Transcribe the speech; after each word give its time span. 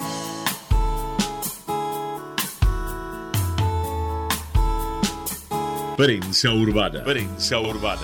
Prensa 5.98 6.50
Urbana. 6.50 7.04
Prensa 7.04 7.60
Urbana. 7.60 8.00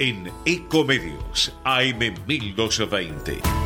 En 0.00 0.32
Ecomedios, 0.44 1.56
AM 1.62 2.12
1220. 2.26 3.59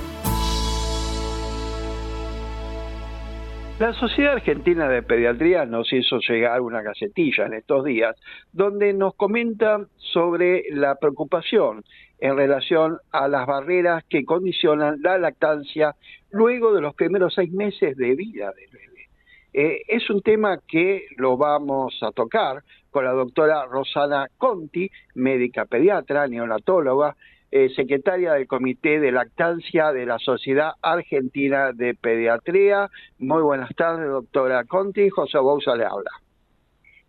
La 3.80 3.92
Sociedad 3.92 4.34
Argentina 4.34 4.88
de 4.88 5.02
Pediatría 5.02 5.66
nos 5.66 5.92
hizo 5.92 6.20
llegar 6.20 6.60
una 6.60 6.80
gacetilla 6.80 7.46
en 7.46 7.54
estos 7.54 7.84
días 7.84 8.14
donde 8.52 8.92
nos 8.92 9.16
comenta 9.16 9.84
sobre 9.96 10.62
la 10.70 10.94
preocupación 10.94 11.82
en 12.20 12.36
relación 12.36 12.98
a 13.10 13.26
las 13.26 13.48
barreras 13.48 14.04
que 14.08 14.24
condicionan 14.24 15.02
la 15.02 15.18
lactancia 15.18 15.96
luego 16.30 16.72
de 16.72 16.82
los 16.82 16.94
primeros 16.94 17.34
seis 17.34 17.50
meses 17.50 17.96
de 17.96 18.14
vida 18.14 18.52
del 18.52 18.70
bebé. 18.70 19.08
Eh, 19.52 19.82
es 19.88 20.08
un 20.08 20.22
tema 20.22 20.60
que 20.68 21.06
lo 21.16 21.36
vamos 21.36 21.98
a 22.02 22.12
tocar 22.12 22.62
con 22.92 23.04
la 23.04 23.12
doctora 23.12 23.66
Rosana 23.66 24.28
Conti, 24.38 24.88
médica 25.16 25.64
pediatra, 25.64 26.28
neonatóloga, 26.28 27.16
eh, 27.56 27.68
secretaria 27.76 28.32
del 28.32 28.48
Comité 28.48 28.98
de 28.98 29.12
Lactancia 29.12 29.92
de 29.92 30.06
la 30.06 30.18
Sociedad 30.18 30.72
Argentina 30.82 31.70
de 31.72 31.94
Pediatría. 31.94 32.90
Muy 33.20 33.42
buenas 33.42 33.72
tardes, 33.76 34.08
doctora 34.08 34.64
Conti. 34.64 35.08
José 35.08 35.38
Bouza 35.38 35.76
le 35.76 35.84
habla. 35.84 36.10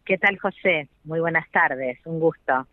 ¿Qué 0.06 0.20
tal, 0.20 0.38
José? 0.38 0.88
Muy 1.04 1.20
buenas 1.20 1.50
tardes, 1.50 1.98
un 2.06 2.20
gusto. 2.20 2.68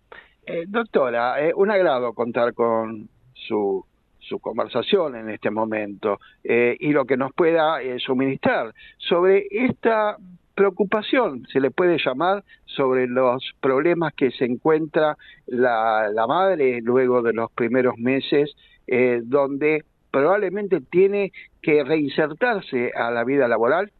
Eh, 0.44 0.64
doctora, 0.69 1.40
eh, 1.40 1.54
un 1.56 1.70
agrado 1.70 2.12
contar 2.12 2.52
con 2.52 3.08
su, 3.32 3.82
su 4.18 4.38
conversación 4.38 5.16
en 5.16 5.30
este 5.30 5.50
momento 5.50 6.20
y 6.44 6.92
lo 6.92 7.06
que 7.06 7.16
nos 7.16 7.32
pueda 7.32 7.78
suministrar 8.00 8.75
sobre 8.98 9.46
esta 9.50 10.18
preocupación, 10.62 11.44
se 11.53 11.59
le 11.59 11.73
puede 11.73 11.99
llamar, 11.99 12.44
sobre 12.67 13.09
los 13.09 13.43
problemas 13.61 14.14
que 14.14 14.31
se 14.31 14.44
encuentra 14.44 15.17
la, 15.47 16.25
madre 16.29 16.81
luego 16.82 17.20
de 17.20 17.32
los 17.32 17.50
primeros 17.50 17.99
meses, 17.99 18.55
eh, 18.87 19.20
donde 19.25 19.85
probablemente 20.12 20.81
tiene 20.81 21.32
que 21.61 21.82
reinsertarse 21.82 22.93
a 22.94 23.11
la 23.11 23.25
vida 23.25 23.49
laboral? 23.49 23.91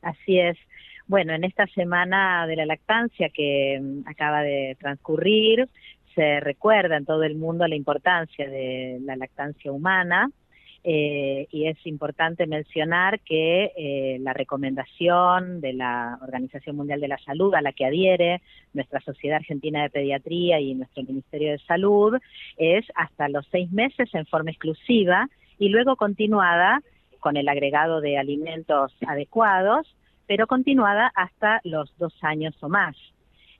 Así 0.00 0.40
es. 0.40 0.56
Bueno, 1.06 1.34
en 1.34 1.44
esta 1.44 1.66
semana 1.66 2.46
de 2.46 2.56
la 2.56 2.64
lactancia 2.64 3.28
que 3.28 3.78
mm, 3.78 4.08
acaba 4.08 4.42
de 4.42 4.74
transcurrir, 4.80 5.68
se 6.14 6.40
recuerda 6.40 6.96
en 6.96 7.04
todo 7.04 7.24
el 7.24 7.36
mundo 7.36 7.66
la 7.66 7.76
importancia 7.76 8.48
de 8.48 9.00
la 9.02 9.16
lactancia 9.16 9.70
humana 9.70 10.30
eh, 10.88 11.48
y 11.50 11.66
es 11.66 11.84
importante 11.84 12.46
mencionar 12.46 13.18
que 13.18 13.72
eh, 13.76 14.18
la 14.20 14.32
recomendación 14.32 15.60
de 15.60 15.72
la 15.72 16.16
Organización 16.22 16.76
Mundial 16.76 17.00
de 17.00 17.08
la 17.08 17.18
Salud 17.18 17.52
a 17.56 17.60
la 17.60 17.72
que 17.72 17.86
adhiere 17.86 18.40
nuestra 18.72 19.00
Sociedad 19.00 19.38
Argentina 19.38 19.82
de 19.82 19.90
Pediatría 19.90 20.60
y 20.60 20.76
nuestro 20.76 21.02
Ministerio 21.02 21.50
de 21.50 21.58
Salud 21.58 22.16
es 22.56 22.84
hasta 22.94 23.28
los 23.28 23.44
seis 23.50 23.68
meses 23.72 24.08
en 24.14 24.26
forma 24.26 24.52
exclusiva 24.52 25.28
y 25.58 25.70
luego 25.70 25.96
continuada 25.96 26.80
con 27.18 27.36
el 27.36 27.48
agregado 27.48 28.00
de 28.00 28.16
alimentos 28.16 28.94
adecuados, 29.08 29.92
pero 30.28 30.46
continuada 30.46 31.10
hasta 31.16 31.60
los 31.64 31.92
dos 31.98 32.14
años 32.22 32.54
o 32.62 32.68
más. 32.68 32.94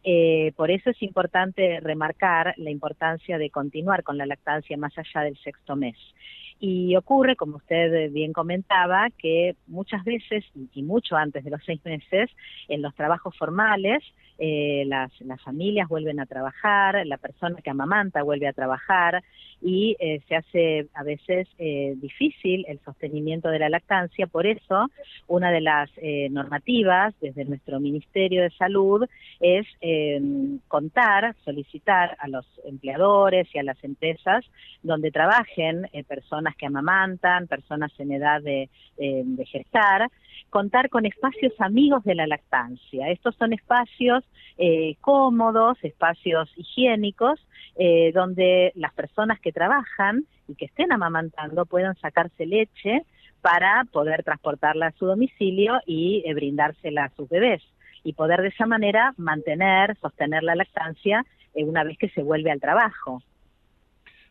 Eh, 0.04 0.52
por 0.54 0.70
eso 0.70 0.90
es 0.90 1.02
importante 1.02 1.80
remarcar 1.80 2.54
la 2.58 2.70
importancia 2.70 3.38
de 3.38 3.50
continuar 3.50 4.04
con 4.04 4.16
la 4.16 4.26
lactancia 4.26 4.76
más 4.76 4.96
allá 4.96 5.22
del 5.22 5.36
sexto 5.38 5.74
mes. 5.74 5.96
Y 6.58 6.96
ocurre, 6.96 7.36
como 7.36 7.56
usted 7.56 8.10
bien 8.12 8.32
comentaba, 8.32 9.08
que 9.18 9.56
muchas 9.66 10.04
veces, 10.04 10.44
y 10.72 10.82
mucho 10.82 11.16
antes 11.16 11.44
de 11.44 11.50
los 11.50 11.60
seis 11.64 11.84
meses, 11.84 12.30
en 12.68 12.82
los 12.82 12.94
trabajos 12.94 13.36
formales, 13.36 14.02
eh, 14.38 14.84
las, 14.86 15.10
las, 15.20 15.40
familias 15.42 15.88
vuelven 15.88 16.20
a 16.20 16.26
trabajar, 16.26 17.06
la 17.06 17.16
persona 17.16 17.56
que 17.62 17.70
amamanta 17.70 18.22
vuelve 18.22 18.46
a 18.46 18.52
trabajar 18.52 19.22
y 19.62 19.96
eh, 19.98 20.20
se 20.28 20.36
hace 20.36 20.88
a 20.92 21.02
veces 21.02 21.48
eh, 21.58 21.94
difícil 21.96 22.64
el 22.68 22.78
sostenimiento 22.80 23.48
de 23.48 23.58
la 23.58 23.70
lactancia. 23.70 24.26
Por 24.26 24.46
eso, 24.46 24.90
una 25.26 25.50
de 25.50 25.60
las 25.60 25.90
eh, 25.96 26.28
normativas 26.30 27.14
desde 27.20 27.44
nuestro 27.44 27.80
Ministerio 27.80 28.42
de 28.42 28.50
Salud 28.50 29.06
es 29.40 29.66
eh, 29.80 30.20
contar, 30.68 31.34
solicitar 31.44 32.16
a 32.20 32.28
los 32.28 32.46
empleadores 32.64 33.48
y 33.54 33.58
a 33.58 33.62
las 33.62 33.82
empresas 33.82 34.44
donde 34.82 35.10
trabajen 35.10 35.88
eh, 35.92 36.04
personas 36.46 36.56
que 36.56 36.66
amamantan, 36.66 37.46
personas 37.46 37.92
en 37.98 38.12
edad 38.12 38.42
de, 38.42 38.68
de 38.96 39.46
gestar, 39.46 40.08
contar 40.50 40.88
con 40.88 41.06
espacios 41.06 41.52
amigos 41.58 42.04
de 42.04 42.14
la 42.14 42.26
lactancia. 42.26 43.10
Estos 43.10 43.34
son 43.36 43.52
espacios 43.52 44.24
eh, 44.58 44.96
cómodos, 45.00 45.78
espacios 45.82 46.48
higiénicos, 46.56 47.40
eh, 47.78 48.12
donde 48.14 48.72
las 48.74 48.92
personas 48.94 49.40
que 49.40 49.52
trabajan 49.52 50.24
y 50.48 50.54
que 50.54 50.66
estén 50.66 50.92
amamantando 50.92 51.66
puedan 51.66 51.96
sacarse 51.96 52.46
leche 52.46 53.02
para 53.42 53.84
poder 53.92 54.22
transportarla 54.22 54.88
a 54.88 54.98
su 54.98 55.06
domicilio 55.06 55.80
y 55.86 56.22
eh, 56.24 56.34
brindársela 56.34 57.04
a 57.04 57.14
sus 57.16 57.28
bebés 57.28 57.62
y 58.04 58.12
poder 58.12 58.40
de 58.40 58.48
esa 58.48 58.66
manera 58.66 59.14
mantener, 59.16 59.96
sostener 60.00 60.42
la 60.42 60.54
lactancia 60.54 61.24
eh, 61.54 61.64
una 61.64 61.84
vez 61.84 61.98
que 61.98 62.08
se 62.10 62.22
vuelve 62.22 62.50
al 62.50 62.60
trabajo. 62.60 63.22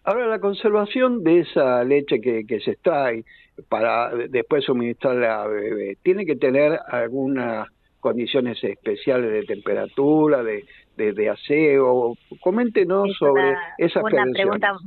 Ahora, 0.05 0.27
la 0.27 0.39
conservación 0.39 1.23
de 1.23 1.39
esa 1.39 1.83
leche 1.83 2.21
que, 2.21 2.45
que 2.45 2.59
se 2.59 2.71
extrae 2.71 3.25
para 3.69 4.11
después 4.29 4.63
suministrarla 4.63 5.41
a 5.43 5.47
bebé, 5.47 5.97
¿tiene 6.03 6.25
que 6.25 6.35
tener 6.35 6.79
algunas 6.87 7.67
condiciones 7.99 8.63
especiales 8.63 9.31
de 9.31 9.43
temperatura, 9.43 10.43
de, 10.43 10.63
de, 10.95 11.13
de 11.13 11.29
aseo? 11.29 12.15
Coméntenos 12.39 13.09
es 13.09 13.17
sobre 13.17 13.49
una, 13.49 13.59
esas 13.79 14.03
una 14.03 14.25
pregunta 14.31 14.77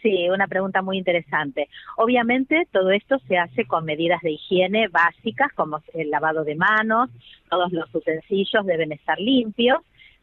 Sí, 0.00 0.28
una 0.30 0.48
pregunta 0.48 0.82
muy 0.82 0.98
interesante. 0.98 1.68
Obviamente 1.96 2.66
todo 2.72 2.90
esto 2.90 3.20
se 3.28 3.38
hace 3.38 3.66
con 3.66 3.84
medidas 3.84 4.20
de 4.22 4.32
higiene 4.32 4.88
básicas 4.88 5.52
como 5.54 5.80
el 5.94 6.10
lavado 6.10 6.42
de 6.42 6.56
manos, 6.56 7.08
todos 7.48 7.70
los 7.70 7.94
utensilios 7.94 8.66
deben 8.66 8.90
estar 8.90 9.20
limpios 9.20 9.78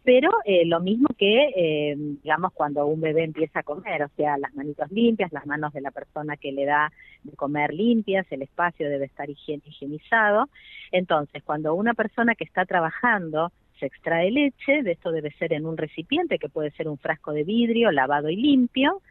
pero 0.10 0.32
eh, 0.44 0.66
lo 0.66 0.80
mismo 0.80 1.08
que, 1.20 1.52
eh, 1.56 1.96
digamos, 1.96 2.52
cuando 2.54 2.88
un 2.88 3.00
bebé 3.00 3.26
empieza 3.26 3.60
a 3.60 3.64
comer, 3.64 4.02
o 4.02 4.10
sea, 4.18 4.40
las 4.40 4.52
manitos 4.56 4.92
limpias, 4.92 5.32
las 5.32 5.46
manos 5.46 5.72
de 5.72 5.82
la 5.82 5.92
persona 5.92 6.36
que 6.36 6.52
le 6.52 6.66
da 6.66 6.92
de 7.24 7.36
comer 7.36 7.76
limpias, 7.76 8.26
el 8.32 8.42
espacio 8.42 8.90
debe 8.90 9.06
estar 9.06 9.30
higienizado. 9.30 10.50
Entonces, 10.92 11.44
cuando 11.44 11.76
una 11.76 11.94
persona 11.94 12.34
que 12.34 12.44
está 12.44 12.66
trabajando 12.66 13.52
se 13.80 13.86
extrae 13.86 14.32
leche, 14.32 14.82
de 14.82 14.94
esto 14.94 15.12
debe 15.12 15.30
ser 15.34 15.54
en 15.54 15.68
un 15.68 15.78
recipiente 15.78 16.40
que 16.40 16.50
puede 16.50 16.72
ser 16.72 16.88
un 16.88 16.98
frasco 16.98 17.32
de 17.32 17.44
vidrio 17.44 17.92
lavado 17.92 18.32
y 18.32 18.36
limpio, 18.36 19.04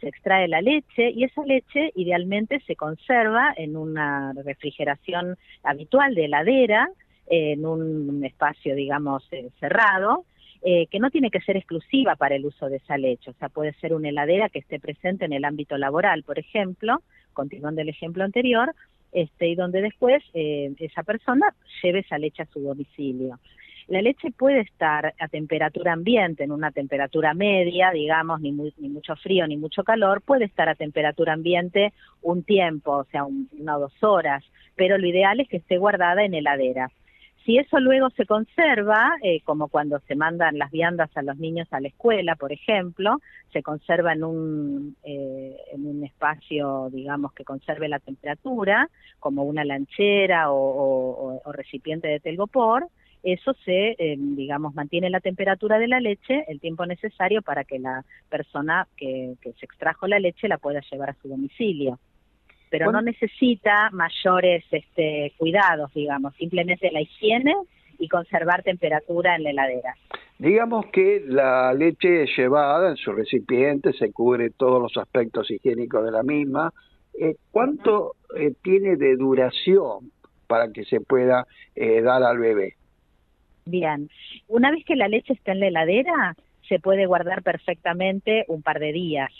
se 0.00 0.08
extrae 0.08 0.48
la 0.48 0.62
leche 0.62 1.10
y 1.10 1.24
esa 1.24 1.44
leche 1.44 1.92
idealmente 1.96 2.60
se 2.60 2.76
conserva 2.76 3.52
en 3.58 3.76
una 3.76 4.32
refrigeración 4.32 5.36
habitual 5.62 6.14
de 6.14 6.24
heladera, 6.24 6.88
en 7.26 7.66
un 7.66 8.24
espacio, 8.24 8.74
digamos, 8.74 9.22
eh, 9.32 9.50
cerrado, 9.60 10.24
eh, 10.62 10.86
que 10.86 10.98
no 10.98 11.10
tiene 11.10 11.30
que 11.30 11.40
ser 11.40 11.56
exclusiva 11.56 12.16
para 12.16 12.36
el 12.36 12.44
uso 12.44 12.68
de 12.68 12.76
esa 12.76 12.96
leche, 12.96 13.30
o 13.30 13.34
sea, 13.34 13.48
puede 13.48 13.72
ser 13.74 13.94
una 13.94 14.08
heladera 14.08 14.48
que 14.48 14.58
esté 14.58 14.80
presente 14.80 15.24
en 15.24 15.32
el 15.32 15.44
ámbito 15.44 15.76
laboral, 15.78 16.22
por 16.22 16.38
ejemplo, 16.38 17.02
continuando 17.32 17.80
el 17.82 17.88
ejemplo 17.88 18.24
anterior, 18.24 18.74
este, 19.12 19.48
y 19.48 19.54
donde 19.54 19.82
después 19.82 20.22
eh, 20.34 20.74
esa 20.78 21.02
persona 21.02 21.54
lleve 21.82 22.00
esa 22.00 22.18
leche 22.18 22.42
a 22.42 22.46
su 22.46 22.60
domicilio. 22.60 23.38
La 23.88 24.02
leche 24.02 24.32
puede 24.32 24.60
estar 24.60 25.14
a 25.16 25.28
temperatura 25.28 25.92
ambiente, 25.92 26.42
en 26.42 26.50
una 26.50 26.72
temperatura 26.72 27.34
media, 27.34 27.92
digamos, 27.92 28.40
ni, 28.40 28.50
ni 28.50 28.88
mucho 28.88 29.14
frío 29.14 29.46
ni 29.46 29.56
mucho 29.56 29.84
calor, 29.84 30.22
puede 30.22 30.44
estar 30.46 30.68
a 30.68 30.74
temperatura 30.74 31.34
ambiente 31.34 31.92
un 32.20 32.42
tiempo, 32.42 32.96
o 32.96 33.04
sea, 33.04 33.24
un, 33.24 33.48
una 33.52 33.76
o 33.76 33.80
dos 33.80 34.02
horas, 34.02 34.42
pero 34.74 34.98
lo 34.98 35.06
ideal 35.06 35.38
es 35.38 35.48
que 35.48 35.58
esté 35.58 35.78
guardada 35.78 36.24
en 36.24 36.34
heladera. 36.34 36.90
Si 37.46 37.58
eso 37.58 37.78
luego 37.78 38.10
se 38.10 38.26
conserva, 38.26 39.16
eh, 39.22 39.40
como 39.44 39.68
cuando 39.68 40.00
se 40.00 40.16
mandan 40.16 40.58
las 40.58 40.72
viandas 40.72 41.16
a 41.16 41.22
los 41.22 41.38
niños 41.38 41.68
a 41.70 41.80
la 41.80 41.86
escuela, 41.86 42.34
por 42.34 42.52
ejemplo, 42.52 43.20
se 43.52 43.62
conserva 43.62 44.14
en 44.14 44.24
un, 44.24 44.96
eh, 45.04 45.56
en 45.72 45.86
un 45.86 46.04
espacio, 46.04 46.90
digamos, 46.90 47.32
que 47.34 47.44
conserve 47.44 47.88
la 47.88 48.00
temperatura, 48.00 48.90
como 49.20 49.44
una 49.44 49.64
lanchera 49.64 50.50
o, 50.50 50.56
o, 50.56 51.42
o 51.44 51.52
recipiente 51.52 52.08
de 52.08 52.18
telgopor, 52.18 52.88
eso 53.22 53.54
se, 53.64 53.94
eh, 53.96 54.16
digamos, 54.18 54.74
mantiene 54.74 55.08
la 55.08 55.20
temperatura 55.20 55.78
de 55.78 55.86
la 55.86 56.00
leche 56.00 56.44
el 56.48 56.58
tiempo 56.58 56.84
necesario 56.84 57.42
para 57.42 57.62
que 57.62 57.78
la 57.78 58.04
persona 58.28 58.88
que, 58.96 59.34
que 59.40 59.52
se 59.52 59.66
extrajo 59.66 60.08
la 60.08 60.18
leche 60.18 60.48
la 60.48 60.58
pueda 60.58 60.80
llevar 60.90 61.10
a 61.10 61.16
su 61.22 61.28
domicilio 61.28 62.00
pero 62.70 62.86
bueno. 62.86 63.00
no 63.00 63.06
necesita 63.06 63.90
mayores 63.92 64.64
este, 64.70 65.32
cuidados, 65.36 65.92
digamos, 65.94 66.34
simplemente 66.36 66.90
la 66.90 67.00
higiene 67.00 67.54
y 67.98 68.08
conservar 68.08 68.62
temperatura 68.62 69.36
en 69.36 69.44
la 69.44 69.50
heladera. 69.50 69.94
Digamos 70.38 70.86
que 70.86 71.22
la 71.26 71.72
leche 71.72 72.26
llevada 72.36 72.90
en 72.90 72.96
su 72.96 73.12
recipiente 73.12 73.92
se 73.94 74.12
cubre 74.12 74.50
todos 74.50 74.82
los 74.82 74.96
aspectos 74.96 75.50
higiénicos 75.50 76.04
de 76.04 76.10
la 76.10 76.22
misma. 76.22 76.72
Eh, 77.18 77.36
¿Cuánto 77.50 78.16
eh, 78.36 78.52
tiene 78.62 78.96
de 78.96 79.16
duración 79.16 80.12
para 80.46 80.70
que 80.72 80.84
se 80.84 81.00
pueda 81.00 81.46
eh, 81.74 82.02
dar 82.02 82.22
al 82.22 82.38
bebé? 82.38 82.74
Bien, 83.64 84.10
una 84.46 84.70
vez 84.70 84.84
que 84.84 84.94
la 84.94 85.08
leche 85.08 85.32
está 85.32 85.52
en 85.52 85.60
la 85.60 85.68
heladera, 85.68 86.36
se 86.68 86.78
puede 86.78 87.06
guardar 87.06 87.42
perfectamente 87.42 88.44
un 88.48 88.62
par 88.62 88.78
de 88.78 88.92
días 88.92 89.32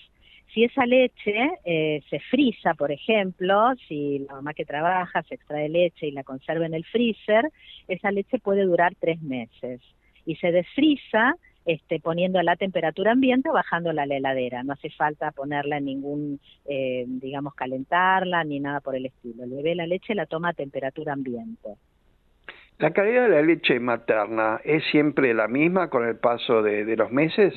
si 0.52 0.64
esa 0.64 0.86
leche 0.86 1.50
eh, 1.64 2.02
se 2.08 2.20
frisa, 2.20 2.74
por 2.74 2.90
ejemplo, 2.90 3.74
si 3.88 4.20
la 4.20 4.34
mamá 4.34 4.54
que 4.54 4.64
trabaja 4.64 5.22
se 5.24 5.34
extrae 5.34 5.68
leche 5.68 6.06
y 6.06 6.12
la 6.12 6.24
conserva 6.24 6.66
en 6.66 6.74
el 6.74 6.84
freezer, 6.84 7.50
esa 7.88 8.10
leche 8.10 8.38
puede 8.38 8.62
durar 8.62 8.94
tres 8.98 9.20
meses. 9.22 9.80
Y 10.24 10.36
se 10.36 10.52
desfrisa 10.52 11.36
este, 11.66 11.98
poniendo 12.00 12.38
a 12.38 12.42
la 12.44 12.56
temperatura 12.56 13.12
ambiente 13.12 13.50
o 13.50 13.52
bajándola 13.52 14.02
a 14.02 14.06
la 14.06 14.16
heladera. 14.16 14.62
No 14.62 14.72
hace 14.72 14.90
falta 14.90 15.32
ponerla 15.32 15.78
en 15.78 15.84
ningún, 15.84 16.40
eh, 16.64 17.04
digamos, 17.06 17.54
calentarla 17.54 18.44
ni 18.44 18.60
nada 18.60 18.80
por 18.80 18.94
el 18.94 19.06
estilo. 19.06 19.44
El 19.44 19.50
bebé 19.50 19.74
la 19.74 19.86
leche 19.86 20.14
la 20.14 20.26
toma 20.26 20.50
a 20.50 20.54
temperatura 20.54 21.12
ambiente. 21.12 21.70
¿La 22.78 22.92
calidad 22.92 23.24
de 23.24 23.30
la 23.30 23.42
leche 23.42 23.80
materna 23.80 24.60
es 24.64 24.84
siempre 24.90 25.34
la 25.34 25.48
misma 25.48 25.90
con 25.90 26.06
el 26.06 26.16
paso 26.16 26.62
de, 26.62 26.84
de 26.84 26.96
los 26.96 27.10
meses? 27.10 27.52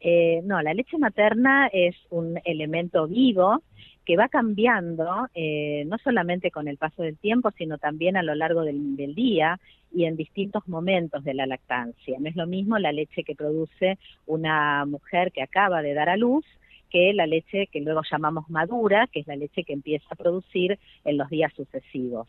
Eh, 0.00 0.40
no, 0.44 0.62
la 0.62 0.74
leche 0.74 0.98
materna 0.98 1.68
es 1.72 1.96
un 2.10 2.40
elemento 2.44 3.06
vivo 3.06 3.62
que 4.08 4.16
va 4.16 4.28
cambiando 4.28 5.28
eh, 5.34 5.84
no 5.86 5.98
solamente 5.98 6.50
con 6.50 6.66
el 6.66 6.78
paso 6.78 7.02
del 7.02 7.18
tiempo, 7.18 7.50
sino 7.50 7.76
también 7.76 8.16
a 8.16 8.22
lo 8.22 8.34
largo 8.34 8.62
del, 8.62 8.96
día 9.14 9.60
y 9.92 10.04
en 10.04 10.16
distintos 10.16 10.66
momentos 10.66 11.24
de 11.24 11.34
la 11.34 11.44
lactancia. 11.44 12.16
No 12.18 12.28
es 12.28 12.34
lo 12.34 12.46
mismo 12.46 12.78
la 12.78 12.90
leche 12.90 13.22
que 13.22 13.34
produce 13.34 13.98
una 14.26 14.86
mujer 14.86 15.30
que 15.30 15.42
acaba 15.42 15.82
de 15.82 15.92
dar 15.92 16.08
a 16.08 16.16
luz 16.16 16.46
que 16.88 17.12
la 17.12 17.26
leche 17.26 17.66
que 17.66 17.82
luego 17.82 18.00
llamamos 18.10 18.48
madura, 18.48 19.08
que 19.12 19.20
es 19.20 19.26
la 19.26 19.36
leche 19.36 19.62
que 19.62 19.74
empieza 19.74 20.06
a 20.10 20.16
producir 20.16 20.78
en 21.04 21.18
los 21.18 21.28
días 21.28 21.52
sucesivos. 21.54 22.28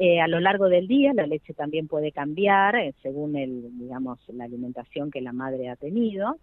Eh, 0.00 0.20
a 0.20 0.26
lo 0.26 0.40
largo 0.40 0.68
del 0.68 0.88
día 0.88 1.12
la 1.14 1.28
leche 1.28 1.54
también 1.54 1.86
puede 1.86 2.10
cambiar 2.10 2.74
eh, 2.74 2.94
según 3.00 3.36
el, 3.36 3.78
digamos, 3.78 4.18
la 4.28 4.42
alimentación 4.42 5.12
que 5.12 5.20
la 5.20 5.32
madre 5.32 5.68
ha 5.68 5.76
tenido 5.76 6.36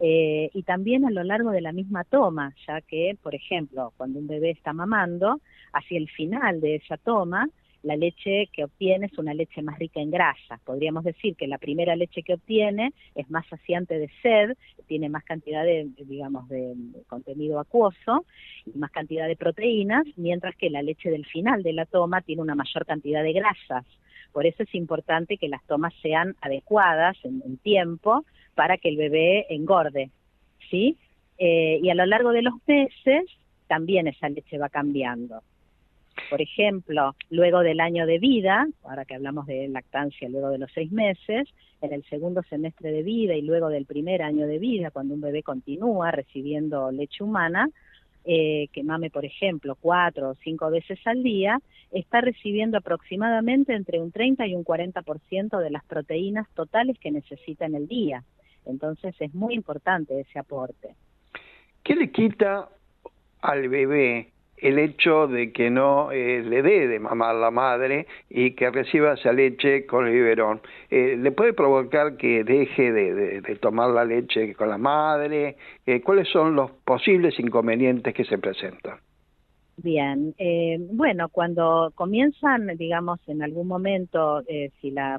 eh, 0.00 0.50
y 0.52 0.62
también 0.62 1.04
a 1.04 1.10
lo 1.10 1.22
largo 1.24 1.50
de 1.50 1.60
la 1.60 1.72
misma 1.72 2.04
toma, 2.04 2.54
ya 2.66 2.80
que, 2.80 3.16
por 3.22 3.34
ejemplo, 3.34 3.92
cuando 3.96 4.18
un 4.18 4.26
bebé 4.26 4.50
está 4.50 4.72
mamando, 4.72 5.40
hacia 5.72 5.98
el 5.98 6.08
final 6.08 6.60
de 6.60 6.76
esa 6.76 6.96
toma, 6.96 7.48
la 7.84 7.96
leche 7.96 8.48
que 8.52 8.64
obtiene 8.64 9.06
es 9.06 9.18
una 9.18 9.34
leche 9.34 9.60
más 9.60 9.78
rica 9.78 10.00
en 10.00 10.10
grasa. 10.10 10.58
Podríamos 10.64 11.04
decir 11.04 11.36
que 11.36 11.46
la 11.46 11.58
primera 11.58 11.94
leche 11.94 12.22
que 12.22 12.34
obtiene 12.34 12.94
es 13.14 13.30
más 13.30 13.46
saciante 13.46 13.98
de 13.98 14.08
sed, 14.22 14.56
tiene 14.86 15.10
más 15.10 15.22
cantidad 15.24 15.64
de, 15.64 15.90
digamos, 15.98 16.48
de 16.48 16.74
contenido 17.06 17.60
acuoso 17.60 18.24
y 18.64 18.76
más 18.78 18.90
cantidad 18.90 19.28
de 19.28 19.36
proteínas, 19.36 20.04
mientras 20.16 20.56
que 20.56 20.70
la 20.70 20.82
leche 20.82 21.10
del 21.10 21.26
final 21.26 21.62
de 21.62 21.74
la 21.74 21.84
toma 21.84 22.22
tiene 22.22 22.40
una 22.40 22.54
mayor 22.54 22.86
cantidad 22.86 23.22
de 23.22 23.34
grasas. 23.34 23.84
Por 24.32 24.46
eso 24.46 24.62
es 24.62 24.74
importante 24.74 25.36
que 25.36 25.48
las 25.48 25.62
tomas 25.66 25.92
sean 26.02 26.34
adecuadas 26.40 27.16
en 27.22 27.58
tiempo 27.58 28.24
para 28.54 28.78
que 28.78 28.88
el 28.88 28.96
bebé 28.96 29.46
engorde, 29.50 30.10
¿sí? 30.70 30.96
Eh, 31.38 31.80
y 31.82 31.90
a 31.90 31.94
lo 31.94 32.06
largo 32.06 32.30
de 32.30 32.42
los 32.42 32.54
meses 32.66 33.24
también 33.66 34.06
esa 34.06 34.28
leche 34.28 34.58
va 34.58 34.68
cambiando. 34.68 35.42
Por 36.30 36.40
ejemplo, 36.40 37.14
luego 37.30 37.60
del 37.60 37.80
año 37.80 38.06
de 38.06 38.18
vida, 38.18 38.66
ahora 38.84 39.04
que 39.04 39.14
hablamos 39.14 39.46
de 39.46 39.68
lactancia 39.68 40.28
luego 40.28 40.50
de 40.50 40.58
los 40.58 40.70
seis 40.72 40.92
meses, 40.92 41.48
en 41.80 41.92
el 41.92 42.04
segundo 42.04 42.42
semestre 42.44 42.92
de 42.92 43.02
vida 43.02 43.34
y 43.34 43.42
luego 43.42 43.68
del 43.68 43.84
primer 43.84 44.22
año 44.22 44.46
de 44.46 44.58
vida, 44.58 44.90
cuando 44.90 45.14
un 45.14 45.20
bebé 45.20 45.42
continúa 45.42 46.12
recibiendo 46.12 46.90
leche 46.92 47.22
humana, 47.22 47.68
eh, 48.24 48.68
que 48.72 48.82
mame, 48.82 49.10
por 49.10 49.26
ejemplo, 49.26 49.76
cuatro 49.78 50.30
o 50.30 50.34
cinco 50.36 50.70
veces 50.70 50.98
al 51.04 51.22
día, 51.22 51.60
está 51.90 52.22
recibiendo 52.22 52.78
aproximadamente 52.78 53.74
entre 53.74 54.00
un 54.00 54.12
30 54.12 54.46
y 54.46 54.54
un 54.54 54.64
40% 54.64 55.58
de 55.58 55.70
las 55.70 55.84
proteínas 55.84 56.48
totales 56.54 56.98
que 56.98 57.10
necesita 57.10 57.66
en 57.66 57.74
el 57.74 57.86
día. 57.86 58.24
Entonces 58.66 59.14
es 59.20 59.34
muy 59.34 59.54
importante 59.54 60.20
ese 60.20 60.38
aporte. 60.38 60.94
¿Qué 61.82 61.94
le 61.96 62.10
quita 62.10 62.68
al 63.40 63.68
bebé 63.68 64.32
el 64.64 64.78
hecho 64.78 65.26
de 65.26 65.52
que 65.52 65.68
no 65.68 66.10
eh, 66.10 66.42
le 66.42 66.62
dé 66.62 66.88
de 66.88 66.98
mamar 66.98 67.34
la 67.34 67.50
madre 67.50 68.06
y 68.30 68.52
que 68.52 68.70
reciba 68.70 69.12
esa 69.12 69.32
leche 69.32 69.84
con 69.84 70.06
el 70.06 70.12
biberón. 70.12 70.60
Eh, 70.90 71.16
¿Le 71.18 71.32
puede 71.32 71.52
provocar 71.52 72.16
que 72.16 72.44
deje 72.44 72.90
de, 72.92 73.42
tomar 73.60 73.90
la 73.90 74.04
leche 74.04 74.54
con 74.54 74.70
la 74.70 74.78
madre? 74.78 75.56
Eh, 75.84 76.00
¿Cuáles 76.00 76.28
son 76.28 76.56
los 76.56 76.70
posibles 76.70 77.38
inconvenientes 77.38 78.14
que 78.14 78.24
se 78.24 78.38
presentan? 78.38 78.98
Bien, 79.76 80.32
bueno, 80.92 81.28
cuando 81.30 81.90
comienzan, 81.96 82.68
digamos, 82.78 83.18
en 83.26 83.42
algún 83.42 83.66
momento, 83.66 84.40
si 84.80 84.92
la 84.92 85.18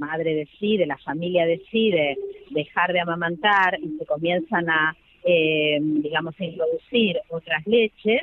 madre 0.00 0.34
decide, 0.34 0.86
la 0.86 0.98
familia 0.98 1.46
decide 1.46 2.18
dejar 2.50 2.92
de 2.92 3.00
amamantar 3.00 3.78
y 3.80 3.96
se 3.98 4.06
comienzan 4.06 4.68
a, 4.68 4.96
eh, 5.24 5.78
digamos, 5.80 6.34
a 6.40 6.44
introducir 6.44 7.20
otras 7.28 7.64
leches, 7.66 8.22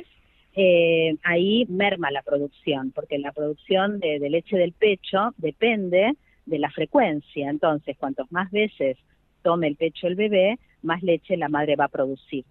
eh, 0.60 1.16
ahí 1.22 1.66
merma 1.68 2.10
la 2.10 2.22
producción, 2.22 2.90
porque 2.90 3.18
la 3.18 3.32
producción 3.32 4.00
de, 4.00 4.18
leche 4.28 4.56
del 4.56 4.72
pecho 4.72 5.32
depende 5.36 6.14
de 6.46 6.58
la 6.58 6.70
frecuencia. 6.70 7.48
Entonces, 7.48 7.96
cuantos 7.96 8.30
más 8.32 8.50
veces 8.50 8.96
tome 9.42 9.68
el 9.68 9.76
pecho 9.76 10.08
el 10.08 10.16
bebé, 10.16 10.58
más 10.82 11.02
leche 11.02 11.36
la 11.36 11.48
madre 11.48 11.76
va 11.76 11.84
a 11.84 11.96
producir. 11.96 12.44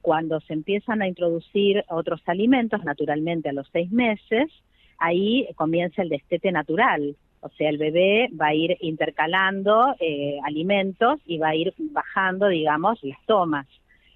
Cuando 0.00 0.40
se 0.40 0.54
empiezan 0.54 1.02
a 1.02 1.08
introducir 1.08 1.84
otros 1.90 2.22
alimentos, 2.26 2.82
naturalmente 2.82 3.50
a 3.50 3.52
los 3.52 3.68
seis 3.70 3.90
meses, 3.90 4.50
ahí 4.96 5.46
comienza 5.54 6.00
el 6.00 6.08
destete 6.08 6.52
natural, 6.52 7.14
o 7.40 7.48
sea, 7.50 7.70
el 7.70 7.78
bebé 7.78 8.28
va 8.38 8.48
a 8.48 8.54
ir 8.54 8.76
intercalando 8.80 9.94
eh, 9.98 10.38
alimentos 10.44 11.20
y 11.24 11.38
va 11.38 11.48
a 11.48 11.54
ir 11.54 11.72
bajando, 11.78 12.48
digamos, 12.48 13.02
las 13.02 13.18
tomas. 13.24 13.66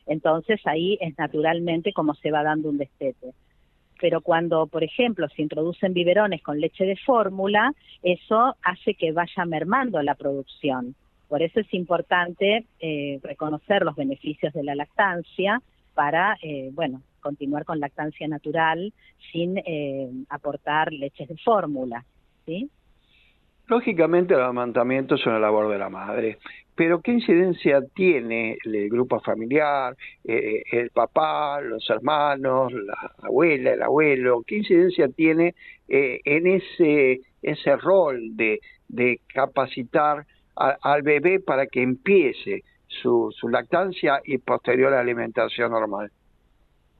Entonces 0.06 0.60
ahí 0.66 0.98
es 1.00 1.16
naturalmente 1.16 1.94
como 1.94 2.14
se 2.14 2.30
va 2.30 2.42
dando 2.42 2.68
un 2.68 2.76
destete. 2.76 3.32
Pero 3.98 4.20
cuando, 4.20 4.66
por 4.66 4.84
ejemplo, 4.84 5.26
se 5.30 5.40
introducen 5.40 5.94
biberones 5.94 6.42
con 6.42 6.60
leche 6.60 6.84
de 6.84 6.96
fórmula, 6.96 7.72
eso 8.02 8.56
hace 8.62 8.94
que 8.94 9.12
vaya 9.12 9.46
mermando 9.46 10.02
la 10.02 10.14
producción. 10.14 10.94
Por 11.28 11.42
eso 11.42 11.60
es 11.60 11.72
importante 11.72 12.66
eh, 12.80 13.18
reconocer 13.22 13.82
los 13.84 13.96
beneficios 13.96 14.52
de 14.52 14.64
la 14.64 14.74
lactancia 14.74 15.62
para, 15.94 16.36
eh, 16.42 16.68
bueno, 16.74 17.00
continuar 17.20 17.64
con 17.64 17.80
lactancia 17.80 18.28
natural 18.28 18.92
sin 19.32 19.58
aportar 20.28 20.92
leches 20.92 21.26
de 21.28 21.38
fórmula, 21.38 22.04
¿sí? 22.44 22.68
Lógicamente 23.66 24.34
el 24.34 24.40
amamantamiento 24.40 25.14
es 25.14 25.24
una 25.26 25.38
labor 25.38 25.70
de 25.70 25.78
la 25.78 25.88
madre, 25.88 26.38
pero 26.74 27.00
¿qué 27.00 27.12
incidencia 27.12 27.80
tiene 27.94 28.58
el 28.64 28.90
grupo 28.90 29.20
familiar, 29.20 29.96
eh, 30.24 30.62
el 30.70 30.90
papá, 30.90 31.60
los 31.60 31.88
hermanos, 31.88 32.72
la 32.72 33.12
abuela, 33.22 33.72
el 33.72 33.82
abuelo? 33.82 34.42
¿Qué 34.46 34.56
incidencia 34.56 35.08
tiene 35.08 35.54
eh, 35.88 36.20
en 36.24 36.46
ese, 36.46 37.20
ese 37.42 37.76
rol 37.76 38.36
de, 38.36 38.60
de 38.88 39.20
capacitar 39.28 40.26
al 40.56 41.02
bebé 41.02 41.40
para 41.40 41.66
que 41.66 41.82
empiece 41.82 42.64
su, 42.86 43.32
su 43.34 43.48
lactancia 43.48 44.20
y 44.24 44.38
posterior 44.38 44.92
alimentación 44.92 45.72
normal? 45.72 46.10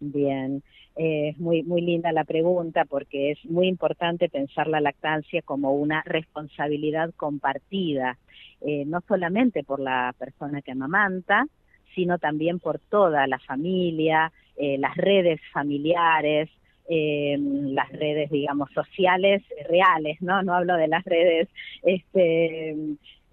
Bien, 0.00 0.62
es 0.96 1.38
muy, 1.38 1.62
muy 1.64 1.80
linda 1.80 2.12
la 2.12 2.24
pregunta 2.24 2.84
porque 2.84 3.32
es 3.32 3.44
muy 3.46 3.66
importante 3.66 4.28
pensar 4.28 4.68
la 4.68 4.80
lactancia 4.80 5.42
como 5.42 5.72
una 5.72 6.02
responsabilidad 6.04 7.12
compartida, 7.16 8.18
eh, 8.60 8.84
no 8.86 9.00
solamente 9.08 9.64
por 9.64 9.80
la 9.80 10.14
persona 10.18 10.62
que 10.62 10.72
amamanta, 10.72 11.46
sino 11.94 12.18
también 12.18 12.60
por 12.60 12.78
toda 12.78 13.26
la 13.26 13.38
familia, 13.38 14.32
eh, 14.56 14.78
las 14.78 14.96
redes 14.96 15.40
familiares, 15.52 16.48
eh, 16.88 17.36
las 17.38 17.90
redes, 17.92 18.30
digamos, 18.30 18.70
sociales 18.72 19.42
reales, 19.68 20.20
¿no? 20.20 20.42
No 20.42 20.54
hablo 20.54 20.76
de 20.76 20.88
las 20.88 21.04
redes, 21.04 21.48
este, 21.82 22.76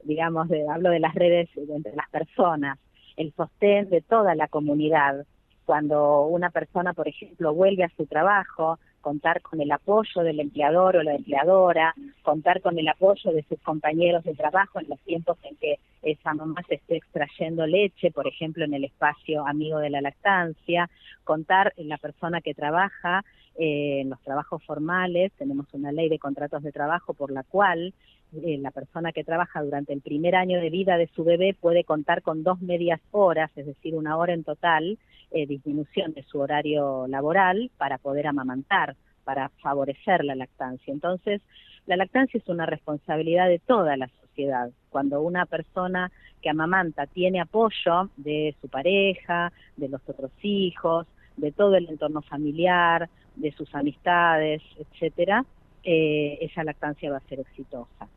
digamos, 0.04 0.48
de, 0.50 0.68
hablo 0.68 0.90
de 0.90 1.00
las 1.00 1.14
redes 1.14 1.50
entre 1.56 1.96
las 1.96 2.10
personas, 2.10 2.80
el 3.18 3.34
sostén 3.34 3.90
de 3.90 4.02
toda 4.02 4.36
la 4.36 4.48
comunidad 4.48 5.26
cuando 5.72 6.24
una 6.24 6.50
persona, 6.50 6.92
por 6.92 7.08
ejemplo, 7.08 7.54
vuelve 7.54 7.86
a 7.86 7.96
su 7.96 8.06
trabajo, 8.06 8.78
contar 9.00 9.42
con 9.42 9.62
el 9.62 9.72
apoyo 9.72 10.22
del 10.22 10.42
empleador 10.42 10.98
o 10.98 11.02
la 11.02 11.16
empleadora, 11.16 11.96
contar 12.24 12.60
con 12.60 12.78
el 12.78 12.90
apoyo 12.90 13.32
de 13.32 13.42
sus 13.44 13.58
compañeros 13.62 14.26
de 14.26 14.34
trabajo 14.34 14.82
en 14.82 14.90
los 14.90 15.00
tiempos 15.00 15.38
en 15.44 15.56
que 15.56 15.80
esa 16.02 16.34
mamá 16.34 16.62
se 16.68 16.76
esté 16.76 16.98
extrayendo 16.98 17.66
leche, 17.66 18.12
por 18.12 18.28
ejemplo, 18.28 18.66
en 18.66 18.74
el 18.74 18.84
espacio 18.84 19.48
amigo 19.48 19.80
de 19.80 19.92
la 19.92 20.02
lactancia, 20.02 20.90
contar 21.24 21.72
en 21.78 21.88
la 21.88 21.98
persona 21.98 22.42
que 22.42 22.54
trabaja 22.54 23.24
eh, 23.56 24.02
en 24.02 24.10
los 24.10 24.20
trabajos 24.24 24.62
formales, 24.66 25.32
tenemos 25.38 25.68
una 25.72 25.94
ley 25.94 26.10
de 26.10 26.20
contratos 26.20 26.64
de 26.64 26.74
trabajo 26.74 27.14
por 27.14 27.32
la 27.32 27.44
cual 27.44 27.94
eh, 28.34 28.58
la 28.62 28.72
persona 28.72 29.12
que 29.12 29.26
trabaja 29.26 29.62
durante 29.62 29.92
el 29.92 30.00
primer 30.00 30.36
año 30.36 30.62
de 30.62 30.70
vida 30.70 30.98
de 30.98 31.08
su 31.08 31.26
bebé 31.26 31.54
puede 31.54 31.84
contar 31.84 32.22
con 32.22 32.44
dos 32.44 32.62
medias 32.62 33.02
horas, 33.12 33.52
es 33.58 33.66
decir, 33.66 33.94
una 33.94 34.16
hora 34.16 34.34
en 34.34 34.46
total, 34.46 34.98
eh, 35.32 35.46
disminución 35.46 36.14
de 36.14 36.24
su 36.24 36.40
horario 36.40 37.08
laboral 37.08 37.72
para 37.78 37.98
poder 37.98 38.28
amamantar, 38.28 38.96
para 39.26 39.50
favorecer 39.62 40.24
la 40.24 40.36
lactancia. 40.36 40.94
Entonces, 40.94 41.42
la 41.88 41.98
lactancia 41.98 42.38
es 42.38 42.48
una 42.48 42.66
responsabilidad 42.66 43.50
de 43.50 43.60
toda 43.60 43.98
la 43.98 44.08
sociedad. 44.22 44.72
Cuando 44.90 45.22
una 45.22 45.46
persona 45.46 46.10
que 46.42 46.50
amamanta 46.50 47.08
tiene 47.08 47.42
apoyo 47.42 48.10
de 48.16 48.56
su 48.62 48.70
pareja, 48.70 49.52
de 49.76 49.90
los 49.90 50.02
otros 50.08 50.32
hijos, 50.42 51.06
de 51.36 51.52
todo 51.52 51.76
el 51.76 51.90
entorno 51.90 52.22
familiar, 52.22 53.10
de 53.36 53.52
sus 53.52 53.76
amistades, 53.76 54.62
etcétera, 54.80 55.44
eh, 55.84 56.38
esa 56.40 56.64
lactancia 56.64 57.12
va 57.12 57.18
a 57.18 57.28
ser 57.28 57.42
exitosa 57.42 58.08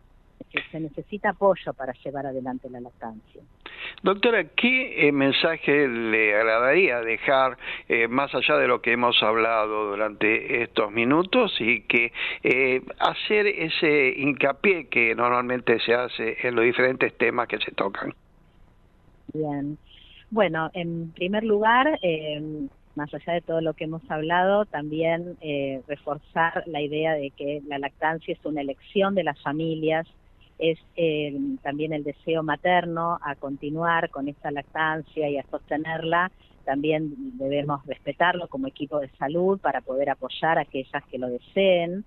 se 0.70 0.80
necesita 0.80 1.30
apoyo 1.30 1.72
para 1.74 1.92
llevar 2.04 2.26
adelante 2.26 2.68
la 2.70 2.80
lactancia. 2.80 3.42
Doctora, 4.02 4.44
¿qué 4.56 5.08
eh, 5.08 5.12
mensaje 5.12 5.88
le 5.88 6.34
agradaría 6.34 7.00
dejar 7.00 7.56
eh, 7.88 8.08
más 8.08 8.34
allá 8.34 8.56
de 8.56 8.68
lo 8.68 8.80
que 8.80 8.92
hemos 8.92 9.22
hablado 9.22 9.90
durante 9.90 10.62
estos 10.62 10.92
minutos 10.92 11.54
y 11.60 11.82
que 11.82 12.12
eh, 12.42 12.82
hacer 12.98 13.46
ese 13.46 14.14
hincapié 14.16 14.88
que 14.88 15.14
normalmente 15.14 15.78
se 15.80 15.94
hace 15.94 16.36
en 16.46 16.54
los 16.54 16.64
diferentes 16.64 17.16
temas 17.16 17.48
que 17.48 17.58
se 17.58 17.72
tocan? 17.72 18.14
Bien. 19.32 19.78
Bueno, 20.30 20.70
en 20.74 21.12
primer 21.12 21.44
lugar, 21.44 21.98
eh, 22.02 22.68
más 22.96 23.12
allá 23.12 23.34
de 23.34 23.40
todo 23.40 23.60
lo 23.60 23.74
que 23.74 23.84
hemos 23.84 24.02
hablado, 24.10 24.64
también 24.64 25.36
eh, 25.40 25.82
reforzar 25.86 26.64
la 26.66 26.80
idea 26.80 27.14
de 27.14 27.30
que 27.30 27.62
la 27.66 27.78
lactancia 27.78 28.32
es 28.32 28.44
una 28.44 28.60
elección 28.60 29.14
de 29.14 29.24
las 29.24 29.40
familias, 29.42 30.06
es 30.58 30.78
eh, 30.96 31.36
también 31.62 31.92
el 31.92 32.04
deseo 32.04 32.42
materno 32.42 33.18
a 33.22 33.34
continuar 33.34 34.10
con 34.10 34.28
esta 34.28 34.50
lactancia 34.50 35.28
y 35.28 35.38
a 35.38 35.46
sostenerla. 35.50 36.30
También 36.64 37.12
debemos 37.38 37.84
respetarlo 37.86 38.48
como 38.48 38.66
equipo 38.66 39.00
de 39.00 39.10
salud 39.18 39.58
para 39.58 39.80
poder 39.80 40.10
apoyar 40.10 40.58
a 40.58 40.62
aquellas 40.62 41.04
que 41.10 41.18
lo 41.18 41.28
deseen. 41.28 42.04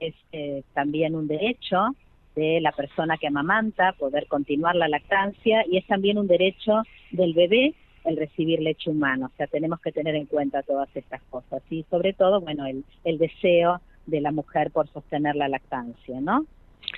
Es 0.00 0.14
eh, 0.32 0.62
también 0.74 1.14
un 1.14 1.26
derecho 1.26 1.88
de 2.36 2.60
la 2.60 2.72
persona 2.72 3.18
que 3.18 3.26
amamanta 3.26 3.92
poder 3.98 4.26
continuar 4.28 4.76
la 4.76 4.88
lactancia 4.88 5.64
y 5.68 5.76
es 5.76 5.86
también 5.86 6.18
un 6.18 6.28
derecho 6.28 6.82
del 7.10 7.34
bebé 7.34 7.74
el 8.04 8.16
recibir 8.16 8.60
leche 8.60 8.90
humana. 8.90 9.26
O 9.26 9.36
sea, 9.36 9.48
tenemos 9.48 9.80
que 9.80 9.92
tener 9.92 10.14
en 10.14 10.26
cuenta 10.26 10.62
todas 10.62 10.88
estas 10.94 11.20
cosas 11.24 11.62
y 11.68 11.84
sobre 11.90 12.12
todo, 12.12 12.40
bueno, 12.40 12.64
el, 12.64 12.84
el 13.04 13.18
deseo 13.18 13.80
de 14.06 14.20
la 14.20 14.30
mujer 14.30 14.70
por 14.70 14.88
sostener 14.88 15.36
la 15.36 15.48
lactancia, 15.48 16.20
¿no? 16.20 16.46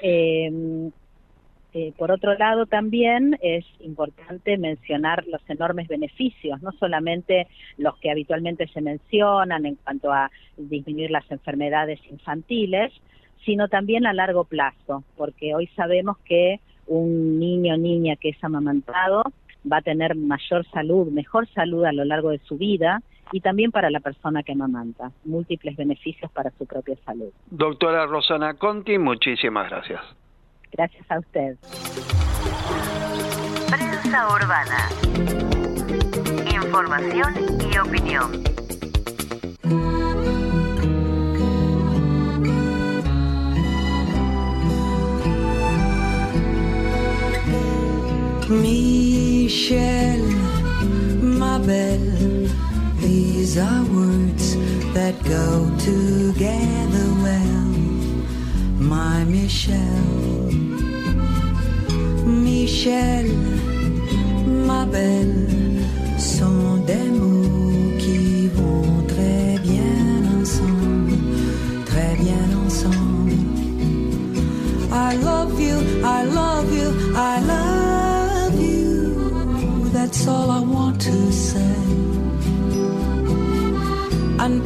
Eh, 0.02 0.90
eh, 1.72 1.92
por 1.96 2.10
otro 2.10 2.34
lado, 2.34 2.66
también 2.66 3.38
es 3.40 3.64
importante 3.80 4.58
mencionar 4.58 5.24
los 5.28 5.40
enormes 5.48 5.86
beneficios, 5.86 6.60
no 6.62 6.72
solamente 6.72 7.46
los 7.78 7.96
que 7.98 8.10
habitualmente 8.10 8.66
se 8.68 8.80
mencionan 8.80 9.66
en 9.66 9.76
cuanto 9.76 10.12
a 10.12 10.30
disminuir 10.56 11.12
las 11.12 11.30
enfermedades 11.30 12.00
infantiles, 12.10 12.92
sino 13.44 13.68
también 13.68 14.04
a 14.06 14.12
largo 14.12 14.44
plazo, 14.44 15.04
porque 15.16 15.54
hoy 15.54 15.68
sabemos 15.76 16.18
que 16.24 16.60
un 16.88 17.38
niño 17.38 17.74
o 17.74 17.78
niña 17.78 18.16
que 18.16 18.30
es 18.30 18.44
amamantado 18.44 19.22
va 19.70 19.76
a 19.76 19.82
tener 19.82 20.16
mayor 20.16 20.66
salud, 20.72 21.08
mejor 21.12 21.46
salud 21.50 21.84
a 21.84 21.92
lo 21.92 22.04
largo 22.04 22.30
de 22.30 22.40
su 22.40 22.58
vida 22.58 23.00
y 23.32 23.40
también 23.40 23.70
para 23.70 23.90
la 23.90 24.00
persona 24.00 24.42
que 24.42 24.52
amamanta, 24.52 25.12
múltiples 25.24 25.76
beneficios 25.76 26.30
para 26.32 26.50
su 26.52 26.66
propia 26.66 26.96
salud. 27.04 27.30
Doctora 27.50 28.06
Rosana 28.06 28.54
Conti, 28.54 28.98
muchísimas 28.98 29.68
gracias. 29.70 30.00
Gracias 30.72 31.10
a 31.10 31.18
usted. 31.18 31.56
Prensa 33.68 34.28
urbana. 34.28 34.88
Información 36.54 37.34
y 37.72 37.78
opinión. 37.78 38.50
Michel, 48.50 50.22
ma 51.22 51.58
belle, 51.58 51.99
these 53.50 53.58
are 53.58 53.84
words 53.86 54.54
that 54.94 55.14
go 55.24 55.68
together 55.78 57.06
well. 57.24 57.70
My 58.78 59.24
Michel, 59.24 60.04
Michel, 62.24 63.26
ma 64.68 64.84
belle, 64.86 65.48
sont 66.16 66.76
des 66.86 67.10
mots 67.10 67.98
qui 67.98 68.46
vont 68.54 69.02
très 69.08 69.58
bien 69.64 70.40
ensemble, 70.40 71.18
très 71.86 72.14
bien 72.22 72.46
ensemble. 72.64 73.32
I 74.92 75.16
love 75.16 75.60
you, 75.60 75.76
I 76.04 76.22
love 76.24 76.72
you, 76.72 76.88
I 77.16 77.40
love 77.40 78.60
you. 78.60 79.90
That's 79.92 80.28
all 80.28 80.50
I 80.52 80.59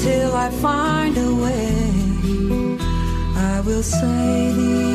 Until 0.07 0.37
I 0.37 0.51
find 0.51 1.17
a 1.17 1.35
way, 1.35 2.77
I 3.37 3.63
will 3.65 3.83
say 3.83 4.53
the 4.53 4.94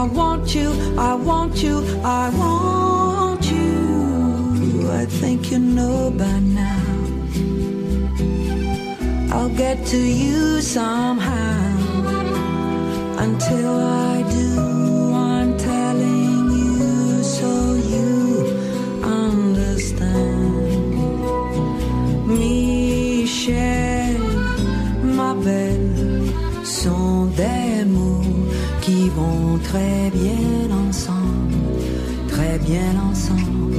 I 0.00 0.04
want 0.04 0.54
you, 0.54 0.70
I 0.96 1.12
want 1.12 1.62
you, 1.62 1.84
I 2.02 2.30
want 2.30 3.44
you. 3.52 4.90
I 4.90 5.04
think 5.04 5.50
you 5.50 5.58
know 5.58 6.10
by 6.10 6.38
now. 6.40 6.86
I'll 9.30 9.50
get 9.50 9.84
to 9.88 9.98
you 9.98 10.62
somehow. 10.62 11.76
Until 13.18 13.76
I 13.78 14.19
très 29.70 30.10
bien 30.10 30.70
ensemble, 30.72 31.54
très 32.28 32.58
bien 32.58 32.98
ensemble. 32.98 33.78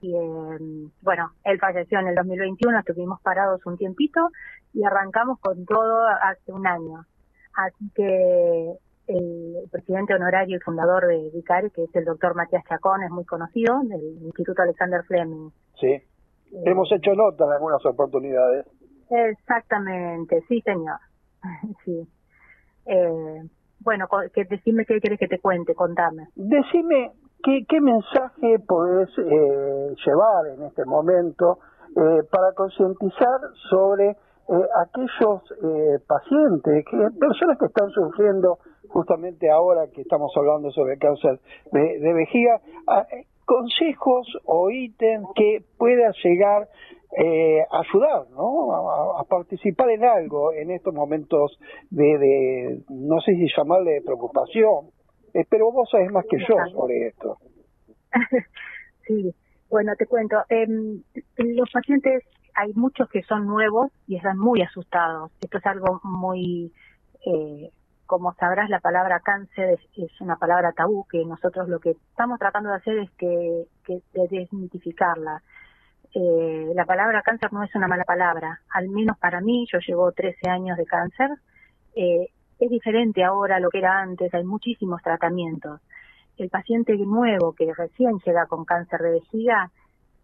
Y 0.00 0.14
eh, 0.14 0.88
bueno, 1.02 1.32
él 1.44 1.58
falleció 1.58 1.98
en 1.98 2.08
el 2.08 2.14
2021, 2.14 2.78
estuvimos 2.78 3.20
parados 3.20 3.64
un 3.66 3.76
tiempito 3.76 4.28
y 4.72 4.84
arrancamos 4.84 5.38
con 5.40 5.64
todo 5.66 6.06
hace 6.22 6.52
un 6.52 6.66
año. 6.66 7.04
Así 7.54 7.90
que 7.94 8.72
el 9.08 9.68
presidente 9.70 10.14
honorario 10.14 10.56
y 10.56 10.60
fundador 10.60 11.06
de 11.06 11.30
Vicari, 11.34 11.70
que 11.70 11.84
es 11.84 11.94
el 11.94 12.04
doctor 12.04 12.34
Matías 12.34 12.64
Chacón, 12.68 13.02
es 13.02 13.10
muy 13.10 13.24
conocido, 13.24 13.80
del 13.82 14.22
Instituto 14.22 14.62
Alexander 14.62 15.02
Fleming. 15.04 15.50
Sí. 15.80 16.00
Hemos 16.64 16.90
hecho 16.92 17.14
nota 17.14 17.44
en 17.44 17.52
algunas 17.52 17.84
oportunidades. 17.84 18.66
Exactamente, 19.10 20.42
sí, 20.48 20.60
señor. 20.62 20.98
sí. 21.84 22.06
Eh, 22.86 23.42
bueno, 23.80 24.06
que 24.34 24.44
decime 24.44 24.84
qué 24.84 25.00
quieres 25.00 25.18
que 25.18 25.28
te 25.28 25.38
cuente, 25.38 25.74
contame. 25.74 26.28
Decime 26.34 27.12
qué, 27.42 27.80
mensaje 27.80 28.58
podés 28.66 29.08
eh, 29.18 29.94
llevar 30.04 30.46
en 30.54 30.62
este 30.64 30.84
momento 30.84 31.58
eh, 31.96 32.22
para 32.30 32.52
concientizar 32.54 33.40
sobre 33.70 34.10
eh, 34.10 34.16
aquellos 34.84 35.42
eh, 35.62 35.98
pacientes, 36.06 36.84
que, 36.90 36.96
personas 37.18 37.58
que 37.58 37.66
están 37.66 37.88
sufriendo 37.90 38.58
justamente 38.88 39.50
ahora 39.50 39.86
que 39.94 40.02
estamos 40.02 40.32
hablando 40.36 40.70
sobre 40.72 40.98
cáncer 40.98 41.38
de, 41.72 41.98
de 42.00 42.12
vejiga, 42.12 42.60
a- 42.86 43.06
eh, 43.12 43.26
consejos 43.46 44.26
o 44.44 44.70
ítems 44.70 45.26
que 45.34 45.64
pueda 45.78 46.12
llegar 46.22 46.68
eh, 47.18 47.64
ayudar, 47.70 48.30
¿no? 48.30 48.72
A, 48.72 49.20
a 49.20 49.24
participar 49.24 49.90
en 49.90 50.04
algo 50.04 50.52
en 50.52 50.70
estos 50.70 50.94
momentos 50.94 51.58
de, 51.90 52.18
de 52.18 52.82
no 52.88 53.20
sé 53.20 53.32
si 53.34 53.46
llamarle 53.56 53.92
de 53.94 54.02
preocupación, 54.02 54.90
eh, 55.34 55.44
pero 55.48 55.72
vos 55.72 55.88
sabés 55.90 56.10
más 56.12 56.24
que 56.28 56.38
yo 56.38 56.56
sobre 56.72 57.08
esto. 57.08 57.38
sí, 59.06 59.34
bueno, 59.68 59.92
te 59.96 60.06
cuento. 60.06 60.36
em, 60.48 61.02
los 61.36 61.70
pacientes, 61.72 62.24
hay 62.54 62.72
muchos 62.74 63.08
que 63.08 63.22
son 63.22 63.46
nuevos 63.46 63.90
y 64.06 64.16
están 64.16 64.38
muy 64.38 64.62
asustados. 64.62 65.32
Esto 65.40 65.58
es 65.58 65.66
algo 65.66 66.00
muy, 66.04 66.72
eh, 67.26 67.70
como 68.06 68.34
sabrás, 68.34 68.68
la 68.70 68.80
palabra 68.80 69.20
cáncer 69.20 69.78
es, 69.78 69.80
es 69.96 70.20
una 70.20 70.36
palabra 70.36 70.72
tabú 70.72 71.06
que 71.08 71.24
nosotros 71.24 71.68
lo 71.68 71.78
que 71.78 71.90
estamos 71.90 72.38
tratando 72.38 72.70
de 72.70 72.76
hacer 72.76 72.98
es 72.98 73.10
que, 73.12 73.64
que 73.84 74.00
de 74.12 74.28
desmitificarla. 74.28 75.42
Eh, 76.14 76.72
la 76.74 76.84
palabra 76.84 77.22
cáncer 77.22 77.52
no 77.52 77.62
es 77.62 77.74
una 77.74 77.86
mala 77.88 78.04
palabra, 78.04 78.60
al 78.70 78.88
menos 78.88 79.16
para 79.18 79.40
mí, 79.40 79.66
yo 79.72 79.78
llevo 79.78 80.12
13 80.12 80.50
años 80.50 80.76
de 80.76 80.84
cáncer. 80.86 81.30
Eh, 81.94 82.28
es 82.58 82.70
diferente 82.70 83.24
ahora 83.24 83.56
a 83.56 83.60
lo 83.60 83.70
que 83.70 83.78
era 83.78 84.00
antes, 84.00 84.32
hay 84.34 84.44
muchísimos 84.44 85.00
tratamientos 85.02 85.80
el 86.40 86.48
paciente 86.48 86.96
nuevo 86.96 87.52
que 87.52 87.72
recién 87.74 88.18
llega 88.24 88.46
con 88.46 88.64
cáncer 88.64 89.00
de 89.00 89.10
vejiga, 89.12 89.70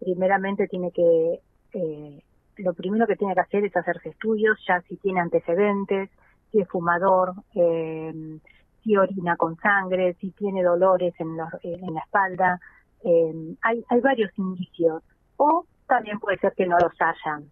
primeramente 0.00 0.66
tiene 0.66 0.90
que, 0.90 1.40
eh, 1.74 2.22
lo 2.56 2.72
primero 2.72 3.06
que 3.06 3.16
tiene 3.16 3.34
que 3.34 3.40
hacer 3.40 3.64
es 3.66 3.76
hacerse 3.76 4.08
estudios, 4.10 4.58
ya 4.66 4.80
si 4.82 4.96
tiene 4.96 5.20
antecedentes, 5.20 6.10
si 6.50 6.60
es 6.60 6.68
fumador, 6.68 7.34
eh, 7.54 8.38
si 8.82 8.96
orina 8.96 9.36
con 9.36 9.56
sangre, 9.56 10.14
si 10.14 10.30
tiene 10.30 10.62
dolores 10.62 11.12
en, 11.18 11.36
los- 11.36 11.52
en 11.62 11.92
la 11.94 12.00
espalda. 12.00 12.60
eh, 13.04 13.54
hay, 13.62 13.84
hay 13.88 14.00
varios 14.00 14.30
indicios. 14.38 15.02
O 15.36 15.64
también 15.86 16.18
puede 16.20 16.38
ser 16.38 16.52
que 16.54 16.66
no 16.66 16.76
los 16.78 16.92
hayan, 17.00 17.50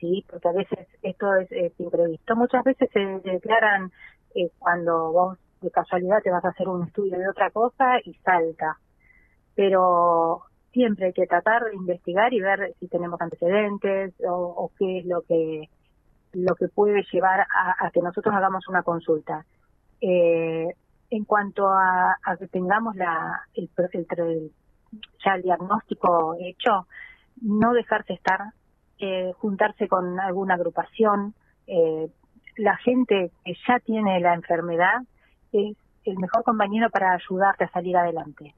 ¿sí? 0.00 0.24
Porque 0.30 0.48
a 0.48 0.52
veces 0.52 0.86
esto 1.02 1.34
es, 1.36 1.50
es 1.52 1.78
imprevisto. 1.80 2.36
Muchas 2.36 2.64
veces 2.64 2.88
se 2.92 3.00
declaran 3.00 3.90
eh, 4.34 4.50
cuando 4.58 5.12
vos 5.12 5.38
de 5.60 5.70
casualidad 5.70 6.22
te 6.22 6.30
vas 6.30 6.44
a 6.44 6.48
hacer 6.50 6.68
un 6.68 6.86
estudio 6.86 7.18
de 7.18 7.28
otra 7.28 7.50
cosa 7.50 7.98
y 8.04 8.14
salta. 8.14 8.76
Pero 9.54 10.42
siempre 10.72 11.06
hay 11.06 11.12
que 11.12 11.26
tratar 11.26 11.64
de 11.64 11.74
investigar 11.76 12.32
y 12.32 12.40
ver 12.40 12.74
si 12.80 12.88
tenemos 12.88 13.20
antecedentes 13.20 14.14
o, 14.28 14.32
o 14.34 14.70
qué 14.78 14.98
es 15.00 15.06
lo 15.06 15.22
que 15.22 15.68
lo 16.32 16.56
que 16.56 16.66
puede 16.66 17.04
llevar 17.12 17.40
a, 17.42 17.86
a 17.86 17.90
que 17.92 18.00
nosotros 18.00 18.34
hagamos 18.34 18.66
una 18.68 18.82
consulta. 18.82 19.44
Eh, 20.00 20.66
en 21.10 21.24
cuanto 21.24 21.68
a, 21.68 22.16
a 22.24 22.36
que 22.36 22.48
tengamos 22.48 22.96
la, 22.96 23.40
el, 23.54 23.70
el 23.92 24.06
el- 24.18 24.52
ya 25.24 25.34
el 25.36 25.42
diagnóstico 25.42 26.34
hecho, 26.40 26.86
no 27.40 27.72
dejarse 27.72 28.14
estar, 28.14 28.40
eh, 28.98 29.32
juntarse 29.38 29.88
con 29.88 30.18
alguna 30.20 30.54
agrupación. 30.54 31.34
Eh, 31.66 32.08
la 32.56 32.76
gente 32.76 33.32
que 33.44 33.54
ya 33.66 33.78
tiene 33.80 34.20
la 34.20 34.34
enfermedad 34.34 35.02
es 35.52 35.76
el 36.04 36.18
mejor 36.18 36.44
compañero 36.44 36.90
para 36.90 37.12
ayudarte 37.14 37.64
a 37.64 37.70
salir 37.70 37.96
adelante. 37.96 38.54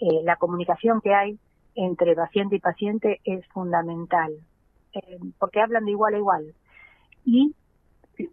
Eh, 0.00 0.22
la 0.24 0.36
comunicación 0.36 1.00
que 1.00 1.14
hay 1.14 1.38
entre 1.74 2.14
paciente 2.14 2.56
y 2.56 2.60
paciente 2.60 3.20
es 3.24 3.46
fundamental, 3.48 4.32
porque 5.38 5.60
hablan 5.60 5.84
de 5.84 5.90
igual 5.90 6.14
a 6.14 6.18
igual. 6.18 6.54
Y 7.24 7.54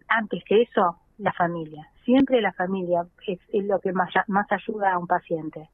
antes 0.08 0.44
que 0.44 0.62
eso, 0.62 0.98
la 1.18 1.32
familia. 1.32 1.88
Siempre 2.04 2.40
la 2.40 2.52
familia 2.52 3.06
es, 3.26 3.40
es 3.52 3.64
lo 3.64 3.80
que 3.80 3.92
más, 3.92 4.12
más 4.28 4.46
ayuda 4.50 4.92
a 4.92 4.98
un 4.98 5.06
paciente. 5.06 5.68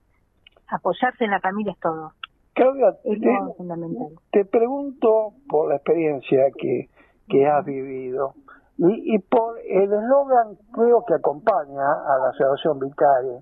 Apoyarse 0.68 1.24
en 1.24 1.30
la 1.30 1.40
familia 1.40 1.72
es 1.72 1.80
todo. 1.80 2.12
Claudia, 2.58 2.92
te, 3.04 4.10
te 4.32 4.44
pregunto 4.44 5.34
por 5.48 5.68
la 5.68 5.76
experiencia 5.76 6.46
que, 6.58 6.88
que 7.28 7.46
has 7.46 7.64
vivido 7.64 8.34
y, 8.78 9.14
y 9.14 9.18
por 9.20 9.60
el 9.60 9.92
eslogan 9.92 10.58
creo 10.72 11.04
que 11.06 11.14
acompaña 11.14 11.84
a 11.84 12.18
la 12.18 12.30
Asociación 12.30 12.80
Vicaria, 12.80 13.40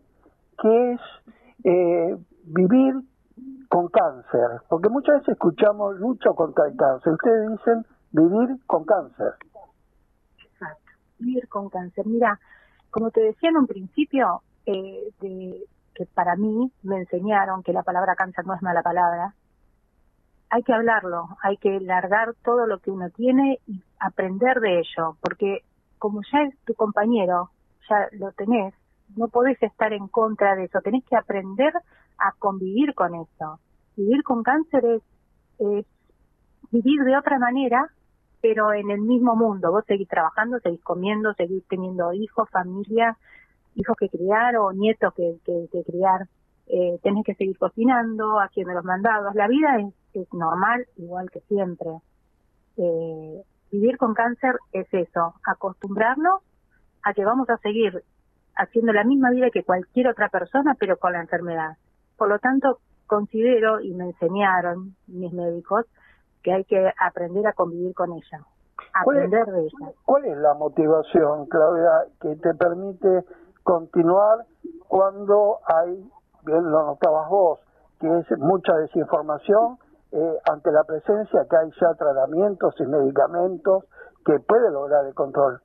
que 0.60 0.92
es 0.92 1.00
eh, 1.64 2.16
vivir 2.44 2.94
con 3.70 3.88
cáncer, 3.88 4.60
porque 4.68 4.90
muchas 4.90 5.20
veces 5.20 5.30
escuchamos 5.30 5.98
lucha 5.98 6.30
contra 6.36 6.68
el 6.68 6.76
cáncer, 6.76 7.14
ustedes 7.14 7.50
dicen 7.52 7.86
vivir 8.12 8.58
con 8.66 8.84
cáncer. 8.84 9.32
Exacto. 10.44 10.92
Vivir 11.18 11.48
con 11.48 11.70
cáncer. 11.70 12.06
Mira, 12.06 12.38
como 12.90 13.10
te 13.10 13.20
decía 13.20 13.48
en 13.48 13.56
un 13.56 13.66
principio, 13.66 14.42
eh, 14.66 15.08
de, 15.22 15.64
que 15.96 16.06
para 16.06 16.36
mí 16.36 16.70
me 16.82 16.98
enseñaron 16.98 17.62
que 17.62 17.72
la 17.72 17.82
palabra 17.82 18.14
cáncer 18.14 18.46
no 18.46 18.54
es 18.54 18.62
mala 18.62 18.82
palabra. 18.82 19.34
Hay 20.50 20.62
que 20.62 20.74
hablarlo, 20.74 21.28
hay 21.42 21.56
que 21.56 21.80
largar 21.80 22.34
todo 22.44 22.66
lo 22.66 22.78
que 22.78 22.90
uno 22.90 23.08
tiene 23.10 23.58
y 23.66 23.82
aprender 23.98 24.60
de 24.60 24.80
ello, 24.80 25.16
porque 25.20 25.62
como 25.98 26.20
ya 26.30 26.42
es 26.42 26.56
tu 26.64 26.74
compañero, 26.74 27.50
ya 27.88 28.08
lo 28.12 28.30
tenés, 28.32 28.74
no 29.16 29.28
podés 29.28 29.60
estar 29.62 29.92
en 29.92 30.06
contra 30.08 30.54
de 30.54 30.64
eso, 30.64 30.80
tenés 30.82 31.04
que 31.04 31.16
aprender 31.16 31.72
a 32.18 32.32
convivir 32.38 32.94
con 32.94 33.14
eso. 33.14 33.58
Vivir 33.96 34.22
con 34.22 34.42
cáncer 34.42 34.84
es, 34.84 35.02
es 35.58 35.86
vivir 36.70 37.04
de 37.04 37.16
otra 37.16 37.38
manera, 37.38 37.88
pero 38.42 38.72
en 38.74 38.90
el 38.90 39.00
mismo 39.00 39.34
mundo. 39.34 39.72
Vos 39.72 39.84
seguís 39.86 40.08
trabajando, 40.08 40.60
seguís 40.60 40.82
comiendo, 40.82 41.32
seguís 41.34 41.66
teniendo 41.68 42.12
hijos, 42.12 42.50
familia, 42.50 43.16
hijos 43.76 43.96
que 43.96 44.08
criar 44.08 44.56
o 44.56 44.72
nietos 44.72 45.14
que, 45.14 45.36
que, 45.44 45.68
que 45.70 45.84
criar. 45.84 46.26
Eh, 46.68 46.98
tenés 47.02 47.24
que 47.24 47.34
seguir 47.34 47.56
cocinando, 47.58 48.40
haciendo 48.40 48.72
los 48.74 48.84
mandados. 48.84 49.34
La 49.36 49.46
vida 49.46 49.78
es, 49.78 49.94
es 50.14 50.32
normal, 50.34 50.86
igual 50.96 51.30
que 51.30 51.40
siempre. 51.42 51.90
Eh, 52.76 53.42
vivir 53.70 53.96
con 53.98 54.14
cáncer 54.14 54.56
es 54.72 54.86
eso, 54.92 55.34
acostumbrarnos 55.46 56.40
a 57.02 57.14
que 57.14 57.24
vamos 57.24 57.48
a 57.50 57.56
seguir 57.58 58.02
haciendo 58.56 58.92
la 58.92 59.04
misma 59.04 59.30
vida 59.30 59.50
que 59.50 59.62
cualquier 59.64 60.08
otra 60.08 60.28
persona, 60.28 60.74
pero 60.78 60.96
con 60.98 61.12
la 61.12 61.20
enfermedad. 61.20 61.76
Por 62.16 62.28
lo 62.28 62.38
tanto, 62.38 62.80
considero, 63.06 63.80
y 63.80 63.92
me 63.94 64.06
enseñaron 64.06 64.96
mis 65.06 65.32
médicos, 65.32 65.86
que 66.42 66.52
hay 66.52 66.64
que 66.64 66.90
aprender 66.98 67.46
a 67.46 67.52
convivir 67.52 67.94
con 67.94 68.12
ella, 68.12 68.40
¿Cuál 69.04 69.16
es- 69.18 69.24
aprender 69.24 69.46
de 69.46 69.60
ella. 69.62 69.92
¿Cuál 70.04 70.24
es 70.24 70.36
la 70.38 70.54
motivación, 70.54 71.46
Claudia, 71.46 71.90
que 72.20 72.34
te 72.36 72.54
permite 72.54 73.24
continuar 73.66 74.46
cuando 74.86 75.58
hay, 75.66 76.08
bien 76.44 76.70
lo 76.70 76.86
notabas 76.86 77.28
vos, 77.28 77.58
que 77.98 78.06
es 78.06 78.38
mucha 78.38 78.72
desinformación 78.76 79.78
eh, 80.12 80.38
ante 80.48 80.70
la 80.70 80.84
presencia 80.84 81.44
que 81.50 81.56
hay 81.56 81.70
ya 81.80 81.92
tratamientos 81.98 82.74
y 82.78 82.86
medicamentos 82.86 83.84
que 84.24 84.38
puede 84.38 84.70
lograr 84.70 85.04
el 85.04 85.14
control? 85.14 85.60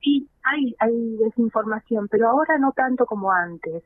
Sí, 0.00 0.28
hay, 0.42 0.74
hay 0.80 1.16
desinformación, 1.16 2.08
pero 2.08 2.28
ahora 2.28 2.58
no 2.58 2.72
tanto 2.72 3.06
como 3.06 3.30
antes. 3.30 3.84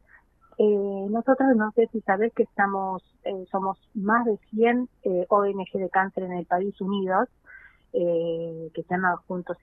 Eh, 0.56 1.06
nosotros 1.10 1.48
no 1.56 1.70
sé 1.72 1.88
si 1.92 2.00
sabés 2.00 2.32
que 2.32 2.44
estamos, 2.44 3.02
eh, 3.24 3.44
somos 3.50 3.78
más 3.94 4.24
de 4.24 4.38
100 4.50 4.88
eh, 5.04 5.26
ONG 5.28 5.72
de 5.74 5.90
cáncer 5.90 6.24
en 6.24 6.32
el 6.32 6.46
país 6.46 6.78
unidos, 6.80 7.28
que 7.92 8.70
se 8.72 8.88
llama 8.88 9.16
Juntos, 9.26 9.56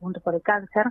Juntos 0.00 0.22
por 0.22 0.34
el 0.34 0.40
Cáncer, 0.40 0.86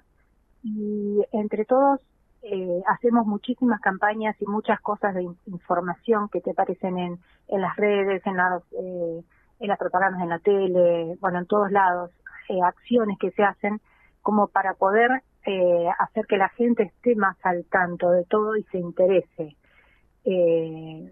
y 0.64 1.22
entre 1.32 1.66
todos 1.66 2.00
eh, 2.42 2.82
hacemos 2.88 3.26
muchísimas 3.26 3.80
campañas 3.82 4.36
y 4.42 4.46
muchas 4.46 4.80
cosas 4.82 5.14
de 5.14 5.24
información 5.46 6.30
que 6.30 6.42
te 6.42 6.52
aparecen 6.52 6.98
en, 6.98 7.20
en 7.48 7.62
las 7.62 7.76
redes, 7.76 8.26
en 8.26 8.38
las, 8.38 8.64
eh, 8.74 9.24
en 9.60 9.68
las 9.68 9.78
propagandas 9.78 10.22
en 10.22 10.30
la 10.30 10.40
tele, 10.40 11.16
bueno, 11.20 11.40
en 11.40 11.46
todos 11.46 11.72
lados, 11.72 12.12
eh, 12.50 12.62
acciones 12.62 13.18
que 13.20 13.32
se 13.32 13.44
hacen 13.44 13.80
como 14.22 14.48
para 14.48 14.74
poder 14.74 15.24
eh, 15.46 15.88
hacer 16.00 16.26
que 16.26 16.38
la 16.38 16.50
gente 16.50 16.84
esté 16.84 17.16
más 17.16 17.38
al 17.44 17.66
tanto 17.66 18.10
de 18.12 18.24
todo 18.26 18.56
y 18.56 18.64
se 18.64 18.78
interese. 18.78 19.56
Eh, 20.26 21.12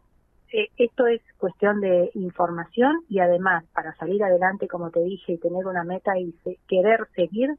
eh, 0.54 0.68
esto 0.78 1.08
es 1.08 1.22
cuestión 1.38 1.82
de 1.82 2.12
información 2.14 3.04
y 3.10 3.20
además 3.20 3.66
para 3.74 3.94
salir 3.96 4.24
adelante, 4.24 4.68
como 4.68 4.90
te 4.90 5.02
dije, 5.02 5.34
y 5.34 5.38
tener 5.38 5.66
una 5.66 5.84
meta 5.84 6.18
y 6.18 6.34
querer 6.68 7.08
seguir, 7.16 7.50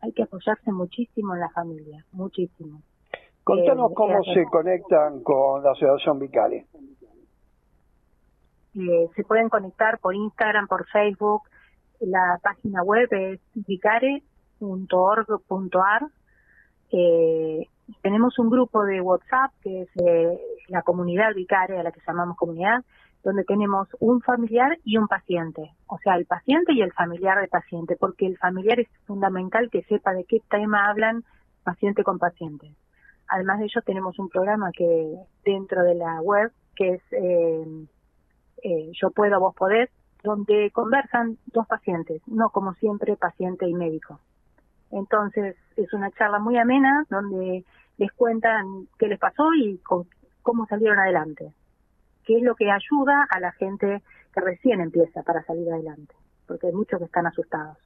hay 0.00 0.12
que 0.12 0.22
apoyarse 0.22 0.72
muchísimo 0.72 1.34
en 1.34 1.40
la 1.40 1.50
familia, 1.50 2.04
muchísimo. 2.12 2.80
Contanos 3.44 3.92
cómo 3.94 4.22
se 4.24 4.44
conectan 4.46 5.22
con 5.22 5.62
la 5.62 5.70
Asociación 5.70 6.18
Vicare. 6.18 6.66
se 8.72 9.24
pueden 9.24 9.48
conectar 9.48 9.98
por 10.00 10.14
Instagram, 10.14 10.66
por 10.66 10.86
Facebook, 10.88 11.42
la 12.00 12.38
página 12.42 12.82
web 12.82 13.08
es 13.12 13.40
vicare.org.ar. 13.54 14.22
Eh, 16.92 17.66
tenemos 18.02 18.38
un 18.38 18.50
grupo 18.50 18.84
de 18.84 19.00
WhatsApp 19.00 19.52
que 19.62 19.82
es 19.82 19.88
eh, 20.04 20.38
la 20.68 20.82
comunidad 20.82 21.34
Vicare, 21.34 21.78
a 21.78 21.82
la 21.82 21.92
que 21.92 22.00
llamamos 22.06 22.36
comunidad, 22.36 22.84
donde 23.26 23.42
tenemos 23.42 23.88
un 23.98 24.20
familiar 24.20 24.78
y 24.84 24.98
un 24.98 25.08
paciente, 25.08 25.72
o 25.88 25.98
sea, 25.98 26.14
el 26.14 26.26
paciente 26.26 26.72
y 26.72 26.80
el 26.80 26.92
familiar 26.92 27.40
del 27.40 27.48
paciente, 27.48 27.96
porque 27.98 28.24
el 28.24 28.38
familiar 28.38 28.78
es 28.78 28.86
fundamental 29.04 29.68
que 29.68 29.82
sepa 29.82 30.12
de 30.12 30.22
qué 30.22 30.40
tema 30.48 30.88
hablan 30.88 31.24
paciente 31.64 32.04
con 32.04 32.20
paciente. 32.20 32.70
Además 33.26 33.58
de 33.58 33.64
ello, 33.64 33.82
tenemos 33.84 34.16
un 34.20 34.28
programa 34.28 34.70
que 34.70 35.16
dentro 35.44 35.82
de 35.82 35.96
la 35.96 36.20
web, 36.20 36.52
que 36.76 36.90
es 36.90 37.02
eh, 37.10 37.86
eh, 38.62 38.92
Yo 38.92 39.10
puedo, 39.10 39.40
vos 39.40 39.56
podés, 39.56 39.90
donde 40.22 40.70
conversan 40.70 41.36
dos 41.46 41.66
pacientes, 41.66 42.22
no 42.28 42.50
como 42.50 42.74
siempre 42.74 43.16
paciente 43.16 43.68
y 43.68 43.74
médico. 43.74 44.20
Entonces 44.92 45.56
es 45.76 45.92
una 45.92 46.12
charla 46.12 46.38
muy 46.38 46.58
amena 46.58 47.04
donde 47.10 47.64
les 47.98 48.12
cuentan 48.12 48.86
qué 49.00 49.08
les 49.08 49.18
pasó 49.18 49.52
y 49.52 49.80
cómo 50.42 50.66
salieron 50.68 51.00
adelante, 51.00 51.52
qué 52.26 52.36
es 52.36 52.42
lo 52.42 52.54
que 52.54 52.70
ayuda 52.70 53.26
a 53.30 53.40
la 53.40 53.52
gente 53.52 54.02
que 54.34 54.40
recién 54.40 54.80
empieza 54.80 55.22
para 55.22 55.42
salir 55.44 55.72
adelante, 55.72 56.14
porque 56.46 56.66
hay 56.66 56.72
muchos 56.72 56.98
que 56.98 57.06
están 57.06 57.26
asustados. 57.26 57.78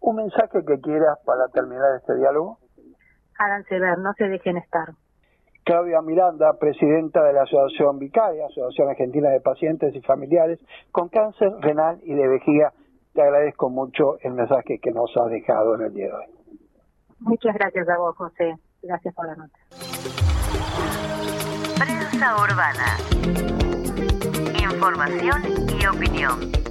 ¿Un 0.00 0.16
mensaje 0.16 0.64
que 0.64 0.80
quieras 0.80 1.18
para 1.24 1.48
terminar 1.48 1.96
este 1.96 2.14
diálogo? 2.16 2.58
Háganse 3.38 3.78
ver, 3.80 3.98
no 3.98 4.12
se 4.14 4.28
dejen 4.28 4.58
estar. 4.58 4.90
Claudia 5.64 6.02
Miranda, 6.02 6.58
presidenta 6.58 7.22
de 7.22 7.32
la 7.32 7.42
Asociación 7.42 7.98
Vicaria, 7.98 8.46
Asociación 8.46 8.90
Argentina 8.90 9.30
de 9.30 9.40
Pacientes 9.40 9.94
y 9.94 10.00
Familiares 10.00 10.58
con 10.90 11.08
Cáncer 11.08 11.52
Renal 11.60 12.00
y 12.02 12.14
de 12.14 12.28
Vejiga. 12.28 12.72
Te 13.14 13.22
agradezco 13.22 13.70
mucho 13.70 14.18
el 14.22 14.32
mensaje 14.32 14.80
que 14.80 14.90
nos 14.90 15.16
has 15.16 15.30
dejado 15.30 15.76
en 15.76 15.82
el 15.82 15.94
día 15.94 16.06
de 16.06 16.14
hoy. 16.14 16.26
Muchas 17.20 17.54
gracias 17.54 17.88
a 17.88 17.98
vos, 17.98 18.16
José. 18.16 18.56
Gracias 18.82 19.14
por 19.14 19.26
la 19.26 19.36
nota. 19.36 19.58
Prensa 21.78 22.36
Urbana. 22.36 23.61
Información 24.82 25.44
y 25.80 25.86
opinión. 25.86 26.61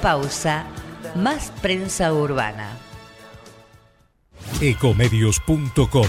Pausa, 0.00 0.66
más 1.14 1.52
prensa 1.62 2.12
urbana. 2.12 2.76
Ecomedios.com 4.60 6.06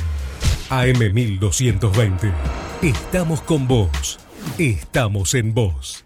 AM1220. 0.69 2.31
Estamos 2.81 3.41
con 3.41 3.67
vos. 3.67 4.19
Estamos 4.57 5.33
en 5.35 5.53
vos. 5.53 6.05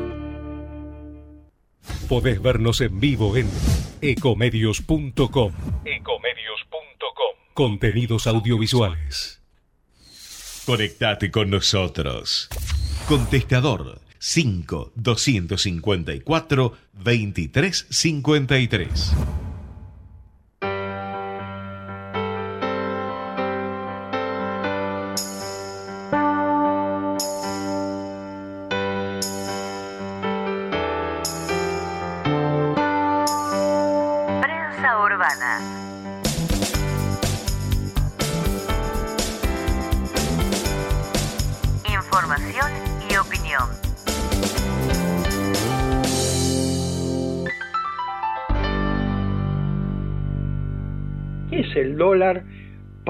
Podés 2.07 2.41
vernos 2.41 2.81
en 2.81 2.99
vivo 2.99 3.37
en 3.37 3.47
ecomedios.com. 4.01 5.53
Ecomedios.com. 5.85 7.35
Contenidos 7.53 8.25
audiovisuales. 8.27 9.41
Conectate 10.65 11.31
con 11.31 11.49
nosotros. 11.49 12.49
Contestador 13.07 14.01
5 14.19 14.91
254 14.95 16.73
2353. 16.93 19.15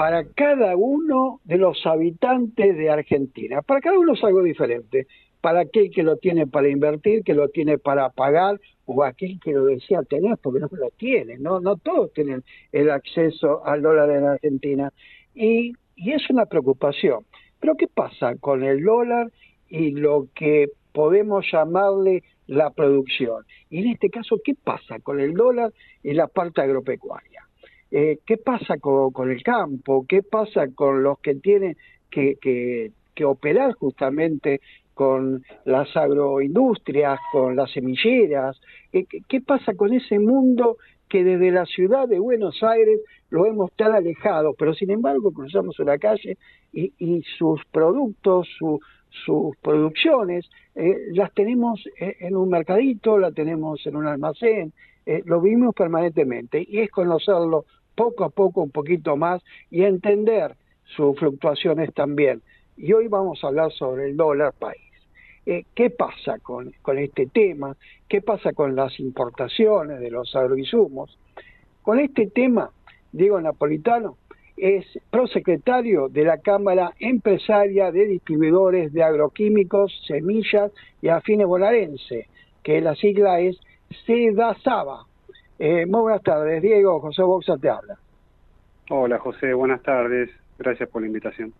Para 0.01 0.23
cada 0.23 0.75
uno 0.75 1.41
de 1.43 1.59
los 1.59 1.85
habitantes 1.85 2.75
de 2.75 2.89
Argentina. 2.89 3.61
Para 3.61 3.81
cada 3.81 3.99
uno 3.99 4.13
es 4.13 4.23
algo 4.23 4.41
diferente. 4.41 5.05
para 5.41 5.59
aquel 5.59 5.91
que 5.91 6.01
lo 6.01 6.17
tiene 6.17 6.47
para 6.47 6.69
invertir, 6.69 7.23
que 7.23 7.35
lo 7.35 7.49
tiene 7.49 7.77
para 7.77 8.09
pagar, 8.09 8.59
o 8.85 9.03
aquel 9.03 9.39
que 9.39 9.51
lo 9.51 9.65
desea 9.65 10.01
tener 10.01 10.39
porque 10.39 10.59
no 10.59 10.69
lo 10.71 10.89
tiene, 10.97 11.37
no, 11.37 11.59
no 11.59 11.77
todos 11.77 12.11
tienen 12.13 12.43
el 12.71 12.89
acceso 12.89 13.63
al 13.63 13.83
dólar 13.83 14.09
en 14.09 14.23
Argentina. 14.23 14.91
Y, 15.35 15.73
y 15.95 16.11
es 16.13 16.27
una 16.31 16.47
preocupación. 16.47 17.23
Pero 17.59 17.75
¿qué 17.75 17.87
pasa 17.87 18.35
con 18.37 18.63
el 18.63 18.83
dólar 18.83 19.31
y 19.69 19.91
lo 19.91 20.29
que 20.33 20.69
podemos 20.93 21.45
llamarle 21.51 22.23
la 22.47 22.71
producción? 22.71 23.45
Y 23.69 23.81
en 23.83 23.89
este 23.89 24.09
caso, 24.09 24.39
¿qué 24.43 24.55
pasa 24.55 24.97
con 24.97 25.19
el 25.19 25.35
dólar 25.35 25.71
y 26.01 26.13
la 26.13 26.25
parte 26.25 26.61
agropecuaria? 26.61 27.50
Eh, 27.91 28.19
¿Qué 28.25 28.37
pasa 28.37 28.77
con, 28.77 29.29
el 29.29 29.43
campo? 29.43 30.05
¿Qué 30.07 30.23
pasa 30.23 30.67
con 30.73 31.03
los 31.03 31.19
que 31.19 31.35
tienen 31.35 31.75
que, 32.09 32.37
que, 32.41 32.91
operar 33.23 33.73
justamente 33.73 34.61
con 34.95 35.43
las 35.65 35.95
agroindustrias, 35.95 37.19
con 37.31 37.55
las 37.55 37.71
semilleras. 37.71 38.59
¿Qué, 38.91 39.41
pasa 39.41 39.75
con 39.75 39.93
ese 39.93 40.17
mundo 40.17 40.77
que 41.07 41.23
desde 41.23 41.51
la 41.51 41.65
ciudad 41.65 42.07
de 42.07 42.19
Buenos 42.19 42.63
Aires 42.63 42.99
lo 43.29 43.45
hemos 43.45 43.71
tan 43.73 43.93
alejado, 43.93 44.53
pero 44.57 44.73
sin 44.73 44.91
embargo 44.91 45.31
cruzamos 45.31 45.79
una 45.79 45.97
calle 45.97 46.37
y, 46.73 47.21
sus 47.37 47.63
productos, 47.71 48.47
sus 49.25 49.57
producciones, 49.57 50.49
eh, 50.75 50.95
las 51.13 51.33
tenemos 51.33 51.83
eh, 51.99 52.15
en 52.21 52.35
un 52.35 52.49
mercadito, 52.49 53.17
las 53.17 53.33
tenemos 53.33 53.85
en 53.85 53.95
un 53.95 54.07
almacén, 54.07 54.73
eh, 55.05 55.21
lo 55.25 55.41
vimos 55.41 55.73
permanentemente 55.75 56.65
y 56.67 56.79
es 56.79 56.91
conocerlo 56.91 57.65
poco 58.01 58.23
a 58.23 58.29
poco 58.29 58.63
un 58.63 58.71
poquito 58.71 59.15
más 59.15 59.43
y 59.69 59.83
entender 59.83 60.55
sus 60.85 61.15
fluctuaciones 61.19 61.93
también. 61.93 62.41
Y 62.75 62.93
hoy 62.93 63.07
vamos 63.07 63.43
a 63.43 63.47
hablar 63.49 63.71
sobre 63.73 64.09
el 64.09 64.17
dólar 64.17 64.53
país. 64.57 64.81
Eh, 65.45 65.65
¿Qué 65.75 65.91
pasa 65.91 66.39
con, 66.39 66.73
con 66.81 66.97
este 66.97 67.27
tema? 67.27 67.77
¿Qué 68.09 68.23
pasa 68.23 68.53
con 68.53 68.75
las 68.75 68.99
importaciones 68.99 69.99
de 69.99 70.09
los 70.09 70.35
agroinsumos? 70.35 71.15
Con 71.83 71.99
este 71.99 72.25
tema, 72.25 72.71
Diego 73.11 73.39
Napolitano 73.39 74.17
es 74.57 74.83
prosecretario 75.11 76.09
de 76.09 76.23
la 76.23 76.39
Cámara 76.39 76.93
Empresaria 76.99 77.91
de 77.91 78.07
Distribuidores 78.07 78.93
de 78.93 79.03
Agroquímicos, 79.03 79.93
Semillas 80.07 80.71
y 81.03 81.09
Afines 81.09 81.45
Bonaerense, 81.45 82.27
que 82.63 82.81
la 82.81 82.95
sigla 82.95 83.41
es 83.41 83.59
SEDASABA. 84.07 85.05
Eh, 85.63 85.85
muy 85.85 86.01
buenas 86.01 86.23
tardes, 86.23 86.59
Diego. 86.59 86.99
José 87.01 87.21
Boxa 87.21 87.55
te 87.55 87.69
habla. 87.69 87.95
Hola, 88.89 89.19
José. 89.19 89.53
Buenas 89.53 89.83
tardes. 89.83 90.31
Gracias 90.57 90.89
por 90.89 91.03
la 91.03 91.07
invitación. 91.07 91.53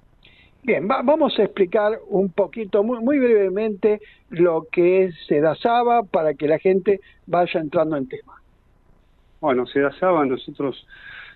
Bien, 0.63 0.87
vamos 0.87 1.37
a 1.37 1.43
explicar 1.43 1.99
un 2.09 2.31
poquito, 2.31 2.81
muy, 2.81 2.97
muy 2.99 3.19
brevemente, 3.19 4.01
lo 4.31 4.65
que 4.71 5.03
es 5.03 5.15
Sedasaba 5.27 6.01
para 6.01 6.33
que 6.33 6.47
la 6.47 6.57
gente 6.57 6.99
vaya 7.27 7.59
entrando 7.59 7.95
en 7.95 8.07
tema. 8.07 8.41
Bueno, 9.39 9.67
Sedasaba, 9.67 10.25
nosotros 10.25 10.87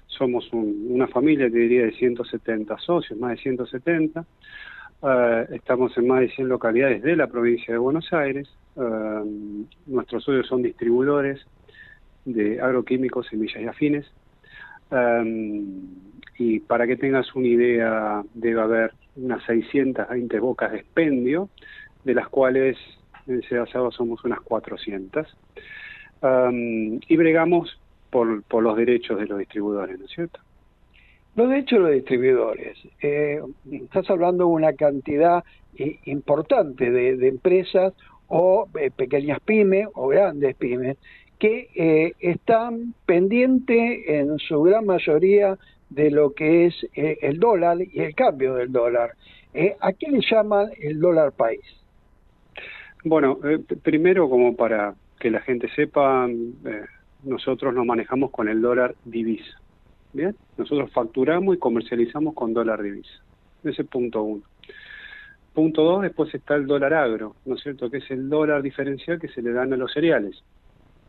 somos 0.07 0.51
una 0.51 1.05
familia, 1.07 1.47
te 1.51 1.59
diría, 1.59 1.83
de 1.83 1.91
170 1.91 2.79
socios, 2.79 3.19
más 3.19 3.29
de 3.31 3.37
170. 3.43 4.25
Eh, 5.03 5.45
estamos 5.51 5.95
en 5.99 6.07
más 6.07 6.21
de 6.21 6.29
100 6.29 6.47
localidades 6.47 7.03
de 7.03 7.15
la 7.15 7.27
provincia 7.27 7.75
de 7.75 7.77
Buenos 7.77 8.11
Aires. 8.11 8.49
Eh, 8.75 9.61
nuestros 9.85 10.23
socios 10.23 10.47
son 10.47 10.63
distribuidores 10.63 11.45
de 12.25 12.59
agroquímicos, 12.61 13.27
semillas 13.27 13.61
y 13.61 13.65
afines. 13.67 14.05
Eh, 14.91 15.63
y 16.37 16.59
para 16.59 16.85
que 16.85 16.97
tengas 16.97 17.33
una 17.35 17.47
idea, 17.47 18.23
debe 18.33 18.61
haber 18.61 18.91
unas 19.15 19.43
620 19.45 20.39
bocas 20.39 20.71
de 20.73 20.79
expendio, 20.79 21.49
de 22.03 22.13
las 22.13 22.27
cuales 22.27 22.77
en 23.27 23.41
Sedasaba 23.43 23.91
somos 23.91 24.23
unas 24.25 24.41
400. 24.41 25.27
y 27.07 27.15
bregamos 27.17 27.79
por, 28.09 28.43
por 28.43 28.63
los 28.63 28.75
derechos 28.77 29.19
de 29.19 29.27
los 29.27 29.39
distribuidores, 29.39 29.99
¿no 29.99 30.05
es 30.05 30.11
cierto? 30.11 30.39
Los 31.35 31.49
derechos 31.49 31.79
de 31.79 31.83
los 31.83 31.91
distribuidores. 31.91 32.77
Eh, 33.01 33.41
estás 33.69 34.09
hablando 34.09 34.45
de 34.45 34.51
una 34.51 34.73
cantidad 34.73 35.43
eh, 35.77 35.99
importante 36.05 36.89
de, 36.89 37.27
empresas 37.27 37.93
o 38.27 38.69
eh, 38.79 38.89
pequeñas 38.89 39.41
pymes 39.41 39.89
o 39.95 40.07
grandes 40.07 40.55
pymes 40.55 40.97
que 41.45 42.13
están 42.19 42.93
pendientes 43.05 44.03
en 44.07 44.37
su 44.39 44.61
gran 44.63 44.85
mayoría 44.85 45.57
de 45.89 46.11
lo 46.11 46.33
que 46.33 46.65
es 46.65 46.75
eh, 46.95 47.17
el 47.21 47.39
dólar 47.39 47.77
y 47.81 48.01
el 48.01 48.15
cambio 48.15 48.55
del 48.55 48.71
dólar. 48.71 49.11
Eh, 49.53 49.75
¿A 49.79 49.93
qué 49.93 50.09
le 50.09 50.19
llaman 50.21 50.69
el 50.79 50.99
dólar 50.99 51.31
país? 51.31 51.63
Bueno, 53.03 53.39
eh, 53.43 53.59
primero 53.81 54.29
como 54.29 54.55
para 54.55 54.95
que 55.19 55.29
la 55.29 55.41
gente 55.41 55.69
sepa, 55.75 56.27
nosotros 57.23 57.73
nos 57.73 57.85
manejamos 57.85 58.31
con 58.31 58.49
el 58.49 58.61
dólar 58.61 58.95
divisa. 59.05 59.59
Bien, 60.13 60.35
nosotros 60.57 60.91
facturamos 60.91 61.55
y 61.55 61.59
comercializamos 61.59 62.33
con 62.33 62.53
dólar 62.53 62.81
divisa. 62.81 63.21
Ese 63.63 63.83
es 63.83 63.87
punto 63.87 64.23
uno. 64.23 64.43
Punto 65.53 65.83
dos, 65.83 66.01
después 66.01 66.33
está 66.35 66.55
el 66.55 66.67
dólar 66.67 66.93
agro, 66.93 67.35
¿no 67.45 67.55
es 67.55 67.61
cierto? 67.61 67.89
Que 67.89 67.97
es 67.97 68.11
el 68.11 68.27
dólar 68.29 68.61
diferencial 68.61 69.19
que 69.19 69.29
se 69.29 69.41
le 69.41 69.51
dan 69.51 69.71
a 69.71 69.77
los 69.77 69.93
cereales. 69.93 70.43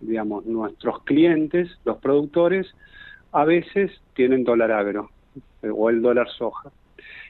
Digamos, 0.01 0.45
nuestros 0.47 1.03
clientes, 1.05 1.71
los 1.85 1.99
productores, 1.99 2.67
a 3.33 3.45
veces 3.45 3.91
tienen 4.15 4.45
dólar 4.45 4.73
agro 4.73 5.11
eh, 5.63 5.69
o 5.73 5.91
el 5.91 6.03
dólar 6.03 6.29
soja. 6.31 6.71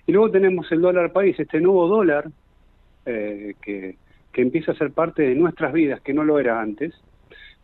Y 0.07 0.13
luego 0.13 0.31
tenemos 0.31 0.71
el 0.71 0.81
dólar 0.81 1.13
país, 1.13 1.39
este 1.39 1.61
nuevo 1.61 1.89
dólar 1.89 2.31
eh, 3.05 3.55
que, 3.63 3.97
que 4.33 4.43
empieza 4.43 4.73
a 4.73 4.77
ser 4.77 4.93
parte 4.93 5.23
de 5.23 5.35
nuestras 5.35 5.73
vidas, 5.73 6.01
que 6.01 6.15
no 6.15 6.25
lo 6.25 6.39
era 6.39 6.61
antes, 6.61 6.95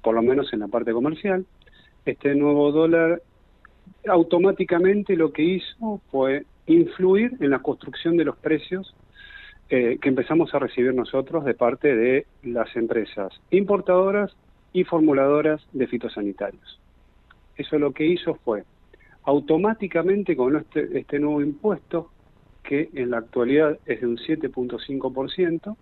por 0.02 0.14
lo 0.14 0.22
menos 0.22 0.52
en 0.52 0.60
la 0.60 0.68
parte 0.68 0.92
comercial. 0.92 1.46
Este 2.04 2.34
nuevo 2.34 2.72
dólar 2.72 3.22
automáticamente 4.08 5.16
lo 5.16 5.32
que 5.32 5.42
hizo 5.42 6.00
fue 6.10 6.44
influir 6.66 7.36
en 7.40 7.50
la 7.50 7.60
construcción 7.60 8.16
de 8.16 8.24
los 8.24 8.36
precios 8.36 8.94
eh, 9.68 9.98
que 10.00 10.08
empezamos 10.08 10.54
a 10.54 10.58
recibir 10.58 10.94
nosotros 10.94 11.44
de 11.44 11.54
parte 11.54 11.94
de 11.94 12.26
las 12.42 12.74
empresas 12.76 13.32
importadoras 13.50 14.34
y 14.72 14.84
formuladoras 14.84 15.62
de 15.72 15.86
fitosanitarios. 15.86 16.80
Eso 17.56 17.78
lo 17.78 17.92
que 17.92 18.06
hizo 18.06 18.34
fue 18.36 18.64
automáticamente 19.24 20.36
con 20.36 20.56
este, 20.56 20.98
este 20.98 21.18
nuevo 21.18 21.40
impuesto, 21.40 22.10
que 22.62 22.88
en 22.94 23.10
la 23.10 23.18
actualidad 23.18 23.78
es 23.86 24.00
de 24.00 24.06
un 24.06 24.16
7.5%, 24.16 25.76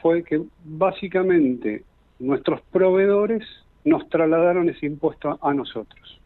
fue 0.00 0.22
que 0.22 0.42
básicamente 0.64 1.84
nuestros 2.18 2.60
proveedores 2.72 3.44
nos 3.84 4.08
trasladaron 4.08 4.68
ese 4.68 4.86
impuesto 4.86 5.38
a 5.40 5.54
nosotros. 5.54 6.20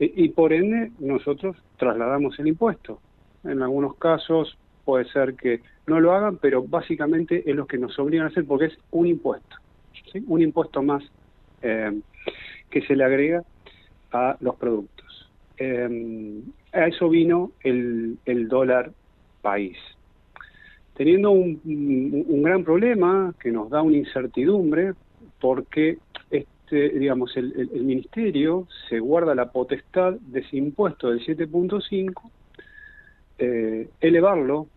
Y, 0.00 0.24
y, 0.24 0.28
por 0.30 0.52
ende 0.52 0.90
nosotros 0.98 1.56
trasladamos 1.76 2.36
el 2.40 2.48
impuesto. 2.48 3.00
En 3.44 3.62
algunos 3.62 3.96
casos 3.96 4.58
puede 4.84 5.04
ser 5.06 5.34
que 5.34 5.60
no 5.86 6.00
lo 6.00 6.12
hagan, 6.12 6.38
pero 6.38 6.64
básicamente 6.64 7.48
es 7.48 7.54
lo 7.54 7.66
que 7.66 7.78
nos 7.78 7.96
obligan 8.00 8.26
a 8.26 8.30
hacer 8.30 8.44
porque 8.44 8.66
es 8.66 8.78
un 8.90 9.06
impuesto. 9.06 9.56
Un 10.26 10.42
impuesto 10.42 10.82
más 10.82 11.02
eh, 11.62 12.00
que 12.70 12.82
se 12.82 12.96
le 12.96 13.04
agrega 13.04 13.42
a 14.12 14.36
los 14.40 14.56
productos. 14.56 15.30
Eh, 15.58 16.42
a 16.72 16.86
eso 16.86 17.08
vino 17.08 17.52
el, 17.62 18.18
el 18.24 18.48
dólar 18.48 18.92
país. 19.42 19.76
Teniendo 20.96 21.30
un, 21.32 21.60
un, 21.64 22.42
gran 22.42 22.62
problema 22.64 23.34
que 23.40 23.50
nos 23.50 23.68
da 23.70 23.82
una 23.82 23.96
incertidumbre 23.96 24.92
porque 25.40 25.98
este, 26.30 26.90
digamos, 26.98 27.36
el, 27.36 27.52
el, 27.72 27.84
ministerio 27.84 28.66
se 28.88 28.98
guarda 29.00 29.34
la 29.34 29.50
potestad 29.50 30.14
de 30.14 30.40
ese 30.40 30.56
impuesto 30.56 31.10
del 31.10 31.24
7.5, 31.24 32.12
eh, 33.38 33.88
elevarlo 34.00 34.68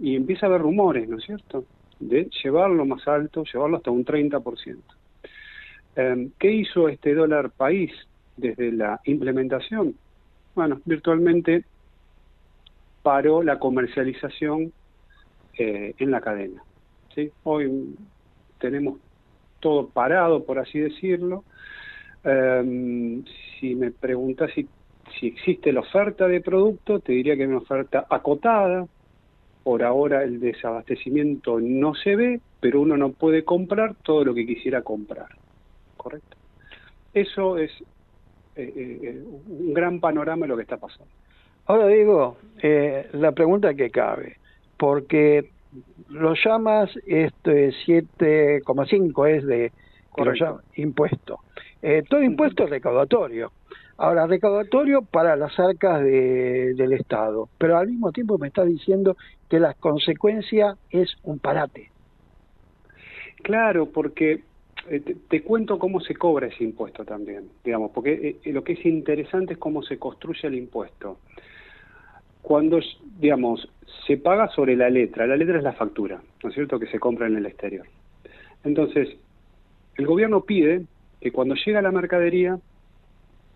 y 0.00 0.16
empieza 0.16 0.46
a 0.46 0.48
haber 0.48 0.62
rumores, 0.62 1.08
¿no 1.08 1.18
es 1.18 1.24
cierto?, 1.24 1.64
de 2.00 2.28
llevarlo 2.42 2.84
más 2.86 3.06
alto, 3.06 3.44
llevarlo 3.44 3.76
hasta 3.76 3.90
un 3.90 4.04
30%. 4.04 4.78
Em, 5.96 6.30
¿Qué 6.38 6.50
hizo 6.50 6.88
este 6.88 7.14
dólar 7.14 7.50
país 7.50 7.92
desde 8.36 8.72
la 8.72 9.00
implementación? 9.04 9.94
Bueno, 10.54 10.80
virtualmente 10.84 11.64
paró 13.02 13.42
la 13.42 13.58
comercialización 13.58 14.72
eh, 15.58 15.94
en 15.98 16.10
la 16.10 16.20
cadena. 16.20 16.62
Hoy 17.42 17.96
tenemos 18.58 18.98
todo 19.58 19.88
parado, 19.88 20.44
por 20.44 20.58
así 20.58 20.78
decirlo. 20.78 21.44
Em, 22.24 23.22
si 23.58 23.74
me 23.74 23.90
preguntas 23.90 24.50
si, 24.54 24.66
si 25.18 25.26
existe 25.26 25.72
la 25.72 25.80
oferta 25.80 26.26
de 26.26 26.40
producto, 26.40 27.00
te 27.00 27.12
diría 27.12 27.36
que 27.36 27.42
hay 27.42 27.48
una 27.48 27.58
oferta 27.58 28.06
acotada. 28.08 28.86
Por 29.62 29.82
ahora 29.82 30.22
el 30.24 30.40
desabastecimiento 30.40 31.60
no 31.60 31.94
se 31.94 32.16
ve, 32.16 32.40
pero 32.60 32.80
uno 32.80 32.96
no 32.96 33.12
puede 33.12 33.44
comprar 33.44 33.94
todo 34.02 34.24
lo 34.24 34.34
que 34.34 34.46
quisiera 34.46 34.82
comprar 34.82 35.28
correcto. 35.96 36.36
Eso 37.12 37.58
es 37.58 37.70
eh, 38.56 38.72
eh, 38.76 39.22
un 39.48 39.74
gran 39.74 40.00
panorama 40.00 40.44
de 40.44 40.48
lo 40.48 40.56
que 40.56 40.62
está 40.62 40.78
pasando. 40.78 41.12
Ahora 41.66 41.86
digo, 41.88 42.36
eh, 42.62 43.08
la 43.12 43.32
pregunta 43.32 43.74
que 43.74 43.90
cabe, 43.90 44.38
porque 44.78 45.50
lo 46.08 46.34
llamas 46.34 46.90
este 47.06 47.70
7,5 47.86 49.28
es 49.28 49.46
de 49.46 49.72
impuesto. 50.76 51.40
Eh, 51.82 52.02
todo 52.08 52.22
impuesto 52.22 52.64
es 52.64 52.70
recaudatorio. 52.70 53.52
Ahora, 53.96 54.26
recaudatorio 54.26 55.02
para 55.02 55.36
las 55.36 55.58
arcas 55.58 56.02
de, 56.02 56.74
del 56.74 56.94
Estado, 56.94 57.48
pero 57.58 57.76
al 57.76 57.88
mismo 57.88 58.12
tiempo 58.12 58.38
me 58.38 58.48
está 58.48 58.64
diciendo 58.64 59.16
que 59.50 59.58
la 59.58 59.74
consecuencia 59.74 60.76
es 60.90 61.14
un 61.24 61.40
parate. 61.40 61.90
Claro, 63.42 63.86
porque 63.86 64.42
eh, 64.88 65.16
te, 65.28 65.42
cuento 65.42 65.78
cómo 65.78 66.00
se 66.00 66.14
cobra 66.14 66.46
ese 66.46 66.62
impuesto 66.62 67.04
también, 67.04 67.48
digamos, 67.64 67.90
porque 67.90 68.38
eh, 68.44 68.52
lo 68.52 68.62
que 68.62 68.74
es 68.74 68.86
interesante 68.86 69.54
es 69.54 69.58
cómo 69.58 69.82
se 69.82 69.98
construye 69.98 70.46
el 70.46 70.54
impuesto. 70.54 71.18
Cuando, 72.42 72.78
digamos, 73.18 73.68
se 74.06 74.16
paga 74.16 74.48
sobre 74.48 74.76
la 74.76 74.88
letra, 74.88 75.26
la 75.26 75.36
letra 75.36 75.58
es 75.58 75.64
la 75.64 75.72
factura, 75.72 76.22
¿no 76.42 76.48
es 76.48 76.54
cierto?, 76.54 76.78
que 76.78 76.86
se 76.86 77.00
compra 77.00 77.26
en 77.26 77.36
el 77.36 77.46
exterior. 77.46 77.86
Entonces, 78.62 79.08
el 79.96 80.06
gobierno 80.06 80.42
pide 80.42 80.84
que 81.20 81.32
cuando 81.32 81.56
llega 81.56 81.82
la 81.82 81.90
mercadería, 81.90 82.58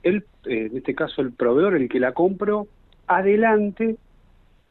eh, 0.03 0.23
en 0.45 0.77
este 0.77 0.95
caso 0.95 1.23
el 1.23 1.33
proveedor, 1.33 1.77
el 1.77 1.89
que 1.89 2.01
la 2.01 2.13
compró, 2.13 2.67
adelante 3.07 3.97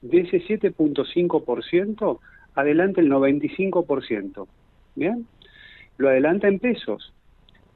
de 0.04 0.20
ese 0.20 0.42
7.5%, 0.42 2.20
adelante 2.56 3.02
el 3.02 3.10
95%. 3.10 4.48
¿Bien? 4.96 5.26
Lo 5.98 6.10
adelanta 6.10 6.48
en 6.48 6.60
pesos. 6.60 7.14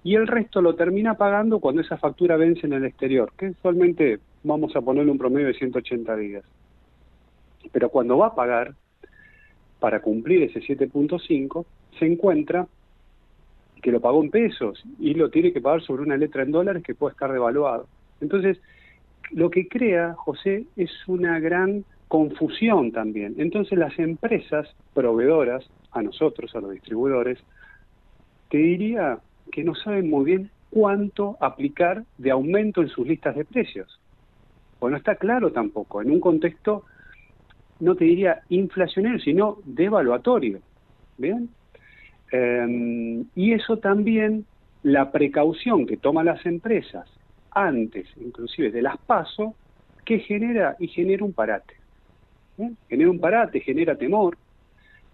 Y 0.03 0.15
el 0.15 0.28
resto 0.28 0.61
lo 0.61 0.75
termina 0.75 1.15
pagando 1.15 1.59
cuando 1.59 1.82
esa 1.82 1.97
factura 1.97 2.38
vence 2.38 2.67
en 2.67 2.73
el 2.73 2.86
exterior, 2.86 3.32
que 3.38 3.49
usualmente 3.49 4.19
vamos 4.43 4.75
a 4.75 4.82
ponerle 4.82 5.11
un 5.11 5.17
promedio 5.17 5.47
de 5.47 5.53
180 5.53 6.15
días. 6.17 6.43
Pero 7.71 7.89
cuando 7.89 8.17
va 8.17 8.28
a 8.28 8.36
pagar, 8.36 8.75
para 9.80 10.01
cumplir 10.01 10.43
ese 10.43 10.59
7.5, 10.61 11.65
se 11.97 12.05
encuentra 12.05 12.67
que 13.82 13.91
lo 13.91 14.01
pagó 14.01 14.23
en 14.23 14.32
pesos 14.32 14.84
y 14.99 15.13
lo 15.13 15.30
tiene 15.30 15.53
que 15.53 15.61
pagar 15.61 15.82
sobre 15.82 16.03
una 16.03 16.17
letra 16.17 16.43
en 16.43 16.51
dólares 16.51 16.84
que 16.84 16.95
puede 16.95 17.13
estar 17.13 17.32
devaluado. 17.32 17.88
Entonces, 18.21 18.59
lo 19.32 19.49
que 19.49 19.67
crea, 19.67 20.13
José, 20.13 20.65
es 20.75 20.91
una 21.07 21.39
gran 21.39 21.84
confusión 22.08 22.91
también. 22.91 23.36
Entonces 23.38 23.78
las 23.78 23.97
empresas 23.99 24.68
proveedoras, 24.93 25.70
a 25.91 26.01
nosotros, 26.01 26.55
a 26.55 26.62
los 26.62 26.72
distribuidores, 26.72 27.39
te 28.49 28.58
diría 28.58 29.20
que 29.51 29.64
no 29.64 29.76
saben 29.76 30.10
muy 30.10 30.26
bien 30.26 30.51
cuánto 30.70 31.38
aplicar 31.39 32.03
de 32.18 32.32
aumento 32.32 32.82
en 32.82 32.89
sus 32.89 33.08
listas 33.08 33.36
de 33.36 33.45
precios. 33.45 33.99
Pues 34.80 34.91
no 34.91 34.97
está 34.97 35.16
claro 35.16 35.51
tampoco, 35.51 36.01
en 36.01 36.12
un 36.12 36.20
contexto, 36.20 36.84
no 37.80 37.95
te 37.95 38.05
diría 38.05 38.41
inflacionario, 38.49 39.20
sino 39.20 39.58
devaluatorio. 39.66 40.60
¿Bien? 41.18 41.49
Em, 42.32 43.26
y 43.36 43.53
eso 43.53 43.78
también, 43.78 44.45
la 44.84 45.12
precaución 45.12 45.88
que 45.88 45.97
toman 45.97 46.26
las 46.26 46.45
empresas 46.45 47.10
antes, 47.51 48.08
inclusive 48.18 48.72
de 48.72 48.82
las 48.82 48.97
pasos, 48.97 49.53
que 50.05 50.20
genera 50.20 50.76
y 50.80 50.88
genera 50.88 51.26
un 51.26 51.34
parate. 51.34 51.76
¿Eh? 52.58 52.72
Genera 52.89 53.10
un 53.10 53.20
parate, 53.20 53.60
genera 53.62 53.95
temor. 53.95 54.38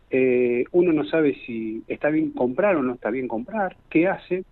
Eh, 0.10 0.66
uno 0.72 0.94
no 0.94 1.06
sabe 1.06 1.36
si 1.46 1.84
está 1.88 2.10
bien 2.10 2.32
comprar 2.32 2.76
o 2.76 2.84
no 2.84 2.94
está 2.94 3.10
bien 3.10 3.28
comprar, 3.28 3.76
qué 3.89 4.08
hace. 4.08 4.44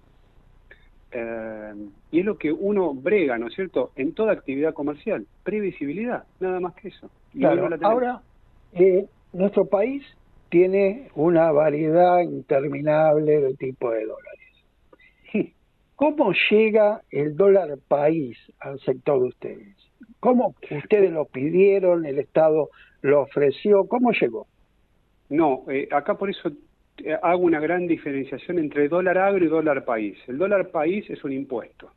Em, 1.12 1.92
y 2.12 2.20
es 2.20 2.26
lo 2.26 2.38
que 2.38 2.52
uno 2.52 2.94
brega, 2.94 3.38
¿no 3.38 3.48
es 3.48 3.54
cierto?, 3.54 3.92
en 3.96 4.14
toda 4.14 4.32
actividad 4.32 4.74
comercial, 4.74 5.28
previsibilidad, 5.44 6.24
nada 6.40 6.60
más 6.60 6.74
que 6.76 6.88
eso. 6.88 7.10
ahora, 7.82 8.22
eh, 8.74 9.06
nuestro 9.34 9.66
país 9.66 10.04
tiene 10.50 11.10
una 11.16 11.52
variedad 11.52 12.22
interminable 12.22 13.40
de 13.40 13.54
tipos 13.56 13.94
de 13.94 14.06
dólares. 14.06 14.42
¿Cómo 15.96 16.34
llega 16.50 17.02
el 17.12 17.36
dólar 17.36 17.78
país 17.88 18.38
al 18.60 18.80
sector 18.80 19.22
de 19.22 19.28
ustedes? 19.28 19.91
¿Cómo 20.20 20.56
ustedes 20.70 21.12
lo 21.12 21.26
pidieron, 21.26 22.06
el 22.06 22.20
Estado 22.20 22.70
lo 23.02 23.22
ofreció? 23.22 23.88
¿Cómo 23.88 24.12
llegó? 24.12 24.48
No, 25.30 25.64
eh, 25.70 25.88
acá 25.92 26.18
por 26.18 26.30
eso 26.30 26.52
eh, 26.98 27.18
hago 27.22 27.44
una 27.44 27.60
gran 27.60 27.88
diferenciación 27.88 28.60
entre 28.60 28.88
dólar 28.88 29.18
agro 29.18 29.44
y 29.44 29.48
dólar 29.48 29.86
país. 29.86 30.18
El 30.28 30.38
dólar 30.38 30.70
país 30.70 31.10
es 31.10 31.24
un 31.24 31.32
impuesto. 31.32 31.92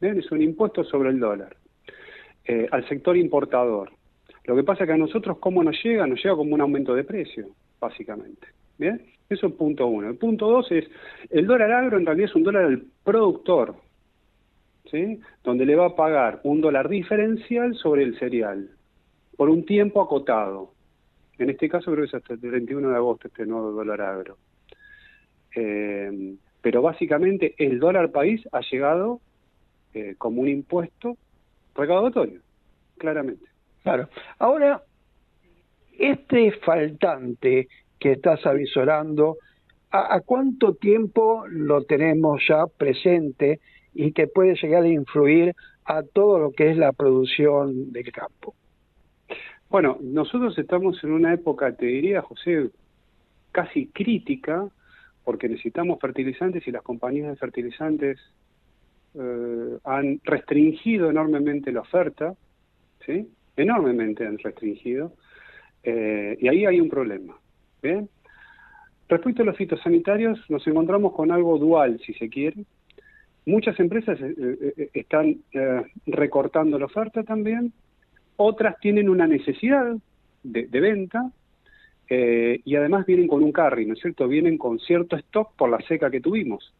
Es 0.00 0.30
un 0.30 0.42
impuesto 0.42 0.84
sobre 0.84 1.10
el 1.10 1.18
dólar 1.18 1.56
eh, 2.44 2.68
al 2.70 2.86
sector 2.88 3.16
importador. 3.16 3.90
Lo 4.44 4.54
que 4.54 4.62
pasa 4.62 4.84
es 4.84 4.88
que 4.88 4.94
a 4.94 4.98
nosotros, 4.98 5.38
¿cómo 5.38 5.64
nos 5.64 5.82
llega? 5.82 6.06
Nos 6.06 6.22
llega 6.22 6.36
como 6.36 6.54
un 6.54 6.60
aumento 6.60 6.94
de 6.94 7.04
precio 7.04 7.46
básicamente. 7.80 8.48
¿Bien? 8.78 9.02
Eso 9.28 9.46
es 9.46 9.52
punto 9.54 9.86
uno. 9.86 10.08
El 10.08 10.16
punto 10.16 10.48
dos 10.48 10.70
es, 10.70 10.84
el 11.30 11.46
dólar 11.46 11.72
agro 11.72 11.98
en 11.98 12.06
realidad 12.06 12.28
es 12.28 12.36
un 12.36 12.44
dólar 12.44 12.64
al 12.66 12.82
productor, 13.02 13.74
Donde 15.42 15.66
le 15.66 15.74
va 15.74 15.86
a 15.86 15.96
pagar 15.96 16.40
un 16.44 16.60
dólar 16.60 16.88
diferencial 16.88 17.74
sobre 17.74 18.02
el 18.02 18.18
cereal, 18.18 18.70
por 19.36 19.50
un 19.50 19.64
tiempo 19.64 20.00
acotado. 20.00 20.72
En 21.38 21.50
este 21.50 21.68
caso 21.68 21.92
creo 21.92 22.04
que 22.04 22.08
es 22.08 22.14
hasta 22.14 22.34
el 22.34 22.40
31 22.40 22.90
de 22.90 22.96
agosto 22.96 23.28
este 23.28 23.46
nuevo 23.46 23.72
dólar 23.72 24.00
agro. 24.00 24.38
Eh, 25.54 26.36
pero 26.62 26.82
básicamente 26.82 27.54
el 27.58 27.78
dólar 27.78 28.10
país 28.10 28.42
ha 28.52 28.60
llegado 28.60 29.20
eh, 29.94 30.14
como 30.18 30.42
un 30.42 30.48
impuesto 30.48 31.16
recaudatorio, 31.74 32.40
claramente. 32.98 33.44
Claro. 33.82 34.08
Ahora, 34.38 34.82
este 35.98 36.52
faltante 36.52 37.68
que 37.98 38.12
estás 38.12 38.44
avisorando, 38.44 39.38
¿a, 39.90 40.20
cuánto 40.20 40.74
tiempo 40.74 41.46
lo 41.48 41.84
tenemos 41.84 42.42
ya 42.48 42.66
presente 42.66 43.60
y 43.96 44.12
que 44.12 44.26
puede 44.26 44.54
llegar 44.54 44.82
a 44.82 44.88
influir 44.88 45.54
a 45.84 46.02
todo 46.02 46.38
lo 46.38 46.52
que 46.52 46.70
es 46.70 46.76
la 46.76 46.92
producción 46.92 47.92
del 47.92 48.12
campo? 48.12 48.54
Bueno, 49.68 49.98
nosotros 50.00 50.56
estamos 50.58 51.02
en 51.02 51.12
una 51.12 51.32
época, 51.32 51.72
te 51.72 51.86
diría, 51.86 52.22
José, 52.22 52.70
casi 53.50 53.86
crítica, 53.86 54.68
porque 55.24 55.48
necesitamos 55.48 55.98
fertilizantes 55.98 56.66
y 56.68 56.70
las 56.70 56.82
compañías 56.82 57.28
de 57.28 57.36
fertilizantes 57.36 58.20
eh, 59.14 59.78
han 59.82 60.20
restringido 60.24 61.10
enormemente 61.10 61.72
la 61.72 61.80
oferta, 61.80 62.34
¿sí? 63.04 63.28
Enormemente 63.56 64.26
han 64.26 64.38
restringido. 64.38 65.14
Eh, 65.82 66.36
y 66.40 66.48
ahí 66.48 66.66
hay 66.66 66.80
un 66.80 66.88
problema. 66.88 67.36
Respecto 69.08 69.42
a 69.42 69.46
los 69.46 69.56
fitosanitarios, 69.56 70.38
nos 70.50 70.66
encontramos 70.66 71.12
con 71.12 71.30
algo 71.30 71.58
dual, 71.58 72.00
si 72.04 72.12
se 72.14 72.28
quiere. 72.28 72.64
Muchas 73.46 73.78
empresas 73.80 74.20
eh, 74.20 74.34
eh, 74.76 74.90
están 74.92 75.36
recortando 76.06 76.78
la 76.78 76.86
oferta 76.86 77.22
también, 77.22 77.72
otras 78.36 78.78
tienen 78.80 79.08
una 79.08 79.26
necesidad 79.26 79.96
de, 80.42 80.80
venta 80.80 81.30
y 82.08 82.76
además 82.76 83.06
vienen 83.06 83.26
con 83.26 83.42
un 83.42 83.52
carry, 83.52 83.86
¿no 83.86 83.94
es 83.94 84.00
cierto? 84.00 84.28
Vienen 84.28 84.58
con 84.58 84.78
cierto 84.78 85.16
stock 85.16 85.54
por 85.56 85.70
la 85.70 85.78
seca 85.88 86.10
que 86.10 86.20
tuvimos. 86.20 86.72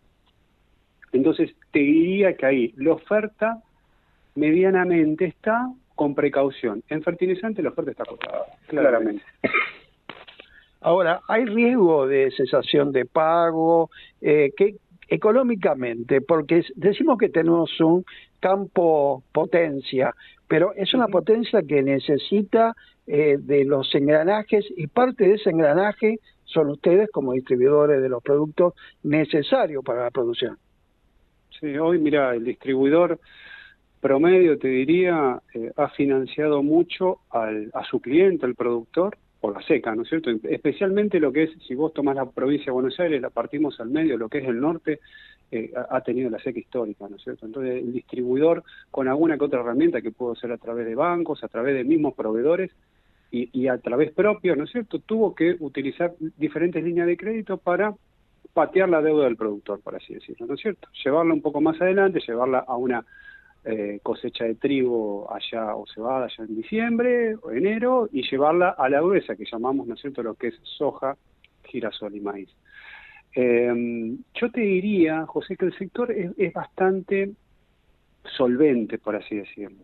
Entonces, 1.13 1.55
te 1.73 1.79
diría 1.79 2.37
que 2.37 2.47
ahí 2.47 2.75
la 2.77 2.93
oferta 2.93 3.63
medianamente 4.35 5.25
está 5.25 5.73
con 5.95 6.15
precaución. 6.15 6.83
En 6.89 7.03
fertilizante 7.03 7.63
la 7.63 7.71
oferta 7.71 7.91
está 7.93 8.03
acotada, 8.03 8.45
claramente. 8.67 9.25
Ahora, 10.81 11.21
¿hay 11.27 11.47
riesgo 11.47 12.07
de 12.07 12.31
cesación 12.37 12.93
de 12.93 13.07
pago? 13.07 13.91
Eh, 14.21 14.53
que 14.57 14.77
económicamente, 15.09 16.21
porque 16.21 16.65
decimos 16.75 17.19
que 17.19 17.29
tenemos 17.29 17.81
un 17.81 18.05
campo 18.41 19.23
potencia, 19.33 20.15
pero 20.49 20.73
es 20.75 20.95
una 20.95 21.09
potencia 21.09 21.63
que 21.63 21.83
necesita 21.83 22.75
eh, 23.07 23.37
de 23.39 23.65
los 23.65 23.95
engranajes 23.95 24.65
y 24.77 24.89
parte 24.89 25.25
de 25.29 25.35
ese 25.35 25.51
engranaje 25.51 26.19
son 26.45 26.71
ustedes 26.71 27.11
como 27.11 27.33
distribuidores 27.33 28.01
de 28.03 28.09
los 28.09 28.23
productos 28.23 28.75
necesarios 29.03 29.85
para 29.85 30.05
la 30.05 30.11
producción. 30.11 30.59
Sí, 31.61 31.77
hoy 31.79 31.99
mira, 31.99 32.35
el 32.35 32.45
distribuidor 32.45 33.19
promedio, 34.01 34.59
te 34.59 34.69
diría, 34.69 35.41
eh, 35.55 35.73
ha 35.77 35.89
financiado 35.91 36.63
mucho 36.63 37.21
al, 37.31 37.71
a 37.75 37.85
su 37.85 38.01
cliente, 38.01 38.47
al 38.47 38.55
productor, 38.55 39.17
por 39.47 39.55
la 39.55 39.63
seca, 39.65 39.95
¿no 39.95 40.03
es 40.03 40.09
cierto? 40.09 40.29
Especialmente 40.43 41.21
lo 41.21 41.33
que 41.33 41.45
es, 41.45 41.51
si 41.69 41.77
vos 41.77 41.95
tomás 41.95 42.17
la 42.17 42.29
provincia 42.29 42.67
de 42.67 42.73
Buenos 42.73 42.99
Aires, 42.99 43.23
la 43.23 43.31
partimos 43.31 43.79
al 43.79 43.91
medio, 43.91 44.19
lo 44.19 44.29
que 44.29 44.39
es 44.39 44.49
el 44.49 44.61
norte, 44.61 44.99
eh, 45.53 45.73
ha 45.89 46.01
tenido 46.01 46.29
la 46.31 46.41
seca 46.41 46.59
histórica, 46.59 47.07
¿no 47.09 47.15
es 47.15 47.23
cierto? 47.23 47.47
Entonces, 47.47 47.77
el 47.77 47.93
distribuidor, 47.93 48.65
con 48.91 49.07
alguna 49.07 49.39
que 49.39 49.45
otra 49.45 49.61
herramienta 49.61 50.03
que 50.03 50.11
pudo 50.11 50.35
ser 50.35 50.51
a 50.51 50.59
través 50.59 50.85
de 50.85 50.97
bancos, 50.97 51.45
a 51.45 51.49
través 51.49 51.77
de 51.77 51.85
mismos 51.85 52.15
proveedores 52.15 52.73
y, 53.31 53.49
y 53.53 53.69
a 53.69 53.79
través 53.79 54.11
propio, 54.11 54.57
¿no 54.57 54.65
es 54.65 54.73
cierto?, 54.73 54.99
tuvo 54.99 55.33
que 55.33 55.57
utilizar 55.61 56.13
diferentes 56.37 56.83
líneas 56.83 57.07
de 57.07 57.17
crédito 57.17 57.57
para 57.57 57.95
patear 58.53 58.89
la 58.89 59.01
deuda 59.01 59.27
del 59.27 59.37
productor, 59.37 59.81
por 59.81 59.95
así 59.95 60.13
decirlo, 60.13 60.47
¿no 60.47 60.55
es 60.55 60.61
cierto? 60.61 60.89
Llevarla 61.05 61.33
un 61.33 61.43
poco 61.43 61.61
más 61.61 61.81
adelante, 61.81 62.19
llevarla 62.27 62.65
a 62.67 62.77
una 62.77 63.07
eh, 63.69 63.99
cosecha 64.01 64.45
de 64.45 64.55
trigo 64.55 65.27
allá 65.35 65.75
o 65.75 65.87
cebada 65.89 66.27
allá 66.27 66.45
en 66.45 66.55
diciembre 66.55 67.35
o 67.43 67.51
enero 67.51 68.09
y 68.13 68.23
llevarla 68.23 68.71
a 68.71 68.89
la 68.89 69.01
gruesa 69.01 69.35
que 69.35 69.45
llamamos, 69.51 69.89
¿no 69.89 69.95
es 69.95 70.01
cierto?, 70.01 70.23
lo 70.23 70.35
que 70.35 70.49
es 70.49 70.55
soja, 70.63 71.17
girasol 71.65 72.15
y 72.15 72.21
maíz. 72.21 72.49
Eh, 73.35 74.17
yo 74.35 74.51
te 74.53 74.61
diría, 74.61 75.27
José, 75.27 75.57
que 75.57 75.67
el 75.67 75.77
sector 75.77 76.13
es, 76.13 76.53
bastante 76.53 77.33
solvente, 78.37 78.99
por 78.99 79.17
así 79.17 79.35
decirlo. 79.35 79.83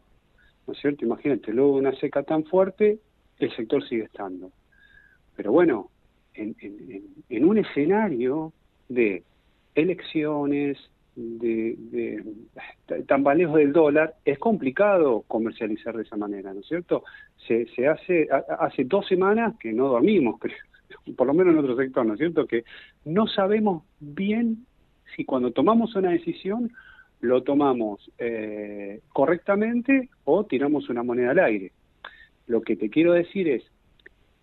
¿No 0.66 0.74
es 0.74 0.78
cierto? 0.78 1.04
Imagínate, 1.04 1.52
luego 1.52 1.74
de 1.74 1.80
una 1.80 1.96
seca 1.96 2.22
tan 2.22 2.44
fuerte, 2.44 3.00
el 3.40 3.56
sector 3.56 3.86
sigue 3.88 4.04
estando. 4.04 4.52
Pero 5.34 5.50
bueno, 5.50 5.90
en, 6.34 6.54
en, 7.28 7.44
un 7.44 7.58
escenario 7.58 8.52
de 8.88 9.24
elecciones, 9.74 10.78
de, 11.14 11.76
de, 12.86 13.02
tambaleos 13.04 13.54
del 13.54 13.72
dólar, 13.72 14.14
es 14.24 14.38
complicado 14.38 15.24
comercializar 15.28 15.96
de 15.96 16.04
esa 16.04 16.16
manera, 16.16 16.52
¿no 16.54 16.60
es 16.60 16.66
cierto? 16.66 17.04
Se, 17.46 17.66
se 17.74 17.86
hace, 17.86 18.28
hace 18.58 18.84
dos 18.84 19.06
semanas 19.06 19.54
que 19.58 19.72
no 19.72 19.88
dormimos, 19.88 20.40
por 21.16 21.26
lo 21.26 21.34
menos 21.34 21.54
en 21.54 21.60
otro 21.60 21.76
sector, 21.76 22.06
¿no 22.06 22.14
es 22.14 22.18
cierto? 22.18 22.46
Que 22.46 22.64
no 23.04 23.26
sabemos 23.26 23.84
bien 24.00 24.66
si 25.16 25.24
cuando 25.24 25.50
tomamos 25.52 25.94
una 25.94 26.10
decisión 26.10 26.72
lo 27.20 27.42
tomamos 27.42 28.10
eh, 28.18 29.00
correctamente 29.12 30.08
o 30.24 30.44
tiramos 30.44 30.88
una 30.88 31.02
moneda 31.02 31.30
al 31.30 31.38
aire. 31.38 31.72
Lo 32.46 32.62
que 32.62 32.76
te 32.76 32.90
quiero 32.90 33.12
decir 33.12 33.48
es, 33.48 33.62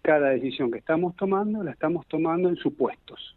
cada 0.01 0.29
decisión 0.29 0.71
que 0.71 0.79
estamos 0.79 1.15
tomando 1.17 1.61
la 1.61 1.71
estamos 1.71 2.07
tomando 2.07 2.47
en 2.47 2.55
supuestos. 2.55 3.35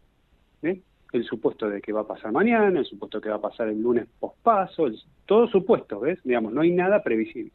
El 1.13 1.23
supuesto 1.23 1.69
de 1.69 1.79
que 1.79 1.93
va 1.93 2.01
a 2.01 2.07
pasar 2.07 2.31
mañana, 2.31 2.79
el 2.79 2.85
supuesto 2.85 3.21
que 3.21 3.29
va 3.29 3.35
a 3.35 3.41
pasar 3.41 3.69
el 3.69 3.81
lunes 3.81 4.07
pospaso, 4.19 4.87
todo 5.25 5.47
supuesto, 5.47 5.99
¿ves? 6.01 6.19
Digamos, 6.23 6.51
no 6.51 6.61
hay 6.61 6.71
nada 6.71 7.01
previsible. 7.01 7.51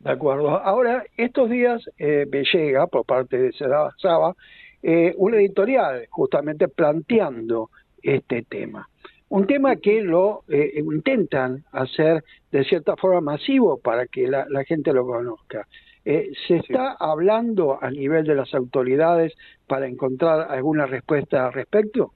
De 0.00 0.10
acuerdo. 0.10 0.50
Ahora, 0.50 1.04
estos 1.16 1.48
días 1.48 1.82
eh, 1.98 2.26
me 2.30 2.44
llega 2.44 2.86
por 2.86 3.06
parte 3.06 3.38
de 3.38 3.52
Saba 3.52 4.34
eh, 4.82 5.14
un 5.16 5.34
editorial 5.34 6.06
justamente 6.10 6.68
planteando 6.68 7.70
este 8.02 8.42
tema. 8.42 8.88
Un 9.30 9.46
tema 9.46 9.76
que 9.76 10.00
lo 10.00 10.44
eh, 10.48 10.72
intentan 10.76 11.64
hacer 11.72 12.24
de 12.50 12.64
cierta 12.64 12.96
forma 12.96 13.20
masivo 13.20 13.78
para 13.78 14.06
que 14.06 14.26
la, 14.26 14.46
gente 14.64 14.92
lo 14.92 15.04
conozca. 15.04 15.66
Eh, 16.04 16.30
¿Se 16.46 16.56
está 16.56 16.92
hablando 16.92 17.78
a 17.82 17.90
nivel 17.90 18.24
de 18.24 18.34
las 18.34 18.54
autoridades 18.54 19.34
para 19.66 19.86
encontrar 19.86 20.50
alguna 20.50 20.86
respuesta 20.86 21.46
al 21.46 21.52
respecto? 21.52 22.12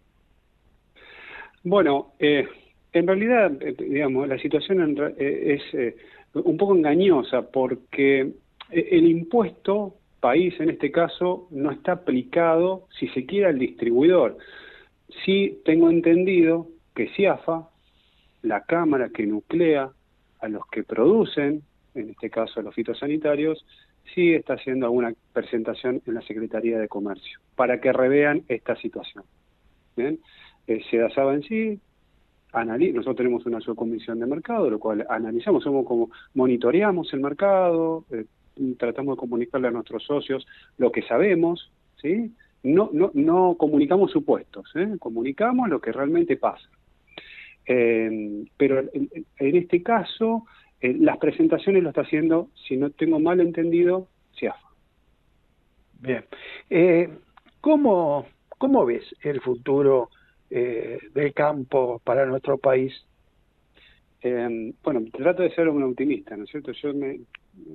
Bueno, 1.65 2.13
eh, 2.19 2.47
en 2.93 3.07
realidad, 3.07 3.51
digamos, 3.51 4.29
la 4.29 4.39
situación 4.39 5.15
es 5.19 5.63
un 6.35 6.57
poco 6.57 6.75
engañosa 6.75 7.43
porque 7.43 8.33
el 8.71 9.07
impuesto 9.07 9.95
país 10.23 10.55
en 10.61 10.71
este 10.71 10.93
caso 10.93 11.49
no 11.51 11.73
está 11.73 11.93
aplicado, 11.93 12.87
si 12.99 13.09
se 13.09 13.27
quiere, 13.27 13.49
al 13.49 13.59
distribuidor. 13.59 14.39
Sí 15.25 15.61
tengo 15.65 15.91
entendido 15.91 16.69
que 16.95 17.09
CIAFA, 17.09 17.69
la 18.43 18.63
cámara 18.63 19.11
que 19.11 19.27
nuclea 19.27 19.91
a 20.41 20.49
los 20.49 20.65
que 20.69 20.85
producen, 20.85 21.63
en 21.95 22.11
este 22.11 22.31
caso 22.31 22.61
a 22.61 22.63
los 22.63 22.75
fitosanitarios, 22.75 23.67
sí 24.15 24.33
está 24.33 24.55
haciendo 24.55 24.87
alguna 24.87 25.13
presentación 25.33 26.01
en 26.07 26.15
la 26.15 26.23
Secretaría 26.23 26.79
de 26.79 26.89
Comercio 26.89 27.41
para 27.57 27.81
que 27.81 27.93
revean 27.93 28.43
esta 28.49 28.77
situación. 28.77 29.25
¿Bien? 29.97 30.21
Eh, 30.67 30.81
se 30.91 30.99
dasaba 30.99 31.35
en 31.35 31.43
sí, 31.43 31.81
nosotros 32.53 33.17
tenemos 33.17 33.47
una 33.47 33.61
subcomisión 33.61 34.21
de 34.21 34.27
mercado, 34.27 34.69
lo 34.69 34.79
cual 34.79 35.07
analizamos, 35.09 35.65
somos 35.65 35.87
como 35.87 36.11
monitoreamos 36.35 37.13
el 37.15 37.21
mercado, 37.21 38.05
eh, 38.11 38.27
tratamos 38.79 39.17
de 39.17 39.21
comunicarle 39.21 39.69
a 39.69 39.71
nuestros 39.71 40.05
socios 40.05 40.47
lo 40.77 40.93
que 40.93 41.03
sabemos, 41.03 41.73
¿sí? 42.01 42.33
No, 42.63 42.91
no, 42.93 43.11
no 43.15 43.57
comunicamos 43.59 44.13
supuestos, 44.13 44.71
¿eh? 44.77 44.97
comunicamos 44.99 45.69
lo 45.69 45.81
que 45.81 45.93
realmente 45.93 46.37
pasa. 46.37 46.69
Eh, 47.67 48.45
pero 48.57 48.81
en, 48.93 49.57
este 49.57 49.83
caso, 49.83 50.45
las 50.81 51.17
presentaciones 51.19 51.83
lo 51.83 51.89
está 51.89 52.03
haciendo, 52.03 52.51
si 52.69 52.77
no 52.77 52.91
tengo 52.91 53.19
mal 53.19 53.41
entendido, 53.41 54.09
CIAFA. 54.39 54.69
Bien. 56.01 56.25
¿cómo, 57.61 58.27
¿Cómo 58.59 58.85
ves 58.85 59.05
el 59.23 59.41
futuro 59.41 60.11
del 60.53 61.33
campo 61.35 62.01
para 62.05 62.27
nuestro 62.27 62.59
país? 62.59 62.93
bueno, 64.85 65.03
trato 65.13 65.43
de 65.43 65.53
ser 65.55 65.69
un 65.69 65.83
optimista, 65.83 66.37
¿no 66.37 66.45
es 66.45 66.51
cierto? 66.51 66.71
Yo 66.73 66.95
me, 66.95 67.19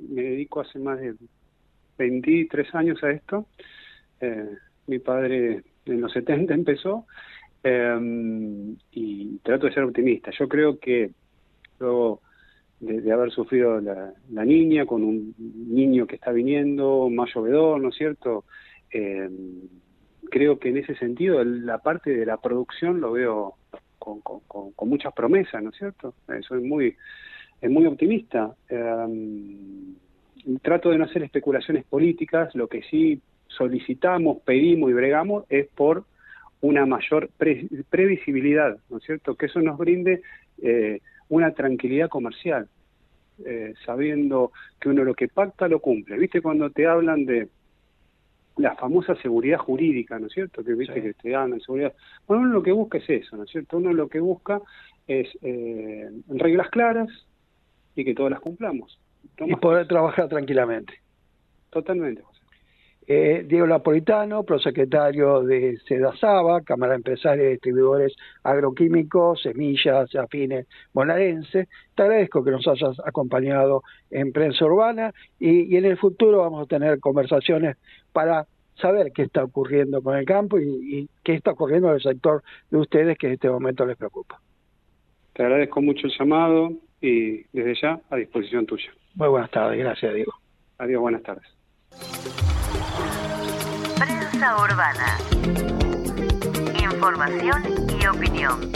me 0.09 0.21
dedico 0.21 0.61
hace 0.61 0.80
más 0.80 0.97
de 0.99 1.15
23 1.97 2.75
años 2.75 3.03
a 3.03 3.11
esto. 3.11 3.47
Eh, 4.21 4.49
mi 4.88 4.99
padre 4.99 5.63
en 5.86 6.01
los 6.01 6.11
70 6.13 6.53
empezó 6.53 7.05
eh, 7.63 8.75
y 8.91 9.38
trato 9.39 9.67
de 9.67 9.73
ser 9.73 9.84
optimista. 9.84 10.32
Yo 10.38 10.47
creo 10.47 10.80
que 10.80 11.11
luego 11.80 12.21
de, 12.80 13.11
haber 13.11 13.32
sufrido 13.32 13.82
la, 13.82 14.45
niña 14.45 14.86
con 14.86 15.03
un 15.03 15.34
niño 15.38 16.07
que 16.07 16.15
está 16.15 16.32
viniendo, 16.32 17.09
más 17.09 17.30
llovedor, 17.34 17.82
¿no 17.82 17.89
es 17.89 17.95
cierto? 17.95 18.45
Eh, 20.28 20.30
creo 20.30 20.59
que 20.59 20.69
en 20.69 20.78
ese 20.78 20.95
sentido 20.95 21.43
la 21.43 21.80
parte 21.80 22.15
de 22.15 22.25
la 22.25 22.38
producción 22.38 23.01
lo 23.01 23.13
veo 23.13 23.55
con, 23.99 24.21
con, 24.21 24.89
muchas 24.89 25.13
promesas, 25.13 25.61
¿no 25.61 25.71
es 25.71 25.75
cierto? 25.75 26.13
soy 26.47 26.61
muy 26.61 26.95
es 27.61 27.69
muy 27.69 27.86
optimista. 27.86 28.55
Em, 28.69 29.95
trato 30.61 30.91
de 30.91 30.97
no 30.97 31.05
hacer 31.05 31.23
especulaciones 31.23 31.86
políticas, 31.86 32.53
lo 32.55 32.67
que 32.67 32.84
sí 32.84 33.21
solicitamos, 33.47 34.39
pedimos 34.45 34.91
y 34.91 34.93
bregamos 34.93 35.45
es 35.49 35.67
por 35.67 36.05
una 36.61 36.86
mayor 36.86 37.30
previsibilidad, 37.89 38.78
¿no 38.89 38.97
es 38.97 39.03
cierto? 39.03 39.36
Que 39.36 39.47
eso 39.47 39.59
nos 39.61 39.78
brinde 39.78 40.21
eh, 40.61 41.01
una 41.30 41.51
tranquilidad 41.53 42.09
comercial, 42.09 42.67
eh, 43.45 43.73
sabiendo 43.86 44.51
que 44.80 44.89
uno 44.89 45.03
lo 45.03 45.13
que 45.13 45.28
pacta 45.28 45.67
lo 45.67 45.80
cumple. 45.80 46.17
¿Viste 46.17 46.41
cuando 46.41 46.69
te 46.69 46.88
hablan 46.88 47.25
de 47.25 47.49
la 48.57 48.75
famosa 48.75 49.15
seguridad 49.15 49.59
jurídica, 49.59 50.19
¿no 50.19 50.27
es 50.27 50.33
cierto? 50.33 50.63
Que 50.63 50.73
viste 50.73 51.01
que 51.01 51.13
te 51.13 51.29
dan 51.29 51.59
seguridad. 51.61 51.93
Bueno, 52.27 52.43
uno 52.43 52.53
lo 52.53 52.63
que 52.63 52.71
busca 52.71 52.97
es 52.97 53.09
eso, 53.09 53.37
¿no 53.37 53.43
es 53.43 53.51
cierto? 53.51 53.77
Uno 53.77 53.93
lo 53.93 54.07
que 54.09 54.19
busca 54.19 54.61
es 55.07 55.29
eh, 55.41 56.09
reglas 56.27 56.69
claras, 56.69 57.09
y 57.97 58.05
que 58.05 58.13
todas 58.13 58.31
las 58.31 58.39
cumplamos. 58.39 58.97
y 59.39 59.55
poder 59.55 59.87
trabajar 59.87 60.29
tranquilamente. 60.29 60.93
Totalmente, 61.71 62.21
José. 62.21 62.36
Eh, 63.09 63.45
Diego 63.47 63.65
Napolitano, 63.65 64.43
prosecretario 64.43 65.41
de 65.41 65.77
Sedasaba, 65.87 66.61
Cámara 66.61 66.97
de 66.97 67.49
Distribuidores 67.51 68.13
Agroquímicos, 68.43 69.41
Semillas, 69.41 70.13
Afines, 70.15 70.67
Bonaerense. 70.93 71.69
Te 71.95 72.03
agradezco 72.03 72.43
que 72.43 72.51
nos 72.51 72.67
hayas 72.67 72.99
acompañado 73.05 73.83
en 74.11 74.33
Prensa 74.33 74.65
Urbana 74.65 75.13
y, 75.39 75.75
en 75.77 75.85
el 75.85 75.97
futuro 75.97 76.39
vamos 76.39 76.65
a 76.65 76.67
tener 76.67 76.99
conversaciones 76.99 77.77
para 78.11 78.45
saber 78.75 79.11
qué 79.13 79.23
está 79.23 79.43
ocurriendo 79.43 80.01
con 80.01 80.17
el 80.17 80.25
campo 80.25 80.59
y, 80.59 80.65
y 80.65 81.09
qué 81.23 81.35
está 81.35 81.51
ocurriendo 81.51 81.87
en 81.87 81.95
el 81.95 82.01
sector 82.01 82.43
de 82.69 82.77
ustedes 82.77 83.17
que 83.17 83.27
en 83.27 83.33
este 83.33 83.49
momento 83.49 83.85
les 83.85 83.95
preocupa. 83.95 84.39
Te 85.33 85.43
agradezco 85.43 85.81
mucho 85.81 86.07
el 86.07 86.13
llamado, 86.17 86.73
y 87.01 87.43
desde 87.53 87.75
ya 87.81 87.99
a 88.09 88.15
disposición 88.15 88.65
tuya. 88.65 88.91
Muy 89.15 89.27
buenas 89.29 89.51
tardes, 89.51 89.79
gracias 89.79 90.13
Diego. 90.13 90.33
Adiós, 90.77 91.01
buenas 91.01 91.23
tardes. 91.23 91.45
Prensa 94.38 94.55
Urbana. 94.61 95.17
Información 96.79 97.63
y 97.99 98.05
opinión. 98.05 98.71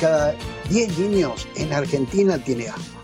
Cada 0.00 0.34
10 0.70 0.98
niños 0.98 1.48
en 1.56 1.72
Argentina 1.72 2.38
tiene 2.38 2.68
asma. 2.68 3.00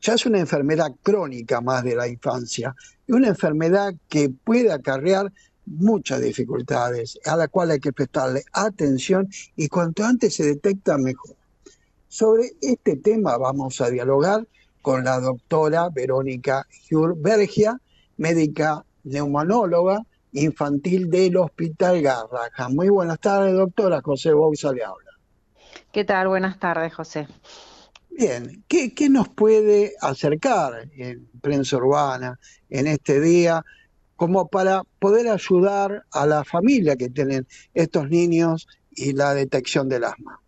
Ya 0.00 0.14
es 0.14 0.24
una 0.24 0.38
enfermedad 0.38 0.92
crónica 1.02 1.60
más 1.60 1.84
de 1.84 1.94
la 1.94 2.08
infancia 2.08 2.74
y 3.06 3.12
una 3.12 3.28
enfermedad 3.28 3.94
que 4.08 4.30
puede 4.30 4.72
acarrear 4.72 5.32
muchas 5.66 6.20
dificultades, 6.20 7.18
a 7.26 7.36
la 7.36 7.48
cual 7.48 7.72
hay 7.72 7.80
que 7.80 7.92
prestarle 7.92 8.44
atención 8.52 9.28
y 9.56 9.68
cuanto 9.68 10.04
antes 10.04 10.34
se 10.34 10.44
detecta 10.44 10.96
mejor. 10.96 11.36
Sobre 12.08 12.52
este 12.62 12.96
tema 12.96 13.36
vamos 13.36 13.80
a 13.80 13.90
dialogar 13.90 14.46
con 14.80 15.04
la 15.04 15.20
doctora 15.20 15.90
Verónica 15.90 16.66
Bergia, 17.16 17.78
médica 18.16 18.84
neumonóloga 19.04 20.00
infantil 20.32 21.10
del 21.10 21.36
Hospital 21.36 22.00
Garraja. 22.00 22.68
Muy 22.68 22.88
buenas 22.88 23.18
tardes, 23.18 23.54
doctora. 23.54 24.00
José 24.02 24.32
Bouza 24.32 24.72
le 24.72 24.84
habla. 24.84 25.05
¿Qué 25.92 26.04
tal? 26.04 26.28
Buenas 26.28 26.58
tardes, 26.58 26.94
José. 26.94 27.26
Bien, 28.10 28.64
¿qué, 28.68 28.94
¿qué, 28.94 29.08
nos 29.08 29.28
puede 29.28 29.92
acercar 30.00 30.88
en 30.96 31.28
prensa 31.40 31.76
urbana 31.76 32.38
en 32.70 32.86
este 32.86 33.20
día 33.20 33.62
como 34.16 34.48
para 34.48 34.82
poder 34.98 35.28
ayudar 35.28 36.04
a 36.12 36.26
la 36.26 36.44
familia 36.44 36.96
que 36.96 37.10
tienen 37.10 37.46
estos 37.74 38.08
niños 38.08 38.66
y 38.90 39.12
la 39.12 39.34
detección 39.34 39.88
del 39.88 40.04
asma? 40.04 40.40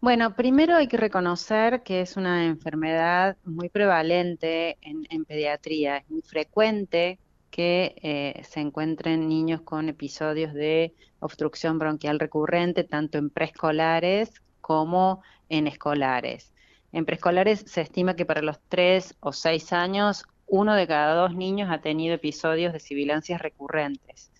Bueno, 0.00 0.36
primero 0.36 0.76
hay 0.76 0.88
que 0.88 0.96
reconocer 0.96 1.82
que 1.82 2.00
es 2.00 2.16
una 2.16 2.46
enfermedad 2.46 3.36
muy 3.44 3.68
prevalente 3.68 4.78
en, 4.82 5.24
pediatría, 5.24 5.98
es 5.98 6.10
muy 6.10 6.22
frecuente 6.22 7.18
que 7.50 7.96
eh, 8.02 8.42
se 8.48 8.60
encuentren 8.60 9.28
niños 9.28 9.62
con 9.62 9.88
episodios 9.88 10.52
de 10.52 10.94
obstrucción 11.26 11.78
bronquial 11.78 12.18
recurrente, 12.18 12.84
tanto 12.84 13.18
en 13.18 13.30
preescolares 13.30 14.42
como 14.60 15.22
en 15.48 15.66
escolares. 15.66 16.52
En 16.92 17.04
preescolares 17.04 17.64
se 17.66 17.82
estima 17.82 18.16
que 18.16 18.24
para 18.24 18.42
los 18.42 18.58
3 18.68 19.16
o 19.20 19.32
6 19.32 19.72
años 19.72 20.24
uno 20.46 20.74
de 20.74 20.86
cada 20.86 21.14
dos 21.14 21.34
niños 21.34 21.70
ha 21.70 21.80
tenido 21.80 22.14
episodios 22.14 22.72
de 22.72 22.80
sibilancias 22.80 23.40
recurrentes. 23.40 24.30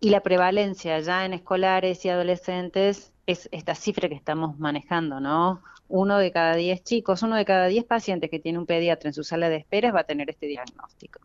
Y 0.00 0.10
la 0.10 0.20
prevalencia 0.20 1.00
ya 1.00 1.24
en 1.24 1.34
escolares 1.34 2.04
y 2.04 2.08
adolescentes 2.08 3.12
es 3.26 3.48
esta 3.52 3.74
cifra 3.74 4.08
que 4.08 4.14
estamos 4.14 4.58
manejando, 4.58 5.20
¿no? 5.20 5.62
Uno 5.88 6.18
de 6.18 6.30
cada 6.30 6.54
diez 6.54 6.82
chicos, 6.84 7.22
uno 7.22 7.34
de 7.36 7.44
cada 7.44 7.66
diez 7.66 7.84
pacientes 7.84 8.30
que 8.30 8.38
tiene 8.38 8.58
un 8.58 8.66
pediatra 8.66 9.10
en 9.10 9.14
su 9.14 9.24
sala 9.24 9.48
de 9.48 9.56
espera 9.56 9.90
va 9.90 10.00
a 10.00 10.04
tener 10.04 10.30
este 10.30 10.46
diagnóstico. 10.46 11.20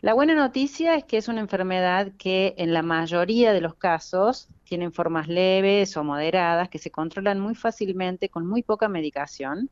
La 0.00 0.14
buena 0.14 0.36
noticia 0.36 0.94
es 0.94 1.04
que 1.04 1.16
es 1.16 1.26
una 1.26 1.40
enfermedad 1.40 2.12
que 2.18 2.54
en 2.56 2.72
la 2.72 2.82
mayoría 2.82 3.52
de 3.52 3.60
los 3.60 3.74
casos 3.74 4.48
tienen 4.62 4.92
formas 4.92 5.26
leves 5.26 5.96
o 5.96 6.04
moderadas 6.04 6.68
que 6.68 6.78
se 6.78 6.92
controlan 6.92 7.40
muy 7.40 7.56
fácilmente 7.56 8.28
con 8.28 8.46
muy 8.46 8.62
poca 8.62 8.88
medicación. 8.88 9.70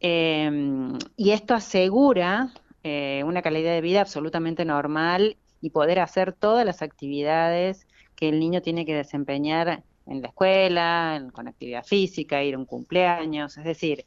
Em, 0.00 0.98
y 1.16 1.30
esto 1.30 1.54
asegura 1.54 2.52
eh, 2.82 3.22
una 3.24 3.40
calidad 3.40 3.72
de 3.72 3.80
vida 3.80 4.02
absolutamente 4.02 4.66
normal 4.66 5.38
y 5.62 5.70
poder 5.70 6.00
hacer 6.00 6.34
todas 6.34 6.66
las 6.66 6.82
actividades 6.82 7.86
que 8.16 8.28
el 8.28 8.40
niño 8.40 8.60
tiene 8.60 8.84
que 8.84 8.94
desempeñar 8.94 9.82
en 10.06 10.20
la 10.20 10.28
escuela, 10.28 11.26
con 11.32 11.48
actividad 11.48 11.84
física, 11.84 12.42
ir 12.44 12.54
a 12.54 12.58
un 12.58 12.66
cumpleaños, 12.66 13.56
es 13.56 13.64
decir, 13.64 14.04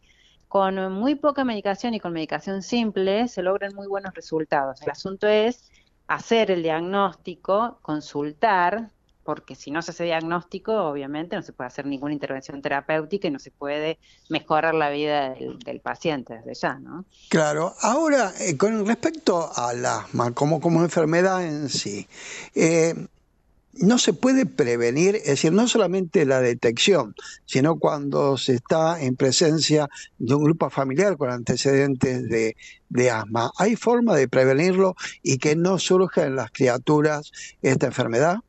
con 0.52 0.92
muy 0.92 1.16
poca 1.16 1.46
medicación 1.46 1.94
y 1.94 2.02
con 2.02 2.12
medicación 2.12 2.62
simple 2.62 3.30
se 3.30 3.42
logran 3.42 3.74
muy 3.74 3.88
buenos 3.88 4.14
resultados. 4.14 4.82
El 4.82 4.90
asunto 4.90 5.26
es 5.26 5.72
hacer 6.08 6.52
el 6.52 6.62
diagnóstico, 6.62 7.80
consultar, 7.82 8.92
porque 9.24 9.56
si 9.56 9.72
no 9.72 9.82
se 9.82 9.92
hace 9.92 10.04
diagnóstico, 10.04 10.74
obviamente 10.74 11.38
no 11.38 11.42
se 11.42 11.54
puede 11.54 11.70
hacer 11.70 11.86
ninguna 11.86 12.12
intervención 12.12 12.62
terapéutica 12.62 13.30
y 13.30 13.32
no 13.32 13.40
se 13.40 13.52
puede 13.52 13.98
mejorar 14.28 14.74
la 14.74 14.90
vida 14.90 15.36
del, 15.36 15.80
paciente 15.80 16.34
desde 16.44 16.54
ya, 16.54 16.74
¿no? 16.80 17.06
Claro. 17.30 17.74
Ahora, 17.80 18.34
eh, 18.42 18.58
con 18.58 18.86
respecto 18.86 19.50
al 19.56 19.86
asma 19.86 20.34
como, 20.34 20.60
como 20.60 20.82
enfermedad 20.82 21.46
en 21.46 21.70
sí, 21.70 22.10
eh, 22.56 22.94
no 23.74 23.98
se 23.98 24.14
puede 24.14 24.46
prevenir, 24.46 25.16
es 25.16 25.26
decir, 25.26 25.54
no 25.54 25.68
solamente 25.68 26.26
la 26.26 26.42
detección, 26.42 27.16
sino 27.46 27.78
cuando 27.78 28.38
se 28.38 28.56
está 28.56 29.02
en 29.02 29.16
presencia 29.16 29.90
de 30.20 30.36
un 30.36 30.44
grupo 30.44 30.70
familiar 30.70 31.18
con 31.18 31.32
antecedentes 31.32 32.28
de, 32.30 32.56
asma. 33.10 33.52
¿Hay 33.58 33.76
forma 33.76 34.16
de 34.16 34.28
prevenirlo 34.28 34.96
y 35.24 35.38
que 35.38 35.56
no 35.56 35.80
surja 35.80 36.26
en 36.26 36.36
las 36.36 36.52
criaturas 36.52 37.32
esta 37.62 37.88
enfermedad? 37.88 38.40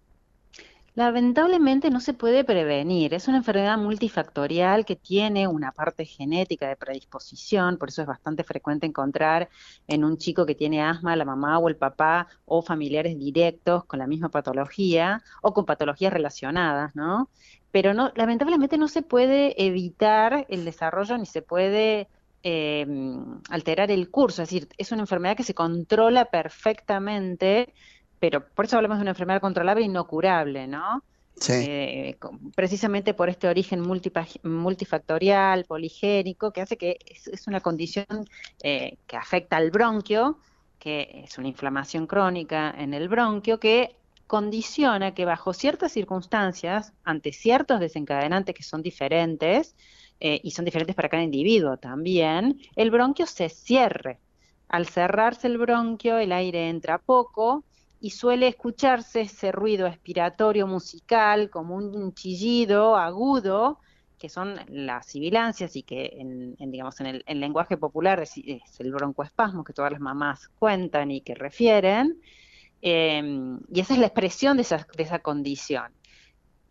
Lamentablemente 0.94 1.88
no 1.90 2.00
se 2.00 2.12
puede 2.12 2.44
prevenir. 2.44 3.14
Es 3.14 3.26
una 3.26 3.38
enfermedad 3.38 3.78
multifactorial 3.78 4.84
que 4.84 4.94
tiene 4.94 5.48
una 5.48 5.72
parte 5.72 6.04
genética 6.04 6.68
de 6.68 6.76
predisposición, 6.76 7.78
por 7.78 7.88
eso 7.88 8.02
es 8.02 8.08
bastante 8.08 8.44
frecuente 8.44 8.86
encontrar 8.86 9.48
en 9.88 10.04
un 10.04 10.18
chico 10.18 10.44
que 10.44 10.54
tiene 10.54 10.82
asma 10.82 11.16
la 11.16 11.24
mamá 11.24 11.58
o 11.58 11.68
el 11.70 11.76
papá 11.76 12.28
o 12.44 12.60
familiares 12.60 13.18
directos 13.18 13.86
con 13.86 14.00
la 14.00 14.06
misma 14.06 14.28
patología 14.28 15.22
o 15.40 15.54
con 15.54 15.64
patologías 15.64 16.12
relacionadas, 16.12 16.94
¿no? 16.94 17.30
Pero 17.70 17.94
no, 17.94 18.12
lamentablemente 18.14 18.76
no 18.76 18.86
se 18.86 19.00
puede 19.00 19.64
evitar 19.66 20.44
el 20.50 20.66
desarrollo 20.66 21.16
ni 21.16 21.24
se 21.24 21.40
puede 21.40 22.08
eh, 22.42 22.86
alterar 23.48 23.90
el 23.90 24.10
curso. 24.10 24.42
Es 24.42 24.50
decir, 24.50 24.68
es 24.76 24.92
una 24.92 25.02
enfermedad 25.02 25.38
que 25.38 25.42
se 25.42 25.54
controla 25.54 26.26
perfectamente 26.26 27.72
pero 28.22 28.46
por 28.54 28.66
eso 28.66 28.76
hablamos 28.76 28.98
de 28.98 29.02
una 29.02 29.10
enfermedad 29.10 29.40
controlable 29.40 29.82
y 29.82 29.88
no 29.88 30.06
curable, 30.06 30.68
¿no? 30.68 31.02
Sí. 31.34 31.54
Eh, 31.54 32.18
precisamente 32.54 33.14
por 33.14 33.28
este 33.28 33.48
origen 33.48 33.82
multifactorial, 34.44 35.64
poligénico, 35.64 36.52
que 36.52 36.60
hace 36.60 36.76
que 36.76 36.98
es, 37.04 37.48
una 37.48 37.58
condición 37.58 38.06
eh, 38.62 38.98
que 39.08 39.16
afecta 39.16 39.56
al 39.56 39.72
bronquio, 39.72 40.38
que 40.78 41.24
es 41.24 41.36
una 41.36 41.48
inflamación 41.48 42.06
crónica 42.06 42.72
en 42.78 42.94
el 42.94 43.08
bronquio, 43.08 43.58
que 43.58 43.96
condiciona 44.28 45.14
que 45.14 45.24
bajo 45.24 45.52
ciertas 45.52 45.90
circunstancias, 45.90 46.92
ante 47.02 47.32
ciertos 47.32 47.80
desencadenantes 47.80 48.54
que 48.54 48.62
son 48.62 48.82
diferentes, 48.82 49.74
eh, 50.20 50.40
y 50.44 50.52
son 50.52 50.64
diferentes 50.64 50.94
para 50.94 51.08
cada 51.08 51.24
individuo 51.24 51.76
también, 51.76 52.60
el 52.76 52.92
bronquio 52.92 53.26
se 53.26 53.48
cierre. 53.48 54.20
Al 54.68 54.86
cerrarse 54.86 55.48
el 55.48 55.58
bronquio, 55.58 56.18
el 56.18 56.30
aire 56.30 56.68
entra 56.68 56.98
poco, 56.98 57.64
y 58.02 58.10
suele 58.10 58.48
escucharse 58.48 59.20
ese 59.20 59.52
ruido 59.52 59.86
expiratorio 59.86 60.66
musical 60.66 61.50
como 61.50 61.76
un 61.76 62.12
chillido 62.14 62.96
agudo, 62.96 63.78
que 64.18 64.28
son 64.28 64.58
las 64.66 65.06
sibilancias 65.06 65.76
y 65.76 65.84
que 65.84 66.16
en, 66.18 66.56
digamos 66.72 67.00
en 67.00 67.22
el 67.24 67.40
lenguaje 67.40 67.76
popular 67.76 68.18
es, 68.20 68.36
el 68.80 68.92
broncoespasmo 68.92 69.62
que 69.62 69.72
todas 69.72 69.92
las 69.92 70.00
mamás 70.00 70.48
cuentan 70.58 71.12
y 71.12 71.20
que 71.20 71.36
refieren, 71.36 72.20
em, 72.80 73.60
y 73.72 73.78
esa 73.78 73.94
es 73.94 74.00
la 74.00 74.06
expresión 74.06 74.56
de 74.56 74.62
esa, 74.62 74.84
de 74.96 75.02
esa 75.04 75.20
condición. 75.20 75.92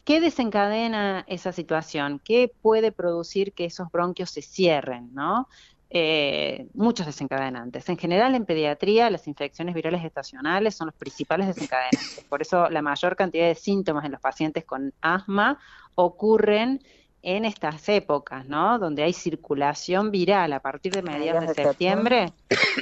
¿Qué 0.04 0.20
desencadena 0.20 1.24
esa 1.28 1.54
situación? 1.54 2.20
¿Qué 2.26 2.52
puede 2.62 2.92
producir 2.92 3.54
que 3.54 3.64
esos 3.64 3.90
bronquios 3.90 4.32
se 4.32 4.42
cierren? 4.42 5.14
¿no? 5.14 5.48
Eh, 5.94 6.68
muchos 6.74 7.06
desencadenantes. 7.06 7.90
En 7.90 7.98
general, 7.98 8.34
en 8.34 8.46
pediatría, 8.46 9.10
las 9.10 9.28
infecciones 9.28 9.76
virales 9.76 10.06
estacionales 10.06 10.74
son 10.74 10.88
los 10.88 10.96
principales 10.96 11.48
desencadenantes. 11.48 12.24
Por 12.30 12.42
eso, 12.42 12.70
la 12.70 12.82
mayor 12.82 13.18
cantidad 13.18 13.46
de 13.46 13.56
síntomas 13.56 14.06
en 14.06 14.14
los 14.14 14.22
pacientes 14.22 14.64
con 14.64 14.94
asma 15.02 15.60
ocurren 15.96 16.82
en 17.24 17.44
estas 17.44 17.90
épocas, 17.90 18.48
¿no? 18.48 18.80
Donde 18.80 19.04
hay 19.04 19.12
circulación 19.12 20.12
viral 20.12 20.54
a 20.54 20.62
partir 20.62 20.94
de 20.94 21.02
mediados 21.02 21.46
de 21.46 21.54
septiembre, 21.54 22.32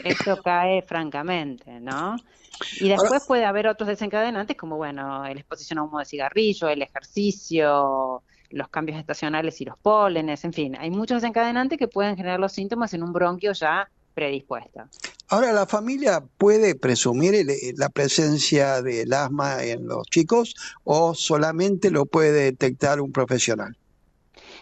esto 0.04 0.42
cae 0.44 0.84
francamente, 0.84 1.80
¿no? 1.80 2.16
Y 2.80 2.90
después 2.90 3.26
puede 3.28 3.46
haber 3.46 3.68
otros 3.68 3.90
desencadenantes 3.90 4.56
como, 4.56 4.78
bueno, 4.78 5.24
la 5.24 5.32
exposición 5.32 5.80
a 5.80 5.84
humo 5.84 5.98
de 5.98 6.06
cigarrillo, 6.06 6.70
el 6.70 6.84
ejercicio, 6.84 8.22
los 8.50 8.70
cambios 8.70 8.98
estacionales 8.98 9.62
y 9.62 9.66
los 9.66 9.78
pólenes, 9.78 10.44
en 10.44 10.54
fin, 10.54 10.76
hay 10.80 10.90
muchos 10.90 11.22
desencadenantes 11.22 11.78
que 11.78 11.88
pueden 11.88 12.16
generar 12.16 12.40
los 12.40 12.52
síntomas 12.52 12.94
en 12.94 13.04
un 13.04 13.14
bronquio 13.14 13.54
ya 13.54 13.90
predispuesto. 14.14 14.82
Ahora, 15.30 15.54
¿la 15.54 15.66
familia 15.66 16.24
puede 16.38 16.76
presumir 16.76 17.46
la 17.78 17.90
presencia 17.90 18.82
del 18.82 19.14
asma 19.14 19.64
en 19.64 19.88
los 19.88 20.08
chicos 20.10 20.56
o 20.84 21.14
solamente 21.14 21.92
lo 21.92 22.06
puede 22.06 22.32
detectar 22.46 23.00
un 23.00 23.12
profesional? 23.12 23.78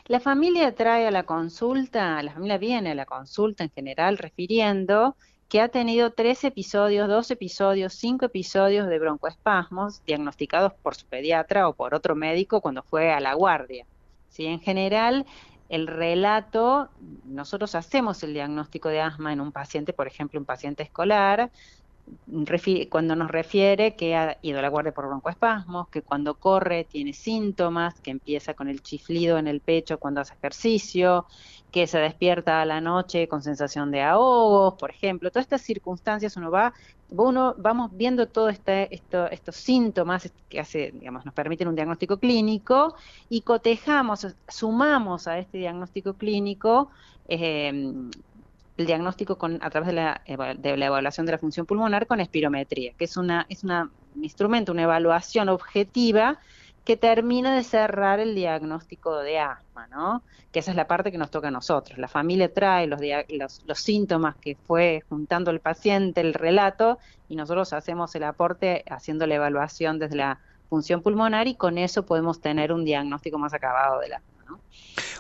La 0.06 0.20
familia 0.20 0.74
trae 0.76 1.08
a 1.08 1.12
la 1.12 1.24
consulta, 1.24 2.22
la 2.22 2.34
familia 2.34 2.58
viene 2.58 2.92
a 2.92 2.96
la 2.96 3.06
consulta 3.06 3.64
en 3.64 3.72
general 3.72 4.18
refiriendo 4.18 5.16
que 5.50 5.62
ha 5.62 5.70
tenido 5.70 6.12
tres 6.12 6.44
episodios, 6.44 7.08
dos 7.08 7.32
episodios, 7.32 7.94
cinco 7.94 8.26
episodios 8.26 8.88
de 8.88 9.00
broncoespasmos 9.00 10.04
diagnosticados 10.06 10.74
por 10.74 10.96
su 10.96 11.06
pediatra 11.06 11.70
o 11.70 11.74
por 11.74 11.94
otro 11.94 12.16
médico 12.16 12.62
cuando 12.62 12.84
fue 12.84 13.12
a 13.12 13.20
la 13.20 13.34
guardia. 13.34 13.86
¿Sí? 14.30 14.46
En 14.46 14.60
general, 14.60 15.26
el 15.70 15.88
relato, 15.88 16.90
nosotros 17.26 17.76
hacemos 17.76 18.24
el 18.24 18.34
diagnóstico 18.34 18.90
de 18.90 19.02
asma 19.02 19.34
en 19.34 19.42
un 19.42 19.52
paciente, 19.52 19.94
por 19.94 20.08
ejemplo, 20.08 20.40
un 20.40 20.46
paciente 20.46 20.84
escolar, 20.84 21.52
cuando 22.90 23.16
nos 23.16 23.30
refiere 23.30 23.96
que 23.96 24.16
ha 24.16 24.38
ido 24.42 24.60
a 24.60 24.62
la 24.62 24.70
guardia 24.70 24.94
por 24.94 25.08
broncoespasmos, 25.08 25.90
que 25.90 26.02
cuando 26.02 26.36
corre 26.36 26.86
tiene 26.86 27.14
síntomas, 27.14 28.00
que 28.02 28.12
empieza 28.12 28.54
con 28.54 28.68
el 28.68 28.82
chiflido 28.82 29.38
en 29.38 29.48
el 29.48 29.62
pecho 29.62 29.98
cuando 29.98 30.22
hace 30.22 30.34
ejercicio, 30.34 31.26
que 31.72 31.88
se 31.88 32.00
despierta 32.00 32.62
a 32.62 32.66
la 32.66 32.82
noche 32.82 33.28
con 33.28 33.42
sensación 33.44 33.92
de 33.92 34.02
ahogos, 34.02 34.76
por 34.76 34.90
ejemplo. 34.90 35.32
Todas 35.32 35.46
estas 35.46 35.62
circunstancias 35.62 36.38
uno 36.38 36.50
va, 36.50 36.74
uno 37.10 37.56
vamos 37.58 37.92
viendo 37.94 38.28
todos 38.28 38.54
este, 38.54 38.94
esto, 38.94 39.30
estos 39.30 39.56
síntomas 39.56 40.32
que 40.50 40.60
hace, 40.60 40.92
digamos, 40.92 41.26
nos 41.26 41.34
permiten 41.34 41.68
un 41.68 41.76
diagnóstico 41.76 42.18
clínico 42.18 42.96
y 43.30 43.42
cotejamos, 43.42 44.28
sumamos 44.48 45.28
a 45.28 45.40
este 45.40 45.58
diagnóstico 45.58 46.14
clínico 46.14 46.90
eh, 47.28 48.10
el 48.78 48.86
diagnóstico 48.86 49.38
con, 49.38 49.60
a 49.64 49.70
través 49.70 49.88
de 49.88 49.94
la, 49.94 50.22
de 50.58 50.78
la 50.78 50.86
evaluación 50.86 51.26
de 51.26 51.32
la 51.34 51.38
función 51.38 51.66
pulmonar 51.66 52.08
con 52.08 52.20
espirometría, 52.20 52.94
que 52.94 53.06
es, 53.06 53.18
una, 53.18 53.46
es 53.50 53.64
un 53.64 53.92
instrumento, 54.22 54.72
una 54.72 54.84
evaluación 54.84 55.50
objetiva 55.50 56.40
que 56.86 56.96
termina 56.96 57.54
de 57.54 57.64
cerrar 57.64 58.22
el 58.22 58.34
diagnóstico 58.34 59.18
de 59.18 59.40
asma, 59.40 59.88
¿no? 59.88 60.24
Que 60.54 60.60
esa 60.60 60.72
es 60.72 60.78
la 60.78 60.88
parte 60.88 61.12
que 61.12 61.18
nos 61.18 61.30
toca 61.30 61.50
a 61.50 61.52
nosotros. 61.52 61.98
La 61.98 62.08
familia 62.08 62.54
trae 62.54 62.88
los, 62.88 63.02
los, 63.28 63.64
los, 63.66 63.80
síntomas 63.80 64.38
que 64.38 64.56
fue 64.56 65.04
juntando 65.10 65.52
el 65.52 65.60
paciente, 65.60 66.22
el 66.22 66.34
relato, 66.34 66.98
y 67.28 67.36
nosotros 67.36 67.74
hacemos 67.74 68.16
el 68.16 68.24
aporte 68.24 68.86
haciendo 68.90 69.28
la 69.28 69.36
evaluación 69.36 70.00
desde 70.00 70.16
la 70.16 70.40
función 70.70 71.02
pulmonar 71.02 71.48
y 71.48 71.56
con 71.56 71.78
eso 71.78 72.06
podemos 72.06 72.40
tener 72.40 72.72
un 72.72 72.86
diagnóstico 72.86 73.38
más 73.38 73.54
acabado 73.54 74.00
de 74.00 74.10
la 74.10 74.22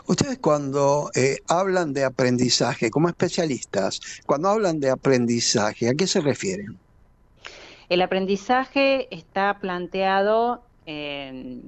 Ustedes 0.05 0.39
cuando 0.39 1.11
eh, 1.15 1.37
hablan 1.47 1.93
de 1.93 2.05
aprendizaje, 2.05 2.89
como 2.89 3.09
especialistas, 3.09 3.99
cuando 4.25 4.49
hablan 4.49 4.79
de 4.79 4.89
aprendizaje, 4.89 5.89
¿a 5.89 5.93
qué 5.93 6.07
se 6.07 6.21
refieren? 6.21 6.77
El 7.89 8.01
aprendizaje 8.01 9.13
está 9.15 9.59
planteado, 9.59 10.63
es 10.85 11.61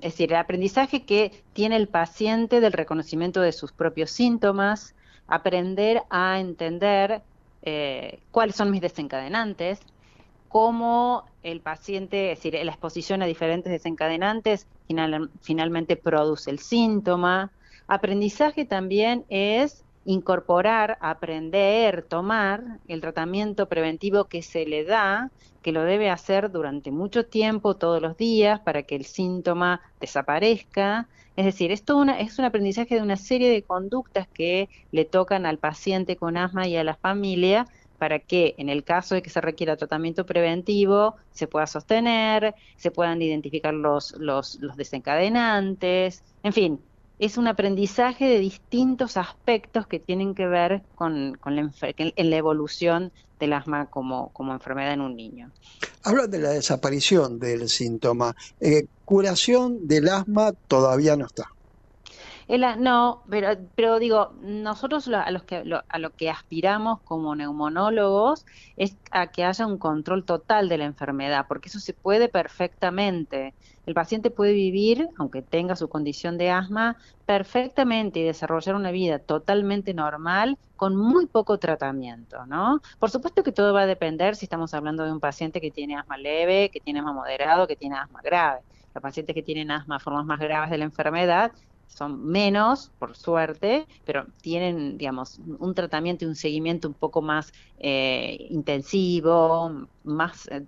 decir, 0.00 0.32
el 0.32 0.38
aprendizaje 0.38 1.04
que 1.04 1.42
tiene 1.52 1.76
el 1.76 1.88
paciente 1.88 2.60
del 2.60 2.72
reconocimiento 2.72 3.40
de 3.40 3.52
sus 3.52 3.72
propios 3.72 4.10
síntomas, 4.10 4.94
aprender 5.26 6.02
a 6.10 6.38
entender 6.40 7.22
eh, 7.62 8.20
cuáles 8.30 8.56
son 8.56 8.70
mis 8.70 8.82
desencadenantes, 8.82 9.80
cómo 10.54 11.24
el 11.42 11.60
paciente, 11.60 12.30
es 12.30 12.38
decir, 12.38 12.54
la 12.64 12.70
exposición 12.70 13.22
a 13.22 13.26
diferentes 13.26 13.72
desencadenantes 13.72 14.68
finalmente 15.40 15.96
produce 15.96 16.48
el 16.48 16.60
síntoma. 16.60 17.50
Aprendizaje 17.88 18.64
también 18.64 19.24
es 19.30 19.82
incorporar, 20.04 20.96
aprender, 21.00 22.02
tomar 22.02 22.62
el 22.86 23.00
tratamiento 23.00 23.66
preventivo 23.66 24.26
que 24.26 24.42
se 24.42 24.64
le 24.64 24.84
da, 24.84 25.32
que 25.60 25.72
lo 25.72 25.82
debe 25.82 26.08
hacer 26.08 26.52
durante 26.52 26.92
mucho 26.92 27.26
tiempo, 27.26 27.74
todos 27.74 28.00
los 28.00 28.16
días, 28.16 28.60
para 28.60 28.84
que 28.84 28.94
el 28.94 29.06
síntoma 29.06 29.80
desaparezca. 29.98 31.08
Es 31.34 31.46
decir, 31.46 31.72
esto 31.72 31.96
una, 31.96 32.20
es 32.20 32.38
un 32.38 32.44
aprendizaje 32.44 32.94
de 32.94 33.02
una 33.02 33.16
serie 33.16 33.50
de 33.50 33.64
conductas 33.64 34.28
que 34.28 34.68
le 34.92 35.04
tocan 35.04 35.46
al 35.46 35.58
paciente 35.58 36.14
con 36.14 36.36
asma 36.36 36.68
y 36.68 36.76
a 36.76 36.84
la 36.84 36.94
familia 36.94 37.66
para 38.04 38.18
que 38.18 38.54
en 38.58 38.68
el 38.68 38.84
caso 38.84 39.14
de 39.14 39.22
que 39.22 39.30
se 39.30 39.40
requiera 39.40 39.78
tratamiento 39.78 40.26
preventivo 40.26 41.16
se 41.32 41.46
pueda 41.46 41.66
sostener, 41.66 42.54
se 42.76 42.90
puedan 42.90 43.22
identificar 43.22 43.72
los, 43.72 44.14
los, 44.18 44.58
desencadenantes, 44.76 46.22
en 46.42 46.52
fin, 46.52 46.80
es 47.18 47.38
un 47.38 47.46
aprendizaje 47.48 48.26
de 48.26 48.40
distintos 48.40 49.16
aspectos 49.16 49.86
que 49.86 50.00
tienen 50.00 50.34
que 50.34 50.46
ver 50.46 50.82
con, 50.96 51.38
la, 51.46 51.70
en 51.96 52.30
la 52.30 52.36
evolución 52.36 53.10
del 53.40 53.54
asma 53.54 53.86
como, 53.86 54.28
como 54.34 54.52
enfermedad 54.52 54.92
en 54.92 55.00
un 55.00 55.16
niño. 55.16 55.50
Habla 56.02 56.26
de 56.26 56.40
la 56.40 56.50
desaparición 56.50 57.38
del 57.38 57.70
síntoma. 57.70 58.36
Eh, 58.60 58.84
curación 59.06 59.88
del 59.88 60.10
asma 60.10 60.52
todavía 60.68 61.16
no 61.16 61.24
está 61.24 61.53
no, 62.78 63.22
pero, 63.28 63.48
pero 63.74 63.98
digo, 63.98 64.32
nosotros 64.40 65.08
a, 65.08 65.30
los 65.30 65.44
que, 65.44 65.64
a 65.88 65.98
lo 65.98 66.10
que 66.10 66.30
aspiramos 66.30 67.00
como 67.02 67.34
neumonólogos 67.34 68.44
es 68.76 68.96
a 69.10 69.28
que 69.28 69.44
haya 69.44 69.66
un 69.66 69.78
control 69.78 70.24
total 70.24 70.68
de 70.68 70.78
la 70.78 70.84
enfermedad, 70.84 71.46
porque 71.48 71.68
eso 71.68 71.80
se 71.80 71.94
puede 71.94 72.28
perfectamente. 72.28 73.54
El 73.86 73.94
paciente 73.94 74.30
puede 74.30 74.52
vivir, 74.52 75.08
aunque 75.18 75.42
tenga 75.42 75.76
su 75.76 75.88
condición 75.88 76.38
de 76.38 76.50
asma, 76.50 76.96
perfectamente 77.26 78.20
y 78.20 78.24
desarrollar 78.24 78.74
una 78.74 78.90
vida 78.90 79.18
totalmente 79.18 79.94
normal 79.94 80.58
con 80.76 80.96
muy 80.96 81.26
poco 81.26 81.58
tratamiento, 81.58 82.46
¿no? 82.46 82.80
Por 82.98 83.10
supuesto 83.10 83.42
que 83.42 83.52
todo 83.52 83.72
va 83.72 83.82
a 83.82 83.86
depender 83.86 84.36
si 84.36 84.46
estamos 84.46 84.74
hablando 84.74 85.04
de 85.04 85.12
un 85.12 85.20
paciente 85.20 85.60
que 85.60 85.70
tiene 85.70 85.96
asma 85.96 86.16
leve, 86.16 86.70
que 86.70 86.80
tiene 86.80 87.00
asma 87.00 87.12
moderado, 87.12 87.66
que 87.66 87.76
tiene 87.76 87.96
asma 87.96 88.20
grave. 88.22 88.60
Los 88.94 89.02
pacientes 89.02 89.34
que 89.34 89.42
tienen 89.42 89.70
asma, 89.70 89.98
formas 89.98 90.24
más 90.24 90.38
graves 90.38 90.70
de 90.70 90.78
la 90.78 90.84
enfermedad, 90.84 91.52
son 91.86 92.24
menos, 92.24 92.92
por 92.98 93.16
suerte, 93.16 93.86
pero 94.04 94.26
tienen, 94.40 94.98
digamos, 94.98 95.38
un 95.58 95.74
tratamiento 95.74 96.24
y 96.24 96.28
un 96.28 96.36
seguimiento 96.36 96.88
un 96.88 96.94
poco 96.94 97.22
más 97.22 97.52
eh, 97.78 98.46
intensivo, 98.50 99.88
más, 100.02 100.48
eh, 100.48 100.66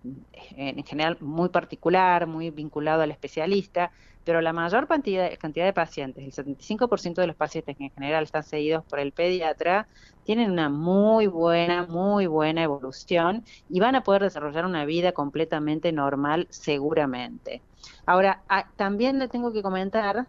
en 0.56 0.84
general, 0.84 1.18
muy 1.20 1.48
particular, 1.48 2.26
muy 2.26 2.50
vinculado 2.50 3.02
al 3.02 3.10
especialista, 3.10 3.92
pero 4.24 4.40
la 4.40 4.52
mayor 4.52 4.88
cantidad, 4.88 5.30
cantidad 5.38 5.66
de 5.66 5.72
pacientes, 5.72 6.24
el 6.24 6.32
75% 6.32 7.20
de 7.20 7.28
los 7.28 7.36
pacientes 7.36 7.76
que 7.76 7.84
en 7.84 7.92
general 7.92 8.24
están 8.24 8.42
seguidos 8.42 8.84
por 8.84 8.98
el 8.98 9.12
pediatra, 9.12 9.88
tienen 10.24 10.50
una 10.50 10.68
muy 10.68 11.28
buena, 11.28 11.86
muy 11.86 12.26
buena 12.26 12.62
evolución 12.64 13.44
y 13.68 13.78
van 13.80 13.94
a 13.94 14.02
poder 14.02 14.22
desarrollar 14.22 14.64
una 14.64 14.84
vida 14.84 15.12
completamente 15.12 15.92
normal 15.92 16.48
seguramente. 16.50 17.64
Ahora, 18.04 18.44
ah, 18.48 18.72
también 18.76 19.18
le 19.18 19.28
tengo 19.28 19.52
que 19.52 19.62
comentar 19.62 20.28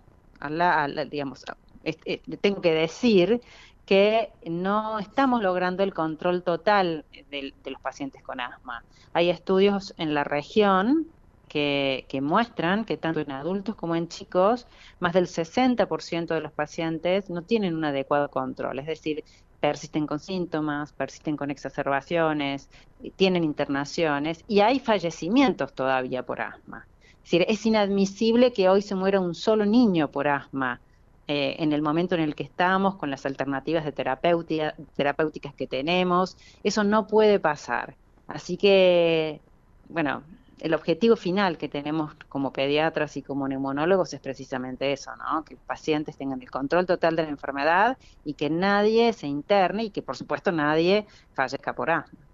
digamos, 1.10 1.46
eh, 1.84 2.22
tengo 2.42 2.62
que 2.62 2.74
decir 2.74 3.42
que 3.86 4.32
no 4.46 5.00
estamos 5.00 5.42
logrando 5.42 5.84
el 5.84 5.94
control 5.94 6.44
total 6.44 7.06
de, 7.32 7.54
los 7.66 7.82
pacientes 7.82 8.22
con 8.22 8.42
asma. 8.42 8.84
Hay 9.14 9.30
estudios 9.30 9.94
en 9.98 10.14
la 10.14 10.26
región 10.26 11.08
que, 11.48 12.06
que, 12.10 12.20
muestran 12.20 12.84
que 12.84 12.98
tanto 12.98 13.22
en 13.22 13.32
adultos 13.32 13.76
como 13.76 13.96
en 13.96 14.10
chicos, 14.10 14.68
más 15.00 15.14
del 15.14 15.28
60% 15.28 16.28
de 16.28 16.42
los 16.42 16.52
pacientes 16.52 17.30
no 17.30 17.42
tienen 17.44 17.76
un 17.76 17.86
adecuado 17.86 18.30
control, 18.30 18.80
es 18.80 18.88
decir, 18.88 19.24
persisten 19.62 20.06
con 20.06 20.20
síntomas, 20.20 20.92
persisten 20.92 21.38
con 21.38 21.50
exacerbaciones, 21.50 22.70
tienen 23.16 23.46
internaciones 23.46 24.44
y 24.50 24.60
hay 24.60 24.80
fallecimientos 24.80 25.74
todavía 25.74 26.24
por 26.24 26.42
asma 26.42 26.86
es 27.32 27.66
inadmisible 27.66 28.54
que 28.54 28.70
hoy 28.70 28.82
se 28.82 28.96
muera 28.96 29.20
un 29.20 29.36
solo 29.36 29.66
niño 29.66 30.12
por 30.12 30.28
asma. 30.28 30.82
Eh, 31.28 31.58
en 31.60 31.74
el 31.74 31.82
momento 31.82 32.16
en 32.16 32.22
el 32.22 32.36
que 32.36 32.44
estamos, 32.44 32.96
con 32.96 33.12
las 33.12 33.26
alternativas 33.26 33.84
de 33.84 33.92
terapéuticas 33.92 35.54
que 35.56 35.68
tenemos, 35.68 36.38
eso 36.64 36.84
no 36.86 37.08
puede 37.08 37.40
pasar. 37.40 37.98
Así 38.28 38.58
que, 38.58 39.42
bueno, 39.90 40.24
el 40.60 40.74
objetivo 40.74 41.16
final 41.16 41.58
que 41.58 41.70
tenemos 41.70 42.16
como 42.30 42.52
pediatras 42.54 43.18
y 43.18 43.24
como 43.24 43.48
neumonólogos 43.48 44.14
es 44.14 44.22
precisamente 44.22 44.92
eso, 44.94 45.12
¿no? 45.18 45.44
Que 45.44 45.58
pacientes 45.58 46.18
tengan 46.18 46.42
el 46.42 46.50
control 46.50 46.86
total 46.86 47.16
de 47.16 47.24
la 47.24 47.30
enfermedad 47.30 47.98
y 48.24 48.36
que 48.36 48.50
nadie 48.50 49.14
se 49.14 49.28
interne 49.28 49.86
y 49.86 49.92
que, 49.92 50.02
por 50.02 50.18
supuesto, 50.18 50.52
nadie 50.52 51.08
fallezca 51.34 51.74
por 51.76 51.92
asma. 51.92 52.27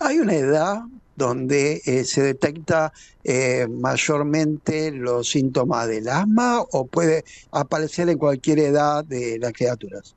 Hay 0.00 0.18
una 0.18 0.34
edad 0.34 0.82
donde 1.16 1.82
eh, 1.84 2.04
se 2.04 2.22
detecta 2.22 2.92
eh, 3.24 3.66
mayormente 3.68 4.90
los 4.90 5.28
síntomas 5.28 5.86
del 5.86 6.08
asma 6.08 6.62
o 6.72 6.86
puede 6.86 7.24
aparecer 7.52 8.08
en 8.08 8.18
cualquier 8.18 8.58
edad 8.60 9.04
de 9.04 9.38
las 9.38 9.52
criaturas. 9.52 10.14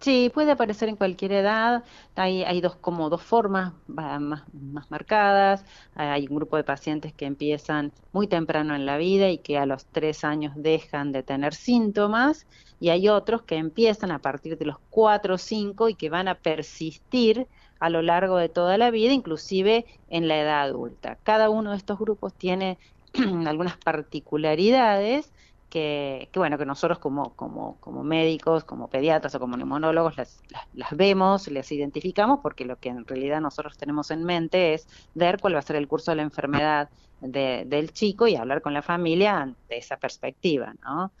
Sí, 0.00 0.30
puede 0.32 0.52
aparecer 0.52 0.88
en 0.88 0.96
cualquier 0.96 1.32
edad. 1.32 1.82
Hay, 2.14 2.44
hay 2.44 2.60
dos 2.60 2.76
como 2.76 3.08
dos 3.08 3.22
formas 3.22 3.72
más, 3.88 4.20
más, 4.52 4.90
marcadas. 4.90 5.64
Hay 5.94 6.28
un 6.28 6.36
grupo 6.36 6.56
de 6.56 6.64
pacientes 6.64 7.12
que 7.14 7.24
empiezan 7.24 7.92
muy 8.12 8.28
temprano 8.28 8.76
en 8.76 8.86
la 8.86 8.98
vida 8.98 9.30
y 9.30 9.38
que 9.38 9.58
a 9.58 9.66
los 9.66 9.86
tres 9.86 10.22
años 10.22 10.52
dejan 10.54 11.12
de 11.12 11.22
tener 11.22 11.54
síntomas. 11.54 12.46
Y 12.78 12.90
hay 12.90 13.08
otros 13.08 13.42
que 13.42 13.56
empiezan 13.56 14.10
a 14.12 14.20
partir 14.20 14.58
de 14.58 14.66
los 14.66 14.76
cuatro 14.90 15.34
o 15.34 15.38
cinco 15.38 15.88
y 15.88 15.94
que 15.94 16.10
van 16.10 16.28
a 16.28 16.36
persistir 16.36 17.48
a 17.78 17.90
lo 17.90 18.02
largo 18.02 18.36
de 18.38 18.48
toda 18.48 18.78
la 18.78 18.90
vida, 18.90 19.12
inclusive 19.12 19.86
en 20.08 20.28
la 20.28 20.40
edad 20.40 20.62
adulta. 20.62 21.18
Cada 21.22 21.50
uno 21.50 21.72
de 21.72 21.76
estos 21.76 21.98
grupos 21.98 22.34
tiene 22.34 22.78
algunas 23.46 23.76
particularidades 23.76 25.32
que, 25.68 26.30
bueno, 26.34 26.58
que 26.58 26.64
nosotros 26.64 26.98
como, 26.98 27.34
como, 27.34 27.76
como 27.80 28.02
médicos, 28.02 28.64
como 28.64 28.88
pediatras 28.88 29.34
o 29.34 29.40
como 29.40 29.56
neumonólogos 29.56 30.16
las, 30.16 30.42
las, 30.72 30.96
vemos, 30.96 31.48
las 31.48 31.70
identificamos, 31.70 32.40
porque 32.42 32.64
lo 32.64 32.76
que 32.76 32.88
en 32.88 33.06
realidad 33.06 33.40
nosotros 33.40 33.76
tenemos 33.76 34.10
en 34.10 34.24
mente 34.24 34.74
es 34.74 34.88
ver 35.14 35.38
cuál 35.40 35.54
va 35.54 35.58
a 35.58 35.62
ser 35.62 35.76
el 35.76 35.88
curso 35.88 36.12
de 36.12 36.16
la 36.16 36.22
enfermedad 36.22 36.88
del 37.20 37.92
chico 37.92 38.26
y 38.26 38.36
hablar 38.36 38.62
con 38.62 38.74
la 38.74 38.82
familia 38.82 39.38
ante 39.38 39.78
esa 39.78 39.96
perspectiva, 39.96 40.74
¿no? 40.82 41.12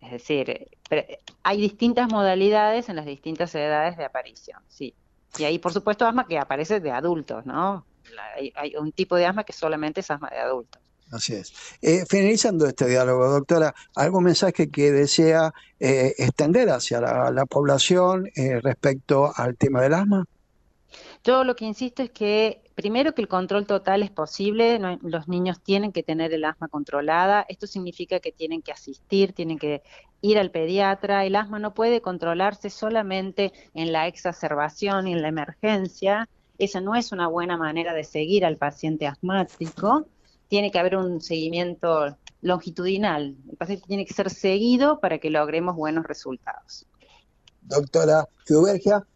Es 0.00 0.10
decir, 0.10 0.68
hay 1.42 1.60
distintas 1.60 2.08
modalidades 2.12 2.88
en 2.88 2.96
las 2.96 3.06
distintas 3.06 3.54
edades 3.54 3.96
de 3.96 4.04
aparición, 4.04 4.60
sí. 4.68 4.94
Y 5.38 5.44
ahí, 5.44 5.58
por 5.58 5.72
supuesto, 5.72 6.06
asma 6.06 6.26
que 6.26 6.38
aparece 6.38 6.80
de 6.80 6.90
adultos, 6.90 7.44
¿no? 7.46 7.84
hay, 8.56 8.76
un 8.76 8.92
tipo 8.92 9.16
de 9.16 9.26
asma 9.26 9.44
que 9.44 9.52
solamente 9.52 10.00
es 10.00 10.10
asma 10.10 10.30
de 10.30 10.38
adultos. 10.38 10.80
Así 11.10 11.34
es. 11.34 11.52
Eh, 11.80 12.04
finalizando 12.08 12.66
este 12.66 12.86
diálogo, 12.86 13.28
doctora, 13.28 13.74
¿algún 13.94 14.24
mensaje 14.24 14.68
que 14.68 14.90
desea 14.90 15.52
eh, 15.78 16.14
extender 16.18 16.70
hacia 16.70 17.00
la, 17.00 17.46
población 17.46 18.28
eh, 18.34 18.60
respecto 18.60 19.32
al 19.36 19.56
tema 19.56 19.82
del 19.82 19.94
asma? 19.94 20.24
Yo 21.24 21.42
lo 21.42 21.56
que 21.56 21.64
insisto 21.64 22.02
es 22.02 22.10
que 22.10 22.62
primero 22.74 23.14
que 23.14 23.22
el 23.22 23.28
control 23.28 23.66
total 23.66 24.02
es 24.02 24.10
posible, 24.10 24.78
los 25.00 25.26
niños 25.26 25.62
tienen 25.62 25.90
que 25.90 26.02
tener 26.02 26.34
el 26.34 26.44
asma 26.44 26.68
controlada, 26.68 27.46
esto 27.48 27.66
significa 27.66 28.20
que 28.20 28.30
tienen 28.30 28.60
que 28.60 28.72
asistir, 28.72 29.32
tienen 29.32 29.58
que 29.58 29.82
ir 30.20 30.38
al 30.38 30.50
pediatra, 30.50 31.24
el 31.24 31.36
asma 31.36 31.58
no 31.58 31.72
puede 31.72 32.02
controlarse 32.02 32.68
solamente 32.68 33.54
en 33.72 33.90
la 33.90 34.06
exacerbación 34.06 35.08
y 35.08 35.12
en 35.14 35.22
la 35.22 35.28
emergencia, 35.28 36.28
esa 36.58 36.82
no 36.82 36.94
es 36.94 37.10
una 37.10 37.26
buena 37.26 37.56
manera 37.56 37.94
de 37.94 38.04
seguir 38.04 38.44
al 38.44 38.58
paciente 38.58 39.06
asmático, 39.06 40.06
tiene 40.48 40.70
que 40.70 40.78
haber 40.78 40.96
un 40.96 41.22
seguimiento 41.22 42.18
longitudinal, 42.42 43.34
el 43.50 43.56
paciente 43.56 43.86
tiene 43.86 44.04
que 44.04 44.12
ser 44.12 44.28
seguido 44.28 45.00
para 45.00 45.18
que 45.18 45.30
logremos 45.30 45.74
buenos 45.74 46.04
resultados. 46.04 46.86
Doctora 47.62 48.28
Fiubergia, 48.44 49.06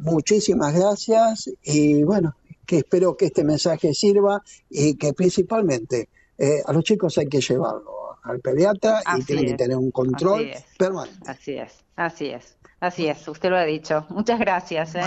muchísimas 0.00 0.74
gracias 0.74 1.50
y 1.62 2.02
bueno, 2.04 2.36
que 2.66 2.78
espero 2.78 3.16
que 3.16 3.26
este 3.26 3.44
mensaje 3.44 3.94
sirva 3.94 4.42
y 4.70 4.94
que 4.96 5.12
principalmente 5.12 6.08
eh, 6.38 6.62
a 6.64 6.72
los 6.72 6.84
chicos 6.84 7.16
hay 7.18 7.28
que 7.28 7.40
llevarlo 7.40 8.18
al 8.22 8.40
pediatra 8.40 9.02
y 9.16 9.22
tienen 9.24 9.46
que 9.46 9.54
tener 9.54 9.76
un 9.76 9.90
control 9.90 10.50
permanente. 10.78 11.30
Así 11.30 11.52
es, 11.52 11.72
así 11.96 12.26
es, 12.26 12.56
así 12.80 13.06
es, 13.06 13.28
usted 13.28 13.50
lo 13.50 13.56
ha 13.56 13.64
dicho. 13.64 14.06
Muchas 14.08 14.38
gracias. 14.38 14.94
¿eh? 14.94 15.02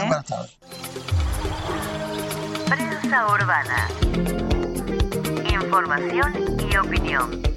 Prensa 2.68 3.28
urbana. 3.34 3.88
Información 5.52 6.34
y 6.72 6.78
opinión. 6.78 7.57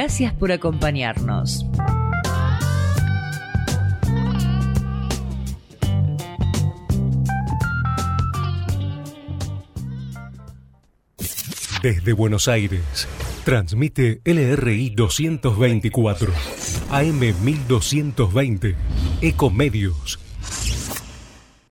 Gracias 0.00 0.32
por 0.32 0.52
acompañarnos. 0.52 1.66
Desde 11.82 12.12
Buenos 12.12 12.46
Aires, 12.46 13.08
transmite 13.44 14.20
LRI 14.24 14.90
224, 14.90 16.32
AM 16.92 17.18
1220, 17.18 18.76
Ecomedios 19.20 20.20